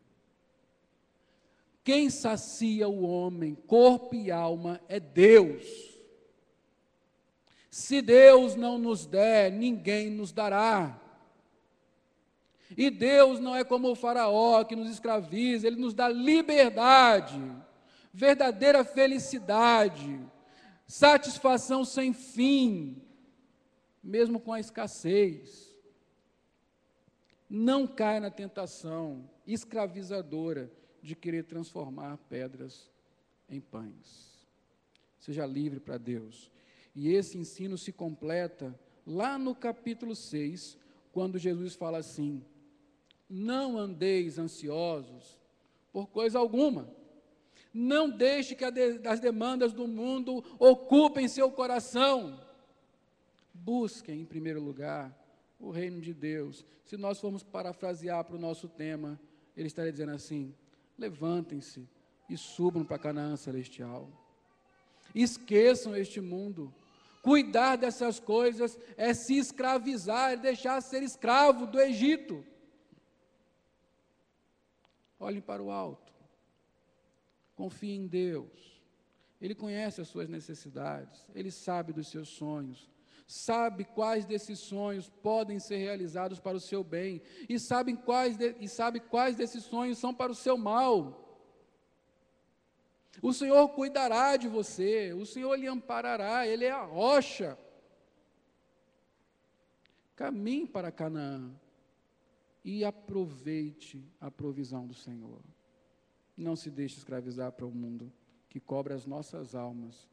Quem 1.84 2.08
sacia 2.12 2.88
o 2.88 3.02
homem, 3.02 3.56
corpo 3.56 4.14
e 4.14 4.32
alma, 4.32 4.80
é 4.88 5.00
Deus. 5.00 5.66
Se 7.68 8.00
Deus 8.00 8.56
não 8.56 8.78
nos 8.78 9.08
der, 9.08 9.52
ninguém 9.52 10.12
nos 10.12 10.32
dará. 10.32 11.02
E 12.78 12.92
Deus 12.92 13.40
não 13.40 13.56
é 13.56 13.64
como 13.64 13.90
o 13.90 13.96
Faraó 13.96 14.64
que 14.64 14.76
nos 14.76 14.92
escraviza, 14.92 15.66
ele 15.66 15.82
nos 15.82 15.96
dá 15.96 16.08
liberdade, 16.08 17.42
verdadeira 18.14 18.84
felicidade, 18.84 20.20
satisfação 20.86 21.84
sem 21.84 22.14
fim 22.14 23.04
mesmo 24.06 24.40
com 24.40 24.54
a 24.54 24.60
escassez. 24.60 25.76
Não 27.50 27.88
caia 27.88 28.20
na 28.20 28.30
tentação 28.30 29.28
escravizadora 29.48 30.72
de 31.02 31.16
querer 31.16 31.44
transformar 31.44 32.18
pedras 32.30 32.90
em 33.50 33.60
pães. 33.60 34.48
Seja 35.20 35.46
livre 35.46 35.80
para 35.80 35.98
Deus. 35.98 36.52
E 36.96 37.12
esse 37.12 37.38
ensino 37.38 37.78
se 37.78 37.92
completa 37.92 38.80
lá 39.06 39.38
no 39.38 39.56
capítulo 39.56 40.16
6, 40.16 40.78
quando 41.12 41.40
Jesus 41.40 41.76
fala 41.76 41.98
assim: 41.98 42.44
Não 43.28 43.78
andeis 43.78 44.38
ansiosos 44.38 45.40
por 45.92 46.08
coisa 46.08 46.38
alguma. 46.38 46.88
Não 47.74 48.10
deixe 48.10 48.56
que 48.56 48.64
as 48.64 49.20
demandas 49.20 49.74
do 49.74 49.88
mundo 49.88 50.44
ocupem 50.60 51.28
seu 51.28 51.52
coração. 51.52 52.45
Busquem, 53.66 54.22
em 54.22 54.26
primeiro 54.26 54.62
lugar, 54.62 55.12
o 55.60 55.72
reino 55.72 56.00
de 56.00 56.14
Deus. 56.14 56.64
Se 56.84 56.96
nós 56.96 57.20
formos 57.20 57.42
parafrasear 57.42 58.24
para 58.24 58.36
o 58.36 58.40
nosso 58.40 58.68
tema, 58.70 59.20
ele 59.58 59.66
estaria 59.66 59.92
dizendo 59.92 60.12
assim: 60.12 60.54
levantem-se 60.96 61.90
e 62.30 62.38
subam 62.38 62.86
para 62.86 63.00
Canaã 63.00 63.36
celestial. 63.36 64.08
Esqueçam 65.16 65.96
este 65.96 66.22
mundo. 66.22 66.72
Cuidar 67.24 67.76
dessas 67.76 68.20
coisas 68.20 68.78
é 68.96 69.16
se 69.16 69.36
escravizar, 69.36 70.34
é 70.34 70.38
deixar 70.38 70.80
ser 70.80 71.02
escravo 71.02 71.66
do 71.66 71.80
Egito. 71.80 72.46
Olhem 75.20 75.42
para 75.42 75.64
o 75.64 75.72
alto. 75.72 76.14
Confiem 77.56 78.04
em 78.04 78.08
Deus. 78.08 78.80
Ele 79.42 79.56
conhece 79.56 80.02
as 80.02 80.08
suas 80.08 80.30
necessidades, 80.30 81.26
ele 81.34 81.50
sabe 81.50 81.92
dos 81.92 82.10
seus 82.10 82.30
sonhos 82.30 82.94
sabe 83.28 83.86
quais 83.86 84.26
desses 84.26 84.60
sonhos 84.60 85.10
podem 85.10 85.60
ser 85.60 85.78
realizados 85.78 86.40
para 86.40 86.58
o 86.58 86.60
seu 86.60 86.84
bem, 86.84 87.22
e 87.50 87.60
sabe 87.60 87.96
quais, 87.96 88.38
de, 88.38 88.56
e 88.60 88.68
sabe 88.68 89.00
quais 89.00 89.36
desses 89.36 89.64
sonhos 89.64 89.98
são 89.98 90.14
para 90.14 90.32
o 90.32 90.36
seu 90.36 90.58
mal. 90.58 91.22
O 93.22 93.34
Senhor 93.34 93.70
cuidará 93.70 94.38
de 94.38 94.48
você, 94.48 95.14
o 95.14 95.26
Senhor 95.26 95.56
lhe 95.56 95.68
amparará, 95.68 96.46
Ele 96.46 96.66
é 96.66 96.72
a 96.72 96.84
rocha. 96.84 97.58
Caminhe 100.16 100.68
para 100.68 100.92
Canaã 100.92 101.52
e 102.64 102.86
aproveite 102.86 104.04
a 104.20 104.30
provisão 104.30 104.86
do 104.86 104.94
Senhor. 104.94 105.42
Não 106.38 106.56
se 106.56 106.70
deixe 106.70 106.98
escravizar 106.98 107.52
para 107.52 107.66
o 107.66 107.72
mundo 107.72 108.12
que 108.50 108.60
cobra 108.60 108.94
as 108.94 109.06
nossas 109.06 109.56
almas 109.56 110.08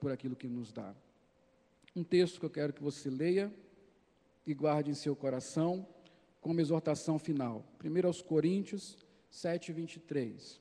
por 0.00 0.10
aquilo 0.10 0.36
que 0.36 0.48
nos 0.48 0.72
dá 0.72 0.94
um 1.98 2.04
texto 2.04 2.38
que 2.38 2.46
eu 2.46 2.50
quero 2.50 2.72
que 2.72 2.82
você 2.82 3.10
leia 3.10 3.52
e 4.46 4.54
guarde 4.54 4.90
em 4.90 4.94
seu 4.94 5.16
coração 5.16 5.86
como 6.40 6.60
exortação 6.60 7.18
final. 7.18 7.64
1 7.84 8.06
aos 8.06 8.22
Coríntios 8.22 8.96
7, 9.30 9.72
23. 9.72 10.60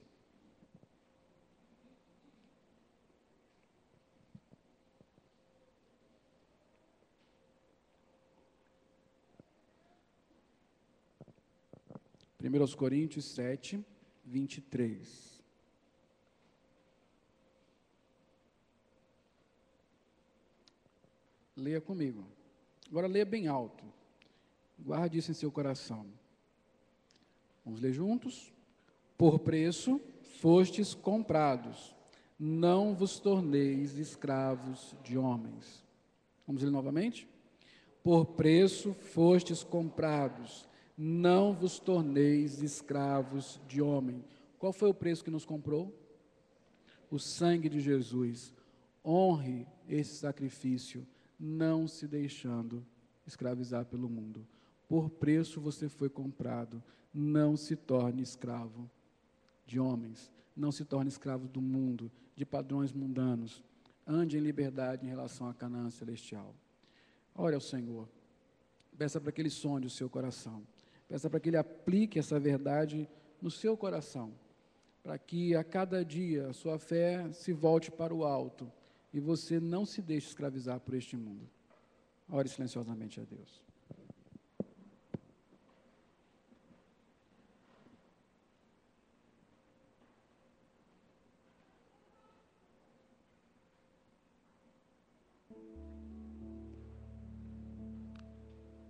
Primeiro 12.40 12.64
aos 12.64 12.74
Coríntios 12.74 13.26
7, 13.26 13.86
23. 14.26 15.37
Leia 21.58 21.82
comigo. 21.82 22.24
Agora 22.88 23.08
leia 23.08 23.26
bem 23.26 23.48
alto. 23.48 23.84
Guarde 24.78 25.18
isso 25.18 25.32
em 25.32 25.34
seu 25.34 25.52
coração. 25.52 26.06
Vamos 27.66 27.82
ler 27.82 27.92
juntos? 27.92 28.54
Por 29.18 29.40
preço 29.40 30.00
fostes 30.40 30.94
comprados, 30.94 31.96
não 32.40 32.94
vos 32.94 33.20
torneis 33.20 33.98
escravos 33.98 34.96
de 35.04 35.18
homens. 35.18 35.84
Vamos 36.46 36.62
ler 36.62 36.70
novamente? 36.70 37.28
Por 38.04 38.26
preço 38.26 38.94
fostes 38.94 39.64
comprados, 39.64 40.70
não 40.96 41.54
vos 41.54 41.80
torneis 41.80 42.62
escravos 42.62 43.60
de 43.68 43.82
homem. 43.82 44.24
Qual 44.60 44.72
foi 44.72 44.90
o 44.90 44.94
preço 44.94 45.24
que 45.24 45.32
nos 45.32 45.44
comprou? 45.44 45.92
O 47.10 47.18
sangue 47.18 47.68
de 47.68 47.80
Jesus. 47.80 48.54
Honre 49.04 49.66
esse 49.90 50.16
sacrifício 50.16 51.08
não 51.40 51.88
se 51.88 52.08
deixando 52.08 52.86
escravizar 53.26 53.86
pelo 53.86 54.10
mundo. 54.10 54.48
Por 54.88 55.10
preço 55.10 55.60
você 55.60 55.90
foi 55.90 56.10
comprado. 56.10 56.82
Não 57.14 57.58
se 57.58 57.76
torne 57.76 58.22
escravo 58.22 58.90
de 59.66 59.80
homens. 59.80 60.32
Não 60.56 60.72
se 60.72 60.86
torne 60.86 61.10
escravo 61.10 61.48
do 61.48 61.62
mundo, 61.62 62.12
de 62.36 62.46
padrões 62.46 62.92
mundanos. 62.92 63.64
Ande 64.06 64.38
em 64.38 64.42
liberdade 64.42 65.06
em 65.06 65.10
relação 65.10 65.48
à 65.48 65.54
Canaã 65.54 65.90
celestial. 65.90 66.56
Ore 67.36 67.54
ao 67.54 67.62
Senhor. 67.62 68.08
Peça 68.98 69.22
para 69.22 69.32
que 69.32 69.42
Ele 69.42 69.50
sonde 69.50 69.88
o 69.88 69.92
seu 69.92 70.10
coração. 70.10 70.64
Peça 71.08 71.30
para 71.30 71.40
que 71.40 71.50
Ele 71.50 71.58
aplique 71.58 72.18
essa 72.18 72.40
verdade 72.40 73.08
no 73.42 73.52
seu 73.52 73.78
coração. 73.78 74.34
Para 75.04 75.18
que 75.18 75.56
a 75.56 75.64
cada 75.64 76.04
dia 76.04 76.48
a 76.48 76.54
sua 76.54 76.80
fé 76.80 77.32
se 77.32 77.54
volte 77.54 77.92
para 77.92 78.14
o 78.14 78.24
alto 78.24 78.72
e 79.14 79.20
você 79.20 79.60
não 79.60 79.86
se 79.86 80.02
deixe 80.02 80.28
escravizar 80.28 80.80
por 80.80 80.94
este 80.94 81.16
mundo. 81.16 81.50
Ore 82.30 82.50
silenciosamente 82.50 83.20
a 83.20 83.24
Deus. 83.24 83.67